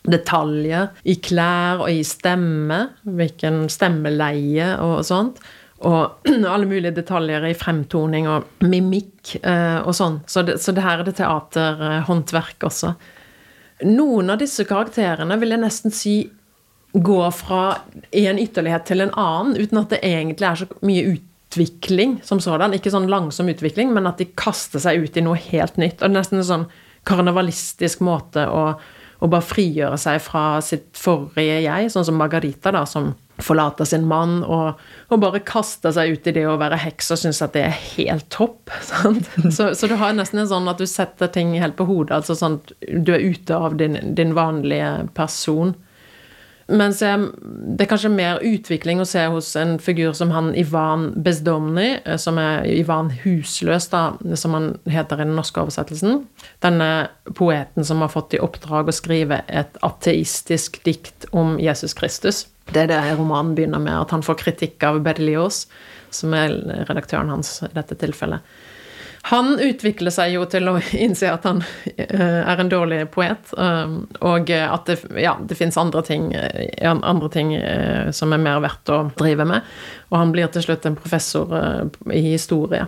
detaljer 0.01 0.89
i 1.07 1.15
klær 1.23 1.85
og 1.85 1.93
i 1.93 2.01
stemme, 2.03 2.81
hvilken 3.05 3.63
stemmeleie 3.71 4.73
og 4.83 4.99
sånt. 5.07 5.39
Og 5.87 6.27
alle 6.53 6.67
mulige 6.67 6.97
detaljer 6.99 7.47
i 7.47 7.55
fremtoning 7.57 8.27
og 8.29 8.67
mimikk 8.67 9.37
eh, 9.39 9.79
og 9.79 9.95
sånn. 9.95 10.19
Så 10.27 10.43
det, 10.45 10.59
så 10.61 10.75
det 10.75 10.83
her 10.85 11.01
er 11.01 11.07
det 11.07 11.15
teaterhåndverk 11.21 12.67
også. 12.67 12.93
Noen 13.87 14.29
av 14.29 14.43
disse 14.43 14.67
karakterene 14.67 15.39
vil 15.41 15.55
jeg 15.55 15.63
nesten 15.63 15.95
si 15.95 16.15
går 16.91 17.29
fra 17.31 17.63
en 18.11 18.39
ytterlighet 18.41 18.89
til 18.89 19.05
en 19.05 19.13
annen, 19.15 19.55
uten 19.55 19.79
at 19.79 19.93
det 19.93 20.01
egentlig 20.03 20.49
er 20.49 20.59
så 20.59 20.67
mye 20.83 21.13
utvikling 21.51 22.19
som 22.23 22.39
sådan. 22.39 22.73
Ikke 22.73 22.91
sånn 22.91 23.09
langsom 23.11 23.49
utvikling, 23.51 23.93
men 23.93 24.07
at 24.07 24.17
de 24.21 24.29
kaster 24.35 24.79
seg 24.79 25.03
ut 25.03 25.17
i 25.17 25.25
noe 25.25 25.39
helt 25.51 25.77
nytt. 25.77 26.01
Og 26.01 26.11
nesten 26.11 26.39
en 26.39 26.47
sånn 26.47 26.69
karnevalistisk 27.07 28.01
måte 28.05 28.45
å, 28.47 28.75
å 29.19 29.27
bare 29.27 29.45
frigjøre 29.45 29.97
seg 29.97 30.21
fra 30.21 30.61
sitt 30.61 30.93
forrige 30.97 31.61
jeg, 31.65 31.91
sånn 31.91 32.07
som 32.07 32.17
Margarita, 32.19 32.71
da, 32.71 32.85
som 32.85 33.13
forlater 33.41 33.87
sin 33.89 34.03
mann 34.05 34.43
og, 34.45 34.79
og 35.09 35.21
bare 35.23 35.41
kaster 35.41 35.93
seg 35.95 36.13
ut 36.13 36.27
i 36.29 36.33
det 36.35 36.43
å 36.45 36.59
være 36.61 36.77
heks 36.83 37.09
og 37.15 37.21
syns 37.23 37.41
at 37.41 37.55
det 37.55 37.63
er 37.65 37.79
helt 37.95 38.27
topp. 38.29 38.69
Så, 39.49 39.71
så, 39.73 39.87
du 39.89 39.95
har 39.97 40.13
nesten 40.13 40.43
en 40.43 40.49
sånn 40.51 40.69
at 40.69 40.77
du 40.77 40.85
setter 40.85 41.31
ting 41.33 41.55
helt 41.57 41.75
på 41.79 41.87
hodet. 41.89 42.19
altså 42.19 42.35
sånn 42.37 42.59
at 42.59 42.73
Du 43.01 43.09
er 43.15 43.23
ute 43.23 43.57
av 43.57 43.75
din, 43.79 43.97
din 44.15 44.35
vanlige 44.37 45.07
person. 45.17 45.73
Mens 46.69 47.01
jeg, 47.03 47.31
det 47.41 47.85
er 47.85 47.89
kanskje 47.89 48.11
mer 48.13 48.41
utvikling 48.45 49.01
å 49.01 49.07
se 49.07 49.23
hos 49.33 49.49
en 49.59 49.75
figur 49.81 50.13
som 50.17 50.31
han 50.35 50.51
Ivan 50.57 51.09
Bezdomny, 51.23 51.97
eh, 52.05 52.19
som 52.21 52.37
er 52.41 52.67
Ivan 52.69 53.11
Husløs, 53.23 53.89
da, 53.91 54.03
som 54.39 54.55
han 54.57 54.69
heter 54.89 55.19
i 55.19 55.25
den 55.25 55.35
norske 55.39 55.63
oversettelsen. 55.63 56.23
Denne 56.63 56.89
poeten 57.37 57.87
som 57.87 58.03
har 58.05 58.13
fått 58.13 58.37
i 58.37 58.41
oppdrag 58.43 58.91
å 58.91 58.95
skrive 58.95 59.41
et 59.47 59.79
ateistisk 59.85 60.81
dikt 60.87 61.27
om 61.31 61.57
Jesus 61.61 61.97
Kristus. 61.97 62.45
Det 62.71 62.85
er 62.85 62.91
det 62.91 63.01
romanen 63.19 63.55
begynner 63.57 63.81
med, 63.81 63.97
at 63.97 64.13
han 64.15 64.23
får 64.23 64.39
kritikk 64.43 64.83
av 64.87 65.01
Bedelios, 65.03 65.65
som 66.13 66.35
er 66.37 66.53
redaktøren 66.87 67.31
hans 67.31 67.57
i 67.65 67.71
dette 67.75 67.97
tilfellet. 67.99 68.43
Han 69.21 69.59
utvikler 69.59 70.11
seg 70.13 70.33
jo 70.33 70.45
til 70.49 70.69
å 70.71 70.75
innse 70.97 71.29
at 71.29 71.45
han 71.45 71.61
eh, 71.93 72.41
er 72.41 72.61
en 72.61 72.71
dårlig 72.71 73.03
poet, 73.13 73.53
um, 73.53 74.01
og 74.25 74.49
at 74.49 74.89
det, 74.89 74.97
ja, 75.21 75.35
det 75.37 75.57
fins 75.59 75.77
andre 75.77 76.01
eh, 76.09 76.89
andre 76.89 77.29
ting 77.33 77.53
eh, 77.55 78.09
som 78.15 78.33
er 78.33 78.41
mer 78.41 78.63
verdt 78.65 78.89
å 78.89 79.03
drive 79.19 79.45
med. 79.45 79.67
Og 80.09 80.17
han 80.17 80.33
blir 80.33 80.49
til 80.51 80.65
slutt 80.65 80.87
en 80.89 80.97
professor 80.97 81.53
i 82.09 82.23
historie. 82.31 82.87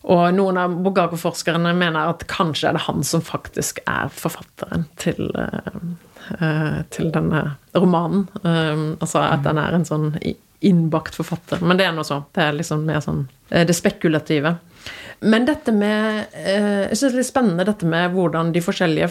Og 0.00 0.22
noen 0.32 0.56
av 0.56 0.76
Bogago-forskerne 0.80 1.74
mener 1.76 2.14
at 2.14 2.22
kanskje 2.30 2.70
er 2.70 2.78
det 2.78 2.86
han 2.86 3.02
som 3.04 3.20
faktisk 3.20 3.82
er 3.90 4.08
forfatteren 4.08 4.86
til, 5.02 5.28
til 6.94 7.10
denne 7.12 7.42
romanen. 7.76 8.24
Um, 8.46 8.86
altså 9.02 9.26
at 9.26 9.44
den 9.44 9.60
er 9.60 9.76
en 9.76 9.84
sånn 9.84 10.08
innbakt 10.64 11.18
forfatter. 11.18 11.60
Men 11.60 11.76
det 11.76 11.90
er 11.90 11.92
noe 11.96 12.08
så. 12.08 12.22
Det 12.32 12.46
er 12.46 12.56
liksom 12.56 12.88
mer 12.88 13.04
sånn 13.04 13.26
det 13.50 13.76
spekulative. 13.76 14.56
Men 15.20 15.44
dette 15.48 15.72
med 15.76 16.32
eh, 16.32 16.88
Jeg 16.88 16.96
syns 16.96 17.10
det 17.10 17.12
er 17.12 17.20
litt 17.20 17.28
spennende 17.28 17.68
dette 17.68 17.88
med 17.88 18.14
hvordan 18.14 18.54
de 18.54 18.62
forskjellige 18.64 19.10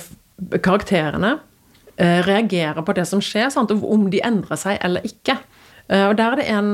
karakterene 0.66 1.36
eh, 2.00 2.20
reagerer 2.26 2.82
på 2.86 2.96
det 2.98 3.06
som 3.10 3.22
skjer, 3.24 3.52
sant? 3.54 3.72
og 3.76 3.86
om 3.86 4.08
de 4.12 4.22
endrer 4.26 4.60
seg 4.60 4.80
eller 4.86 5.06
ikke. 5.06 5.38
Eh, 5.90 6.08
og 6.08 6.18
Der 6.18 6.34
er 6.34 6.42
det 6.42 6.50
en 6.50 6.72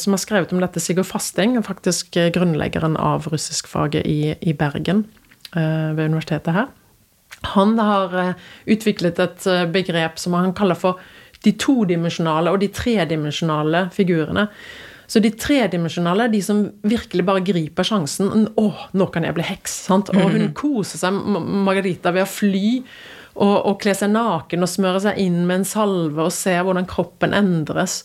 som 0.00 0.14
har 0.16 0.22
skrevet 0.22 0.52
om 0.54 0.60
dette, 0.62 0.80
Sigurd 0.80 1.08
Fasting, 1.10 1.58
faktisk 1.66 2.16
grunnleggeren 2.34 2.96
av 2.96 3.28
russiskfaget 3.28 4.06
i, 4.06 4.34
i 4.40 4.54
Bergen 4.56 5.04
ved 5.52 6.04
universitetet 6.06 6.54
her. 6.54 6.68
Han 7.56 7.74
har 7.80 8.36
utviklet 8.70 9.18
et 9.18 9.46
begrep 9.74 10.20
som 10.22 10.36
han 10.38 10.52
kaller 10.54 10.78
for 10.78 11.00
de 11.44 11.52
todimensjonale 11.58 12.52
og 12.52 12.60
de 12.62 12.68
tredimensjonale 12.74 13.88
figurene. 13.96 14.46
Så 15.10 15.18
de 15.18 15.32
tredimensjonale 15.34 16.28
de 16.30 16.38
som 16.44 16.62
virkelig 16.86 17.24
bare 17.26 17.42
griper 17.42 17.86
sjansen. 17.86 18.46
Å, 18.54 18.66
nå 18.94 19.08
kan 19.10 19.26
jeg 19.26 19.34
bli 19.34 19.46
heks. 19.48 19.72
sant? 19.88 20.12
Og 20.14 20.36
hun 20.36 20.52
koser 20.54 21.02
seg, 21.02 21.16
Margarita, 21.66 22.12
ved 22.14 22.28
å 22.28 22.30
fly 22.30 22.66
og, 23.34 23.56
og 23.56 23.80
kle 23.82 23.94
seg 23.96 24.12
naken 24.14 24.66
og 24.66 24.70
smøre 24.70 25.00
seg 25.02 25.18
inn 25.22 25.42
med 25.48 25.60
en 25.60 25.66
salve 25.66 26.28
og 26.28 26.34
se 26.34 26.54
hvordan 26.54 26.86
kroppen 26.90 27.34
endres. 27.34 28.04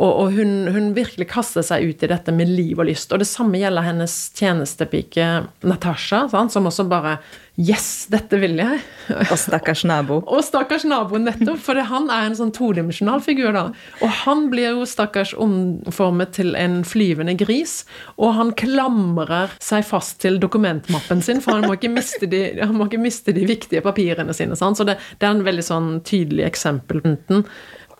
Og, 0.00 0.08
og 0.08 0.34
hun, 0.34 0.64
hun, 0.72 0.90
virkelig 0.96 1.28
kaster 1.30 1.64
seg 1.66 1.84
ut 1.84 2.02
i 2.02 2.08
dette 2.10 2.32
med 2.34 2.48
liv 2.48 2.78
og 2.80 2.88
lyst. 2.88 3.12
Og 3.12 3.20
det 3.20 3.28
samme 3.28 3.60
gjelder 3.60 3.84
hennes 3.84 4.14
tjenestepike 4.38 5.26
Natasha, 5.68 6.24
sant? 6.32 6.54
som 6.54 6.66
også 6.66 6.88
bare 6.90 7.18
Yes, 7.60 8.06
dette 8.08 8.38
vil 8.40 8.54
jeg! 8.56 8.78
Og 9.10 9.34
stakkars 9.36 9.82
nabo. 9.88 10.20
og 10.32 10.40
stakkars 10.46 10.86
nabo, 10.88 11.18
nettopp. 11.20 11.58
For 11.60 11.76
han 11.90 12.06
er 12.12 12.28
en 12.28 12.36
sånn 12.38 12.52
todimensjonal 12.56 13.20
figur, 13.24 13.50
da. 13.52 13.66
Og 14.00 14.14
han 14.22 14.46
blir 14.52 14.78
jo 14.78 14.86
stakkars 14.88 15.34
omformet 15.36 16.32
til 16.38 16.54
en 16.56 16.80
flyvende 16.88 17.34
gris. 17.40 17.82
Og 18.16 18.32
han 18.38 18.54
klamrer 18.56 19.52
seg 19.60 19.84
fast 19.88 20.20
til 20.24 20.40
dokumentmappen 20.40 21.20
sin, 21.26 21.42
for 21.44 21.58
han 21.58 21.68
må 21.68 21.76
ikke 21.76 21.92
miste 21.92 22.30
de, 22.30 22.46
må 22.72 22.88
ikke 22.88 23.02
miste 23.02 23.36
de 23.36 23.44
viktige 23.50 23.84
papirene 23.84 24.36
sine. 24.36 24.56
Sant? 24.56 24.80
Så 24.80 24.88
det, 24.88 24.96
det, 25.18 25.26
er 25.26 25.34
en 25.34 25.44
veldig 25.44 25.66
sånn 25.66 25.92
tydelig 26.06 26.48
eksempel. 26.48 27.04
Enten 27.04 27.44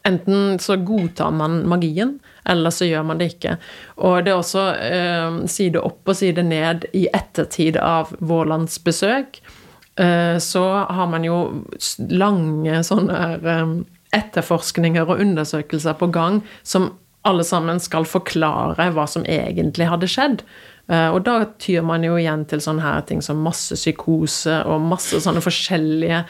Enten 0.03 0.59
så 0.59 0.77
godtar 0.77 1.31
man 1.31 1.69
magien, 1.69 2.19
eller 2.49 2.73
så 2.73 2.87
gjør 2.89 3.03
man 3.05 3.21
det 3.21 3.35
ikke. 3.35 3.57
Og 4.01 4.25
det 4.25 4.33
er 4.33 4.39
også 4.39 4.63
eh, 4.81 5.41
side 5.53 5.83
opp 5.85 6.09
og 6.09 6.17
side 6.17 6.45
ned 6.47 6.87
i 6.97 7.05
ettertid 7.13 7.77
av 7.77 8.15
Vårlands 8.19 8.79
besøk. 8.85 9.43
Eh, 10.01 10.39
så 10.41 10.65
har 10.89 11.11
man 11.13 11.27
jo 11.27 11.39
lange 12.09 12.81
sånne 12.87 13.21
eh, 13.37 13.77
etterforskninger 14.17 15.07
og 15.07 15.21
undersøkelser 15.23 15.99
på 16.01 16.09
gang 16.15 16.41
som 16.63 16.93
alle 17.29 17.45
sammen 17.45 17.81
skal 17.83 18.09
forklare 18.09 18.89
hva 18.97 19.05
som 19.11 19.27
egentlig 19.29 19.91
hadde 19.91 20.09
skjedd. 20.09 20.45
Eh, 20.89 21.09
og 21.13 21.25
da 21.27 21.43
tyr 21.61 21.85
man 21.87 22.07
jo 22.07 22.17
igjen 22.19 22.47
til 22.49 22.63
sånne 22.65 22.85
her 22.85 23.05
ting 23.09 23.21
som 23.25 23.43
masse 23.45 23.77
psykose 23.77 24.63
og 24.67 24.89
masse 24.89 25.21
sånne 25.23 25.43
forskjellige 25.45 26.25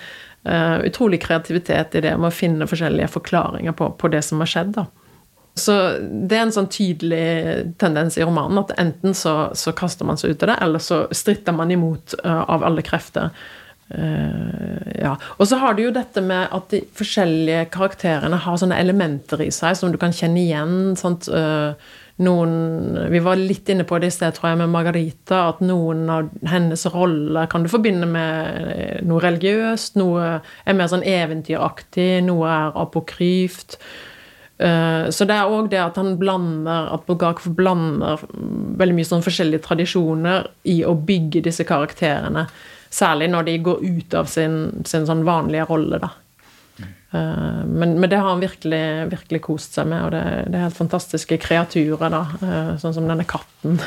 uh, 0.49 0.79
utrolig 0.87 1.21
kreativitet 1.23 1.95
i 1.95 2.03
det 2.05 2.17
med 2.17 2.31
å 2.31 2.35
finne 2.35 2.69
forskjellige 2.69 3.13
forklaringer 3.13 3.77
på, 3.77 3.93
på, 4.01 4.11
det 4.13 4.23
som 4.27 4.43
har 4.43 4.51
skjedd. 4.51 4.75
da. 4.77 4.87
Så 5.59 5.77
det 6.01 6.37
er 6.37 6.47
en 6.47 6.55
sånn 6.55 6.71
tydelig 6.73 7.71
tendens 7.81 8.17
i 8.19 8.25
romanen 8.25 8.63
at 8.63 8.75
enten 8.81 9.17
så, 9.17 9.51
så 9.57 9.75
kaster 9.77 10.09
man 10.09 10.21
seg 10.21 10.35
ut 10.35 10.45
av 10.45 10.53
det, 10.53 10.59
eller 10.67 10.85
så 10.85 11.03
stritter 11.15 11.57
man 11.57 11.73
imot 11.73 12.17
uh, 12.25 12.45
av 12.51 12.67
alle 12.67 12.85
krefter. 12.87 13.33
Uh, 13.91 14.87
ja. 14.95 15.17
Og 15.39 15.49
så 15.51 15.59
har 15.59 15.75
du 15.75 15.85
jo 15.85 15.95
dette 15.95 16.23
med 16.23 16.53
at 16.55 16.69
de 16.71 16.83
forskjellige 16.97 17.65
karakterene 17.75 18.39
har 18.45 18.61
sånne 18.61 18.79
elementer 18.79 19.43
i 19.43 19.51
seg 19.55 19.75
som 19.79 19.91
du 19.91 19.99
kan 20.01 20.15
kjenne 20.15 20.43
igjen. 20.45 20.77
Sant? 21.01 21.31
Uh, 21.31 21.75
noen 22.21 22.99
Vi 23.09 23.21
var 23.25 23.41
litt 23.41 23.69
inne 23.73 23.87
på 23.89 23.99
det 24.01 24.11
i 24.11 24.15
sted, 24.15 24.35
tror 24.37 24.51
jeg, 24.51 24.61
med 24.61 24.73
Margarita, 24.73 25.47
at 25.55 25.63
noen 25.65 26.05
av 26.13 26.29
hennes 26.51 26.85
roller 26.93 27.49
kan 27.51 27.65
du 27.65 27.71
forbinde 27.73 28.09
med 28.09 29.01
noe 29.09 29.23
religiøst, 29.25 29.97
noe 30.01 30.27
er 30.41 30.77
mer 30.77 30.91
sånn 30.93 31.07
eventyraktig, 31.07 32.21
noe 32.27 32.51
er 32.53 32.77
apokryft. 32.83 33.79
Eh, 34.61 35.07
så 35.09 35.25
det 35.25 35.37
er 35.39 35.49
òg 35.49 35.71
det 35.73 35.81
at 35.81 35.97
han 35.97 36.19
blander 36.21 36.91
at 36.93 37.07
Bulgakov 37.09 37.55
blander 37.57 38.21
veldig 38.81 38.99
mye 38.99 39.09
sånn 39.09 39.25
forskjellige 39.25 39.65
tradisjoner 39.65 40.51
i 40.69 40.83
å 40.85 40.93
bygge 40.93 41.47
disse 41.47 41.65
karakterene. 41.69 42.45
Særlig 42.91 43.31
når 43.31 43.47
de 43.47 43.59
går 43.63 43.85
ut 43.87 44.15
av 44.19 44.27
sin, 44.31 44.83
sin 44.89 45.07
sånn 45.07 45.23
vanlige 45.27 45.69
rolle, 45.69 46.01
da. 46.03 46.11
Eh, 47.11 47.67
men, 47.67 48.01
men, 48.01 48.11
det 48.11 48.17
har 48.17 48.29
han 48.29 48.43
virkelig, 48.43 49.11
virkelig 49.11 49.41
kost 49.43 49.75
seg 49.79 49.89
med, 49.91 50.05
og 50.07 50.13
det, 50.15 50.23
det, 50.51 50.59
er 50.59 50.69
helt 50.69 50.79
fantastiske 50.79 51.41
kreaturer, 51.43 52.07
da. 52.13 52.23
Eh, 52.39 52.73
sånn 52.83 52.95
som 52.97 53.11
denne 53.11 53.27
katten. 53.29 53.81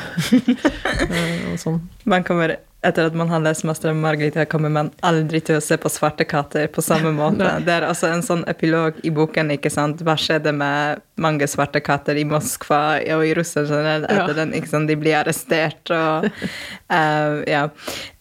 Eh, 1.04 1.54
sånn. 1.60 1.82
Man 2.08 2.24
kommer, 2.26 2.54
etter 2.84 3.08
at 3.08 3.14
man 3.16 3.28
har 3.32 3.40
lest 3.40 3.64
'Mester 3.64 3.90
av 3.90 3.96
Margarita', 3.96 4.44
kommer 4.44 4.68
man 4.68 4.90
aldri 5.00 5.40
til 5.40 5.56
å 5.58 5.62
se 5.64 5.76
på 5.80 5.90
svarte 5.92 6.24
katter 6.28 6.66
på 6.68 6.82
samme 6.82 7.12
måte. 7.20 7.48
det 7.64 7.72
er 7.72 7.88
altså 7.88 8.10
en 8.12 8.22
sånn 8.22 8.44
epilog 8.50 9.00
i 9.02 9.10
boken, 9.10 9.50
ikke 9.56 9.72
sant. 9.72 10.02
Hva 10.04 10.16
skjedde 10.20 10.52
med 10.52 11.02
mange 11.16 11.48
svarte 11.48 11.80
katter 11.80 12.18
i 12.20 12.24
Moskva 12.28 13.00
og 13.16 13.26
i 13.26 13.34
Russland 13.34 13.68
generelt 13.72 14.10
etter 14.10 14.34
ja. 14.34 14.38
den? 14.42 14.54
ikke 14.54 14.72
sant? 14.72 14.88
De 14.88 14.96
blir 15.00 15.18
arrestert 15.20 15.94
og 15.94 16.28
uh, 16.28 17.42
Ja. 17.54 17.68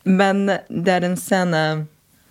Men 0.04 0.46
det 0.68 0.92
er 0.92 1.06
en 1.08 1.18
scene 1.20 1.64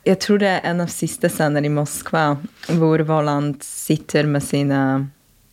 jeg 0.02 0.18
tror 0.18 0.40
det 0.42 0.48
er 0.50 0.64
en 0.66 0.82
av 0.82 0.90
siste 0.90 1.28
scener 1.30 1.62
i 1.62 1.70
Moskva 1.70 2.32
hvor 2.74 3.04
Voland 3.06 3.62
sitter 3.62 4.26
med 4.26 4.42
sine 4.42 4.80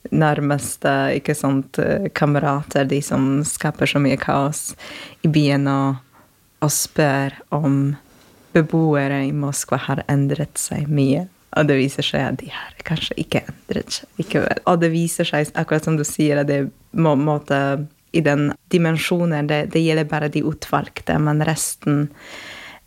nærmeste 0.09 0.91
ikke 1.19 1.35
sant, 1.37 1.77
kamerater, 2.17 2.87
de 2.89 3.01
som 3.05 3.43
skaper 3.45 3.89
så 3.89 4.01
mye 4.01 4.17
kaos 4.17 4.71
i 5.21 5.29
byen, 5.29 5.67
og, 5.69 5.99
og 6.59 6.71
spør 6.73 7.35
om 7.55 7.95
beboere 8.55 9.23
i 9.27 9.33
Moskva 9.35 9.79
har 9.85 10.03
endret 10.09 10.57
seg 10.59 10.89
mye. 10.91 11.27
Og 11.57 11.65
det 11.69 11.79
viser 11.79 12.05
seg 12.05 12.25
at 12.25 12.39
de 12.41 12.49
har 12.53 12.75
kanskje 12.85 13.17
ikke 13.23 13.41
endret 13.49 13.95
seg 13.99 14.21
likevel. 14.21 14.61
Og 14.69 14.81
det 14.83 14.91
viser 14.93 15.27
seg, 15.27 15.49
akkurat 15.57 15.87
som 15.87 15.97
du 15.97 16.05
sier, 16.07 16.41
at 16.41 16.49
det 16.49 16.61
må, 16.93 17.15
måte, 17.17 17.87
i 18.11 18.21
den 18.25 18.51
dimensjonen 18.73 19.49
det, 19.49 19.63
det 19.73 19.83
gjelder 19.83 20.09
bare 20.09 20.31
de 20.33 20.43
utvalgte, 20.45 21.17
men 21.21 21.43
resten 21.45 22.07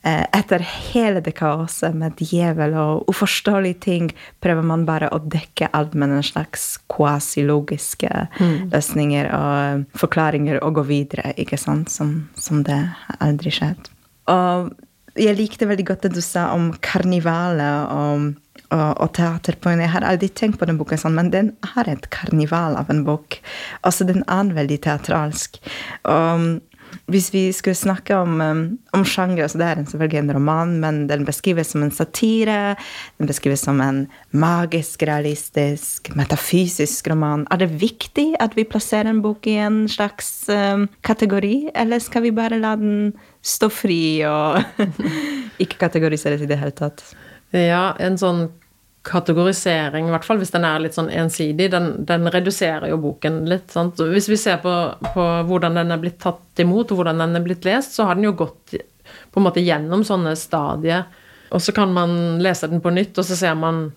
etter 0.02 0.64
hele 0.66 1.20
det 1.22 1.34
kaoset 1.38 1.94
med 1.94 2.18
djevel 2.18 2.74
og 2.78 3.10
uforståelige 3.12 3.78
ting, 3.84 4.08
prøver 4.42 4.66
man 4.66 4.86
bare 4.88 5.10
å 5.14 5.20
dekke 5.22 5.70
alt 5.72 5.94
med 5.94 6.16
en 6.16 6.26
slags 6.26 6.80
quasi-logiske 6.90 8.10
mm. 8.38 8.72
løsninger 8.74 9.30
og 9.36 9.98
forklaringer 9.98 10.58
og 10.62 10.80
gå 10.80 10.88
videre, 10.90 11.34
ikke 11.38 11.60
sant, 11.60 11.92
som, 11.94 12.16
som 12.34 12.64
det 12.66 12.80
aldri 13.22 13.54
skjedde. 13.54 13.94
Og 14.32 14.72
jeg 15.18 15.36
likte 15.36 15.68
veldig 15.68 15.86
godt 15.86 16.06
det 16.06 16.14
du 16.16 16.22
sa 16.24 16.48
om 16.54 16.70
karnivalet 16.84 17.92
og, 17.92 18.28
og, 18.72 18.90
og 19.04 19.10
teater. 19.16 19.58
Jeg 19.60 19.92
har 19.92 20.06
aldri 20.08 20.30
tenkt 20.32 20.58
på 20.60 20.68
den 20.68 20.78
boken 20.80 21.00
sånn, 21.00 21.16
men 21.18 21.30
den 21.34 21.52
har 21.74 21.90
et 21.90 22.08
karnival 22.14 22.78
av 22.80 22.90
en 22.92 23.04
bok. 23.06 23.38
Altså, 23.82 24.08
den 24.08 24.24
er 24.26 24.54
veldig 24.56 24.80
teatralsk. 24.86 25.60
Og 26.08 26.46
hvis 27.12 27.30
vi 27.34 27.42
skulle 27.54 27.78
snakke 27.78 28.16
om, 28.16 28.40
um, 28.40 28.62
om 28.96 29.04
sjanger, 29.04 29.48
så 29.48 29.60
det 29.60 29.68
er 29.68 29.82
selvfølgelig 29.82 30.20
en 30.20 30.34
roman, 30.36 30.74
men 30.82 31.02
den 31.10 31.26
beskrives 31.28 31.72
som 31.72 31.84
en 31.84 31.94
satire. 31.94 32.76
Den 33.20 33.30
beskrives 33.30 33.64
som 33.66 33.80
en 33.84 34.04
magisk, 34.30 35.02
realistisk, 35.08 36.12
metafysisk 36.18 37.10
roman. 37.12 37.46
Er 37.50 37.62
det 37.64 37.72
viktig 37.82 38.32
at 38.42 38.56
vi 38.58 38.68
plasserer 38.68 39.10
en 39.10 39.22
bok 39.24 39.46
i 39.50 39.58
en 39.64 39.84
slags 39.90 40.32
um, 40.52 40.88
kategori, 41.06 41.72
eller 41.74 42.02
skal 42.02 42.26
vi 42.26 42.34
bare 42.36 42.60
la 42.60 42.76
den 42.80 43.12
stå 43.42 43.68
fri 43.72 44.22
og 44.28 44.62
ikke 45.62 45.80
kategoriseres 45.82 46.42
i 46.42 46.50
det 46.50 46.60
hele 46.60 46.74
tatt? 46.76 47.04
Ja, 47.52 47.92
en 48.00 48.16
sånn 48.20 48.46
kategorisering, 49.02 50.06
i 50.06 50.12
hvert 50.14 50.26
fall 50.26 50.38
hvis 50.38 50.52
den 50.54 50.66
er 50.66 50.82
litt 50.82 50.94
sånn 50.94 51.10
ensidig, 51.10 51.70
den, 51.72 51.88
den 52.06 52.28
reduserer 52.30 52.86
jo 52.92 53.00
boken 53.02 53.42
litt. 53.50 53.72
Sant? 53.74 53.98
Hvis 53.98 54.28
vi 54.30 54.38
ser 54.38 54.60
på, 54.62 54.74
på, 55.14 55.24
hvordan 55.48 55.80
den 55.80 55.90
er 55.94 56.02
blitt 56.02 56.20
tatt 56.22 56.62
imot, 56.62 56.92
og 56.92 57.00
hvordan 57.00 57.24
den 57.24 57.38
er 57.38 57.46
blitt 57.46 57.66
lest, 57.66 57.96
så 57.96 58.06
har 58.08 58.18
den 58.18 58.28
jo 58.30 58.36
gått 58.44 58.76
på 59.32 59.40
en 59.40 59.48
måte 59.48 59.64
gjennom 59.64 60.04
sånne 60.06 60.36
stadier. 60.38 61.08
Og 61.52 61.60
så 61.60 61.74
kan 61.76 61.90
man 61.92 62.38
lese 62.42 62.70
den 62.70 62.82
på 62.84 62.94
nytt, 62.94 63.18
og 63.18 63.26
så 63.26 63.36
ser 63.36 63.58
man 63.58 63.88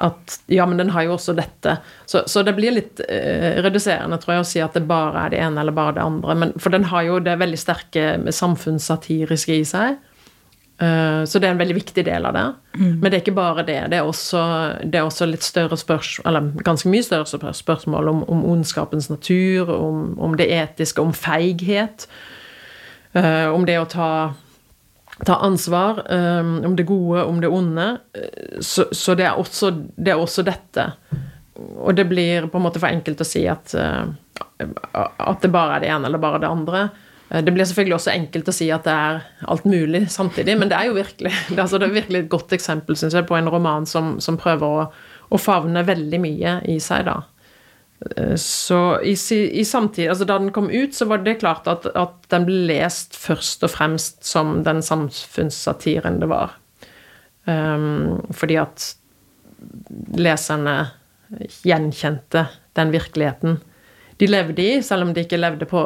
at 0.00 0.36
ja, 0.50 0.64
men 0.66 0.78
den 0.78 0.90
har 0.94 1.04
jo 1.06 1.14
også 1.16 1.34
dette. 1.36 1.76
Så, 2.06 2.22
så 2.30 2.42
det 2.46 2.54
blir 2.56 2.74
litt 2.74 3.00
eh, 3.06 3.58
reduserende, 3.62 4.18
tror 4.22 4.36
jeg, 4.36 4.44
å 4.44 4.50
si 4.50 4.62
at 4.64 4.76
det 4.76 4.86
bare 4.88 5.26
er 5.26 5.34
det 5.34 5.40
ene 5.44 5.62
eller 5.62 5.76
bare 5.76 5.96
det 5.98 6.04
andre. 6.04 6.36
Men, 6.42 6.54
for 6.62 6.74
den 6.74 6.86
har 6.90 7.06
jo 7.06 7.18
det 7.24 7.38
veldig 7.40 7.60
sterke 7.60 8.04
samfunnssatiriske 8.34 9.58
i 9.60 9.66
seg. 9.68 9.98
Eh, 10.80 11.24
så 11.24 11.38
det 11.38 11.48
er 11.48 11.52
en 11.52 11.60
veldig 11.60 11.76
viktig 11.76 12.04
del 12.06 12.26
av 12.26 12.32
det. 12.36 12.46
Mm. 12.78 12.92
Men 13.00 13.04
det 13.04 13.16
er 13.18 13.22
ikke 13.22 13.36
bare 13.36 13.64
det. 13.68 13.80
Det 13.92 13.98
er 13.98 14.08
også, 14.08 14.42
det 14.80 15.00
er 15.00 15.08
også 15.08 15.28
litt 15.28 15.44
større 15.44 15.76
spørsmål, 15.76 16.28
eller 16.30 16.62
ganske 16.64 16.88
mye 16.88 17.04
større 17.04 17.54
spørsmål 17.56 18.08
om, 18.08 18.22
om 18.32 18.44
ondskapens 18.54 19.10
natur, 19.12 19.68
om, 19.74 20.14
om, 20.18 20.36
det 20.40 20.48
etiske, 20.56 21.02
om 21.02 21.12
feighet. 21.12 22.08
Uh, 23.10 23.50
om 23.50 23.66
det 23.66 23.74
å 23.80 23.88
ta, 23.90 24.10
ta 25.26 25.36
ansvar, 25.42 26.04
um, 26.06 26.60
om 26.68 26.76
det 26.78 26.86
gode, 26.88 27.24
om 27.26 27.42
det 27.42 27.50
onde. 27.50 27.88
Så, 28.62 28.86
så 28.94 29.16
det, 29.18 29.26
er 29.26 29.40
også, 29.42 29.72
det, 29.98 30.14
er 30.14 30.22
også, 30.22 30.46
dette. 30.46 30.86
Og 31.58 31.92
det 31.98 32.06
blir 32.08 32.46
på 32.48 32.60
en 32.60 32.64
måte 32.68 32.80
for 32.80 32.88
enkelt 32.88 33.20
å 33.20 33.26
si 33.26 33.42
at, 33.50 33.74
uh, 33.74 34.06
at 34.62 35.42
det 35.42 35.52
bare 35.52 35.76
er 35.76 35.84
det 35.84 35.92
ene 35.92 36.08
eller 36.08 36.22
bare 36.22 36.40
det 36.40 36.54
andre. 36.54 36.86
Eh, 37.30 37.44
det 37.44 37.54
blir 37.54 37.68
selvfølgelig 37.68 37.96
også 37.96 38.12
enkelt 38.14 38.50
å 38.50 38.54
si 38.54 38.68
at 38.74 38.86
det 38.86 38.94
er 38.94 39.20
alt 39.52 39.66
mulig 39.68 40.06
samtidig, 40.12 40.56
men 40.58 40.70
det 40.70 40.78
er 40.78 40.90
jo 40.90 40.98
virkelig 40.98 41.32
det 41.48 41.56
er, 41.56 41.64
altså, 41.64 41.80
det 41.80 41.90
er 41.90 41.98
virkelig 42.00 42.24
et 42.24 42.32
godt 42.32 42.54
eksempel 42.56 42.98
synes 42.98 43.16
jeg, 43.16 43.28
på 43.28 43.38
en 43.38 43.50
roman 43.52 43.86
som, 43.88 44.16
som 44.22 44.38
prøver 44.40 44.66
å, 44.84 44.86
å, 45.30 45.40
favne 45.40 45.84
veldig 45.86 46.22
mye 46.22 46.56
i 46.70 46.78
seg. 46.82 47.06
da. 47.08 47.18
Eh, 48.16 48.36
så 48.40 48.80
i, 49.06 49.14
i 49.14 49.66
samtid, 49.66 50.08
altså 50.10 50.28
Da 50.28 50.38
den 50.42 50.54
kom 50.56 50.70
ut, 50.70 50.96
så 50.96 51.08
var 51.10 51.24
det 51.24 51.40
klart 51.42 51.68
at, 51.70 51.88
at, 51.94 52.16
den 52.32 52.46
ble 52.48 52.64
lest 52.70 53.18
først 53.18 53.66
og 53.66 53.74
fremst 53.74 54.24
som 54.26 54.60
den 54.66 54.82
samfunnssatiren 54.84 56.20
det 56.22 56.30
var. 56.30 56.56
Um, 57.48 58.20
fordi 58.36 58.58
at 58.60 58.84
leserne 60.20 60.74
gjenkjente 61.64 62.44
den 62.76 62.92
virkeligheten 62.92 63.56
de 64.20 64.26
levde 64.28 64.62
i, 64.62 64.82
selv 64.84 65.06
om 65.06 65.14
de 65.16 65.22
ikke 65.24 65.38
levde 65.40 65.64
på 65.68 65.80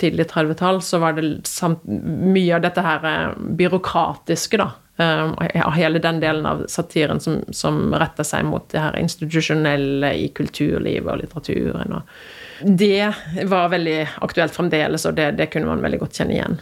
tidlig 0.00 0.26
30-tall, 0.28 0.82
så 0.84 1.00
var 1.00 1.16
det 1.16 1.46
samt, 1.48 1.86
mye 1.88 2.58
av 2.58 2.64
dette 2.66 2.84
her 2.84 3.06
eh, 3.08 3.38
byråkratiske, 3.56 4.60
da. 4.60 4.74
Uh, 4.98 5.30
hele 5.76 6.00
den 6.02 6.16
delen 6.18 6.46
av 6.50 6.64
satiren 6.66 7.20
som, 7.22 7.36
som 7.54 7.92
retter 7.94 8.26
seg 8.26 8.42
mot 8.48 8.64
det 8.72 8.80
her 8.82 8.96
institusjonelle 8.98 10.10
i 10.18 10.24
kulturlivet 10.34 11.12
og 11.12 11.20
litteraturen. 11.20 11.94
Og 12.00 12.66
det 12.82 13.06
var 13.46 13.70
veldig 13.70 14.00
aktuelt 14.26 14.56
fremdeles, 14.56 15.06
og 15.06 15.14
det, 15.14 15.30
det 15.38 15.46
kunne 15.52 15.70
man 15.70 15.84
veldig 15.86 16.02
godt 16.02 16.18
kjenne 16.18 16.34
igjen. 16.34 16.58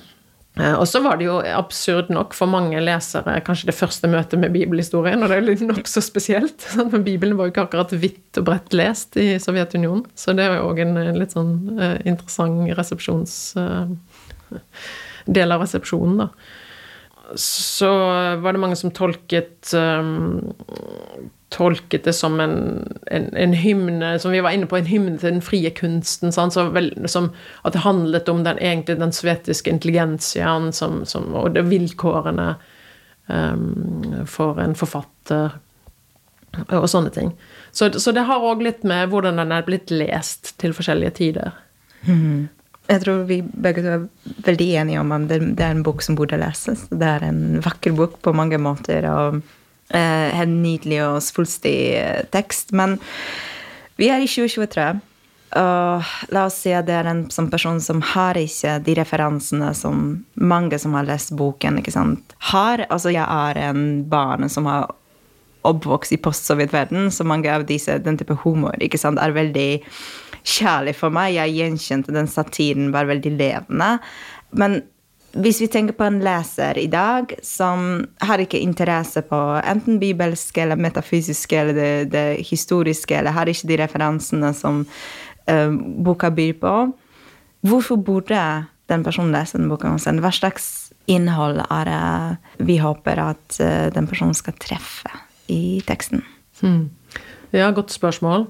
Eh, 0.57 0.73
og 0.73 0.87
så 0.89 1.03
var 1.05 1.19
det 1.21 1.27
jo 1.29 1.37
absurd 1.53 2.09
nok 2.13 2.35
for 2.37 2.49
mange 2.49 2.81
lesere 2.81 3.37
kanskje 3.45 3.69
det 3.71 3.77
første 3.77 4.09
møtet 4.09 4.41
med 4.41 4.55
bibelhistorien, 4.55 5.23
og 5.23 5.33
det 5.33 5.39
er 5.39 5.47
litt 5.47 5.65
nokså 5.67 6.03
spesielt. 6.05 6.69
Men 6.93 7.05
Bibelen 7.07 7.37
var 7.37 7.49
jo 7.49 7.55
ikke 7.55 7.67
akkurat 7.69 7.97
vidt 7.97 8.41
og 8.41 8.49
bredt 8.49 8.77
lest 8.77 9.19
i 9.21 9.35
Sovjetunionen, 9.43 10.07
så 10.17 10.37
det 10.37 10.49
var 10.49 10.61
jo 10.61 10.71
òg 10.71 10.85
en 10.87 11.01
litt 11.19 11.37
sånn 11.37 11.57
uh, 11.81 11.97
interessant 12.09 12.73
resepsjons... 12.79 13.41
Del 15.27 15.51
av 15.51 15.59
resepsjonen, 15.59 16.21
da. 16.21 16.27
Så 17.43 17.89
var 18.39 18.55
det 18.55 18.61
mange 18.63 18.77
som 18.79 18.93
tolket 18.95 19.73
um, 19.75 20.39
tolket 21.57 22.05
det 22.05 22.13
som 22.13 22.41
en, 22.41 22.57
en, 23.07 23.27
en, 23.37 23.53
hymne, 23.57 24.19
som 24.21 24.35
vi 24.35 24.43
var 24.45 24.53
inne 24.53 24.69
på, 24.69 24.77
en 24.77 24.89
hymne 24.91 25.17
til 25.19 25.37
den 25.37 25.45
frie 25.45 25.71
kunsten. 25.73 26.35
Vel, 26.75 26.91
som, 27.09 27.31
at 27.65 27.77
det 27.77 27.85
handlet 27.87 28.29
om 28.29 28.45
den, 28.45 28.61
egentlig 28.61 28.99
den 29.01 29.15
sovjetiske 29.17 29.73
intelligensiaen 29.73 30.73
og 31.33 31.55
det 31.55 31.65
vilkårene 31.71 32.51
um, 33.33 34.27
for 34.29 34.61
en 34.61 34.77
forfatter 34.77 35.57
og 36.73 36.89
sånne 36.89 37.13
ting. 37.13 37.33
Så, 37.73 37.91
så 38.01 38.13
det 38.17 38.27
har 38.29 38.45
òg 38.45 38.63
litt 38.65 38.85
med 38.89 39.11
hvordan 39.13 39.41
den 39.41 39.53
er 39.53 39.65
blitt 39.67 39.93
lest 39.93 40.55
til 40.61 40.77
forskjellige 40.77 41.17
tider. 41.19 41.57
Mm. 42.07 42.49
Jeg 42.87 43.03
tror 43.03 43.25
vi 43.27 43.41
begge 43.43 43.83
er 43.83 44.07
veldig 44.47 44.69
enige 44.81 45.03
om 45.03 45.13
at 45.17 45.27
det, 45.33 45.41
er 45.59 45.75
en 45.75 45.85
bok 45.87 46.05
som 46.05 46.17
burde 46.19 46.39
leses. 46.39 46.87
Det 46.93 47.09
er 47.17 47.27
en 47.27 47.59
vakker 47.65 47.97
bok 47.99 48.21
på 48.23 48.35
mange 48.37 48.61
måter. 48.63 49.09
og 49.11 49.41
helt 49.95 50.57
nydelig 50.63 51.03
og 51.07 51.21
svulstig 51.25 51.77
eh, 51.99 52.25
tekst. 52.35 52.73
Men 52.77 52.99
vi 54.01 54.11
er 54.13 54.23
i 54.23 54.31
2023. 54.31 54.89
Og 55.57 56.09
la 56.35 56.43
oss 56.49 56.59
si 56.65 56.73
at 56.75 56.89
det 56.89 56.97
er 56.99 57.09
en 57.09 57.23
sånn 57.33 57.49
person 57.53 57.79
som 57.81 58.03
har 58.15 58.37
ikke 58.37 58.77
de 58.85 58.97
referansene 58.99 59.71
som 59.79 60.03
mange 60.35 60.79
som 60.83 60.97
har 60.99 61.07
lest 61.07 61.33
boken, 61.39 61.79
ikke 61.81 61.95
sant, 61.95 62.35
har. 62.51 62.83
Altså, 62.91 63.15
jeg 63.15 63.25
er 63.25 63.61
en 63.71 64.03
barn 64.11 64.51
som 64.53 64.67
har 64.69 64.91
oppvokst 65.67 66.15
i 66.15 66.21
post-sovjetverden, 66.23 67.09
så 67.15 67.25
mange 67.27 67.51
av 67.51 67.65
disse, 67.67 67.97
den 68.03 68.19
type 68.19 68.37
humor 68.45 68.77
ikke 68.83 69.01
sant, 69.01 69.23
er 69.23 69.35
veldig 69.35 69.71
kjærlig 70.47 70.95
for 70.99 71.15
meg. 71.15 71.35
Jeg 71.39 71.57
gjenkjente 71.57 72.15
den 72.15 72.29
satiren 72.31 72.93
var 72.95 73.09
veldig 73.09 73.33
levende. 73.39 73.97
Men 74.55 74.81
hvis 75.43 75.61
vi 75.61 75.69
tenker 75.71 75.97
på 75.97 76.07
en 76.07 76.19
leser 76.25 76.79
i 76.79 76.87
dag 76.91 77.33
som 77.45 78.05
har 78.25 78.43
ikke 78.43 78.61
interesse 78.63 79.23
på 79.27 79.41
enten 79.61 80.01
bibelske 80.03 80.63
eller 80.65 80.81
metafysiske 80.81 81.59
eller 81.61 81.77
det, 81.77 81.91
det 82.15 82.27
historiske, 82.49 83.15
eller 83.19 83.37
har 83.37 83.51
ikke 83.51 83.71
de 83.71 83.79
referansene 83.83 84.53
som 84.57 84.85
uh, 84.87 85.71
boka 86.07 86.31
byr 86.35 86.57
på, 86.63 86.75
hvorfor 87.67 88.01
burde 88.01 88.43
den 88.91 89.05
personen 89.07 89.35
lese 89.35 89.59
den 89.59 89.71
boka? 89.71 89.91
Hva 89.91 90.33
slags 90.35 90.93
innhold 91.11 91.63
er 91.67 91.91
det 91.91 92.67
vi 92.67 92.79
håper 92.83 93.23
at 93.29 93.61
uh, 93.61 93.89
den 93.95 94.09
personen 94.11 94.37
skal 94.37 94.57
treffe 94.63 95.13
i 95.53 95.81
teksten? 95.87 96.25
Hmm. 96.63 96.89
Ja, 97.53 97.71
godt 97.71 97.93
spørsmål. 97.95 98.49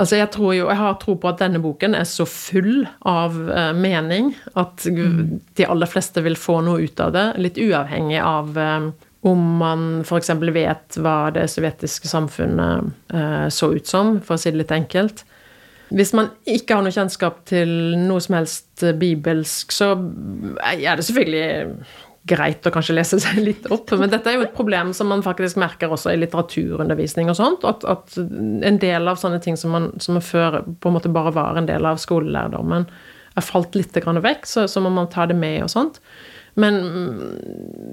Altså 0.00 0.16
jeg, 0.16 0.30
tror 0.32 0.54
jo, 0.56 0.68
jeg 0.70 0.80
har 0.80 0.96
tro 1.02 1.14
på 1.20 1.28
at 1.28 1.42
denne 1.42 1.60
boken 1.60 1.94
er 1.98 2.06
så 2.08 2.24
full 2.28 2.86
av 3.06 3.36
uh, 3.36 3.70
mening 3.76 4.32
at 4.58 4.86
mm. 4.88 5.40
de 5.58 5.66
aller 5.68 5.90
fleste 5.90 6.22
vil 6.24 6.38
få 6.40 6.60
noe 6.64 6.86
ut 6.88 7.02
av 7.04 7.12
det, 7.16 7.26
litt 7.42 7.60
uavhengig 7.60 8.20
av 8.24 8.56
um, 8.56 8.90
om 9.28 9.42
man 9.60 9.82
f.eks. 10.00 10.32
vet 10.56 10.96
hva 11.04 11.16
det 11.36 11.44
sovjetiske 11.52 12.08
samfunnet 12.08 12.88
uh, 13.12 13.48
så 13.52 13.74
ut 13.76 13.90
som, 13.90 14.16
for 14.24 14.38
å 14.38 14.40
si 14.40 14.54
det 14.54 14.62
litt 14.62 14.72
enkelt. 14.72 15.26
Hvis 15.92 16.14
man 16.16 16.30
ikke 16.48 16.78
har 16.78 16.86
noe 16.86 16.94
kjennskap 16.94 17.42
til 17.50 17.70
noe 18.00 18.22
som 18.24 18.38
helst 18.38 18.84
bibelsk, 18.96 19.74
så 19.74 19.92
er 20.62 20.96
det 20.96 21.04
selvfølgelig 21.04 21.84
greit 22.30 22.66
å 22.66 22.72
kanskje 22.74 22.96
lese 22.96 23.20
seg 23.22 23.40
litt 23.42 23.68
opp. 23.74 23.92
Men 23.98 24.12
dette 24.12 24.30
er 24.30 24.38
jo 24.38 24.46
et 24.46 24.56
problem 24.56 24.94
som 24.96 25.10
man 25.12 25.24
faktisk 25.26 25.60
merker 25.60 25.92
også 25.92 26.12
i 26.14 26.18
litteraturundervisning 26.20 27.30
og 27.32 27.38
sånt. 27.38 27.66
At, 27.68 27.86
at 27.88 28.18
en 28.18 28.80
del 28.82 29.10
av 29.10 29.20
sånne 29.20 29.40
ting 29.44 29.58
som, 29.60 29.74
man, 29.76 29.90
som 30.02 30.20
før 30.24 30.62
på 30.80 30.90
en 30.90 30.98
måte 30.98 31.12
bare 31.12 31.34
var 31.36 31.58
en 31.58 31.70
del 31.70 31.88
av 31.88 32.00
skolelærdommen, 32.02 32.88
er 33.38 33.46
falt 33.46 33.76
litt 33.78 33.94
vekk, 33.94 34.46
så, 34.46 34.66
så 34.66 34.82
må 34.82 34.90
man 34.90 35.08
ta 35.10 35.26
det 35.30 35.38
med 35.38 35.62
og 35.64 35.70
sånt. 35.70 36.00
Men 36.58 36.80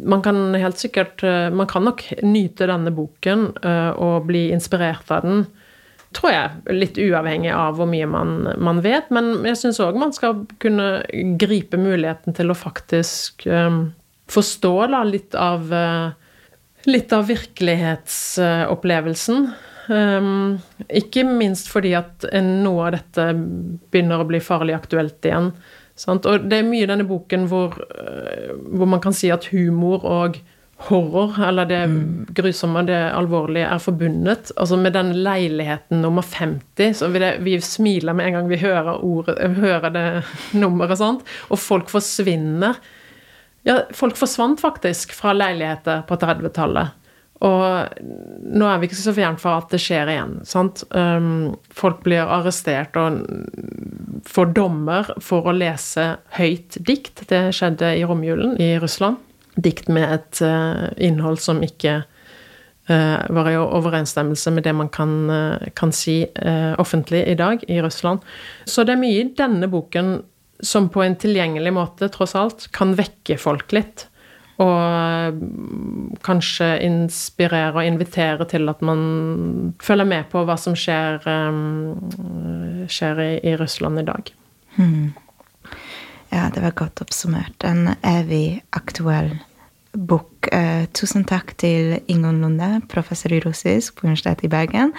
man 0.10 0.24
kan 0.26 0.56
helt 0.58 0.80
sikkert 0.82 1.22
Man 1.54 1.68
kan 1.70 1.86
nok 1.86 2.02
nyte 2.26 2.66
denne 2.66 2.90
boken 2.90 3.52
eh, 3.62 3.92
og 3.94 4.26
bli 4.26 4.48
inspirert 4.50 5.12
av 5.14 5.28
den 5.28 5.46
tror 6.16 6.32
jeg, 6.32 6.74
litt 6.74 6.98
uavhengig 7.02 7.52
av 7.54 7.78
hvor 7.78 7.90
mye 7.90 8.08
man, 8.10 8.38
man 8.64 8.82
vet. 8.86 9.10
Men 9.14 9.44
jeg 9.48 9.60
syns 9.60 9.82
òg 9.84 9.98
man 10.00 10.14
skal 10.16 10.46
kunne 10.64 11.04
gripe 11.40 11.80
muligheten 11.80 12.36
til 12.38 12.52
å 12.52 12.58
faktisk 12.58 13.48
um, 13.52 13.90
forstå 14.32 14.88
da, 14.94 15.04
litt 15.08 15.36
av 15.36 15.74
eh, 15.74 16.08
Litt 16.88 17.12
av 17.12 17.28
virkelighetsopplevelsen. 17.28 19.50
Um, 19.92 20.56
ikke 20.88 21.24
minst 21.28 21.68
fordi 21.68 21.92
at 21.98 22.24
noe 22.46 22.86
av 22.86 22.92
dette 22.96 23.26
begynner 23.36 24.22
å 24.24 24.28
bli 24.30 24.40
farlig 24.44 24.76
aktuelt 24.78 25.26
igjen. 25.28 25.52
Sant? 25.98 26.28
Og 26.30 26.46
det 26.48 26.60
er 26.60 26.68
mye 26.68 26.86
i 26.86 26.90
denne 26.90 27.08
boken 27.10 27.48
hvor, 27.50 27.74
eh, 27.90 28.54
hvor, 28.54 28.88
man 28.88 29.02
kan 29.04 29.16
si 29.18 29.32
at 29.34 29.50
humor 29.52 30.06
og 30.06 30.38
horror, 30.88 31.40
eller 31.42 31.66
det 31.66 31.80
mm. 31.90 32.28
grusomme, 32.38 32.84
det 32.86 33.00
alvorlige, 33.18 33.66
er 33.66 33.82
forbundet. 33.82 34.52
Altså 34.56 34.78
med 34.78 34.94
den 34.94 35.16
leiligheten 35.26 36.04
nummer 36.06 36.22
50, 36.22 36.94
så 37.00 37.10
vi, 37.10 37.24
det, 37.24 37.32
vi 37.44 37.58
smiler 37.60 38.14
med 38.14 38.30
en 38.30 38.38
gang 38.38 38.52
vi 38.52 38.62
hører, 38.62 39.02
ordet, 39.02 39.40
hører 39.58 39.90
det 39.96 40.06
nummeret, 40.62 41.02
sant? 41.02 41.26
og 41.50 41.60
folk 41.60 41.90
forsvinner. 41.90 42.78
Ja, 43.66 43.82
folk 43.96 44.18
forsvant 44.20 44.62
faktisk 44.62 45.16
fra 45.18 45.34
leiligheter 45.36 46.04
på 46.08 46.20
30-tallet. 46.22 46.96
Og 47.46 48.00
nå 48.58 48.66
er 48.66 48.80
vi 48.82 48.88
ikke 48.90 48.98
så 48.98 49.14
fjernt 49.14 49.42
for 49.42 49.60
at 49.60 49.70
det 49.74 49.80
skjer 49.82 50.10
igjen. 50.10 50.38
sant? 50.48 50.82
Um, 50.90 51.54
folk 51.70 52.02
blir 52.06 52.26
arrestert 52.26 52.98
og 52.98 53.20
får 54.28 54.54
dommer 54.58 55.12
for 55.22 55.46
å 55.46 55.56
lese 55.56 56.16
høyt 56.40 56.80
dikt. 56.88 57.28
Det 57.30 57.50
skjedde 57.56 57.94
i 58.00 58.06
romjulen 58.10 58.56
i 58.62 58.74
Russland. 58.82 59.22
Dikt 59.58 59.90
med 59.90 60.10
et 60.16 60.42
uh, 60.46 60.90
innhold 60.98 61.38
som 61.42 61.62
ikke 61.66 62.00
uh, 62.90 63.20
var 63.34 63.52
i 63.52 63.58
overensstemmelse 63.62 64.54
med 64.58 64.66
det 64.66 64.74
man 64.78 64.90
kan, 64.94 65.14
uh, 65.30 65.70
kan 65.78 65.94
si 65.94 66.24
offentlig 66.82 67.24
i 67.30 67.38
dag 67.38 67.62
i 67.70 67.82
Russland. 67.86 68.26
Så 68.66 68.86
det 68.86 68.96
er 68.96 69.04
mye 69.04 69.22
i 69.22 69.30
denne 69.38 69.70
boken 69.70 70.18
som 70.60 70.90
på 70.90 71.04
en 71.04 71.16
tilgjengelig 71.20 71.74
måte, 71.74 72.10
tross 72.14 72.36
alt, 72.36 72.68
kan 72.76 72.96
vekke 72.98 73.38
folk 73.42 73.74
litt. 73.76 74.08
Og 74.58 75.38
kanskje 76.26 76.72
inspirere 76.82 77.76
og 77.76 77.86
invitere 77.86 78.48
til 78.50 78.66
at 78.72 78.82
man 78.86 79.76
følger 79.84 80.10
med 80.10 80.32
på 80.32 80.42
hva 80.48 80.56
som 80.58 80.74
skjer, 80.78 81.22
um, 81.30 82.88
skjer 82.90 83.22
i, 83.22 83.32
i, 83.46 83.54
Russland 83.60 84.02
i 84.02 84.08
dag. 84.08 84.32
Hmm. 84.80 85.14
Ja, 86.34 86.48
det 86.54 86.64
var 86.64 86.74
godt 86.80 87.04
oppsummert. 87.06 87.62
En 87.64 87.94
evig 88.02 88.64
aktuell 88.76 89.36
bok. 89.98 90.48
Eh, 90.54 90.86
tusen 90.96 91.26
takk 91.28 91.56
til 91.60 91.98
Ingunn 92.08 92.40
Lunde, 92.44 92.70
professor 92.92 93.34
i 93.34 93.42
russisk 93.44 93.98
på 93.98 94.06
Universitetet 94.08 94.46
i 94.48 94.52
Bergen, 94.52 94.94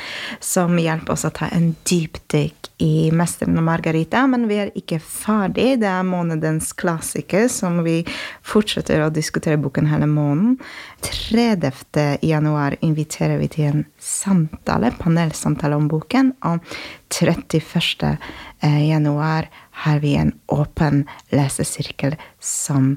som 0.44 0.74
hjelper 0.78 1.14
oss 1.14 1.24
å 1.24 1.32
ta 1.34 1.48
en 1.54 1.70
dypdykk 1.88 2.68
i 2.82 3.10
'Mesteren 3.10 3.58
og 3.58 3.64
Margarita'. 3.64 4.26
Men 4.28 4.48
vi 4.48 4.58
er 4.58 4.70
ikke 4.74 5.00
ferdig. 5.00 5.80
Det 5.80 5.88
er 5.88 6.02
månedens 6.02 6.72
klassiker, 6.72 7.48
som 7.48 7.82
vi 7.84 8.04
fortsetter 8.42 9.02
å 9.02 9.12
diskutere 9.12 9.58
boken 9.58 9.86
hele 9.86 10.06
måneden. 10.06 10.58
30. 11.00 12.18
januar 12.22 12.76
inviterer 12.82 13.38
vi 13.38 13.48
til 13.48 13.64
en 13.64 13.86
samtale, 13.98 14.92
panelsamtale 14.98 15.76
om 15.76 15.88
boken. 15.88 16.34
Og 16.42 16.60
31. 17.08 18.18
Eh, 18.60 18.88
januar 18.88 19.48
har 19.70 19.98
vi 19.98 20.16
en 20.16 20.32
åpen 20.48 21.04
lesesirkel 21.30 22.16
som 22.40 22.96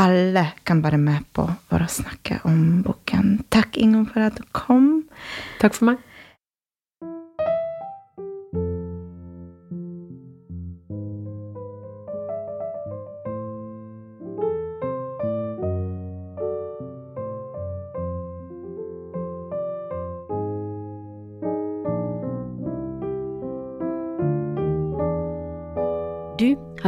alle 0.00 0.46
kan 0.64 0.80
være 0.84 0.98
med 1.00 1.26
på 1.36 1.44
for 1.68 1.84
å 1.84 1.90
snakke 1.90 2.40
om 2.48 2.80
boken. 2.84 3.34
Takk, 3.52 3.76
Ingunn, 3.80 4.08
for 4.08 4.24
at 4.24 4.38
du 4.38 4.46
kom. 4.56 5.02
Takk 5.60 5.76
for 5.76 5.92
meg. 5.92 6.06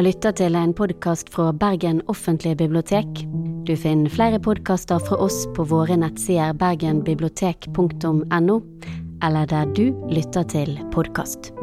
Har 0.03 0.09
lytta 0.09 0.33
til 0.35 0.57
en 0.59 0.73
podkast 0.75 1.29
fra 1.31 1.53
Bergen 1.55 2.01
offentlige 2.11 2.57
bibliotek. 2.59 3.07
Du 3.69 3.77
finner 3.79 4.11
flere 4.11 4.41
podkaster 4.43 4.99
fra 4.99 5.15
oss 5.23 5.45
på 5.55 5.63
våre 5.71 5.95
nettsider 5.95 6.59
bergenbibliotek.no, 6.59 8.57
eller 9.23 9.47
der 9.47 9.71
du 9.79 9.95
lytter 10.11 10.43
til 10.51 10.75
podkast. 10.91 11.55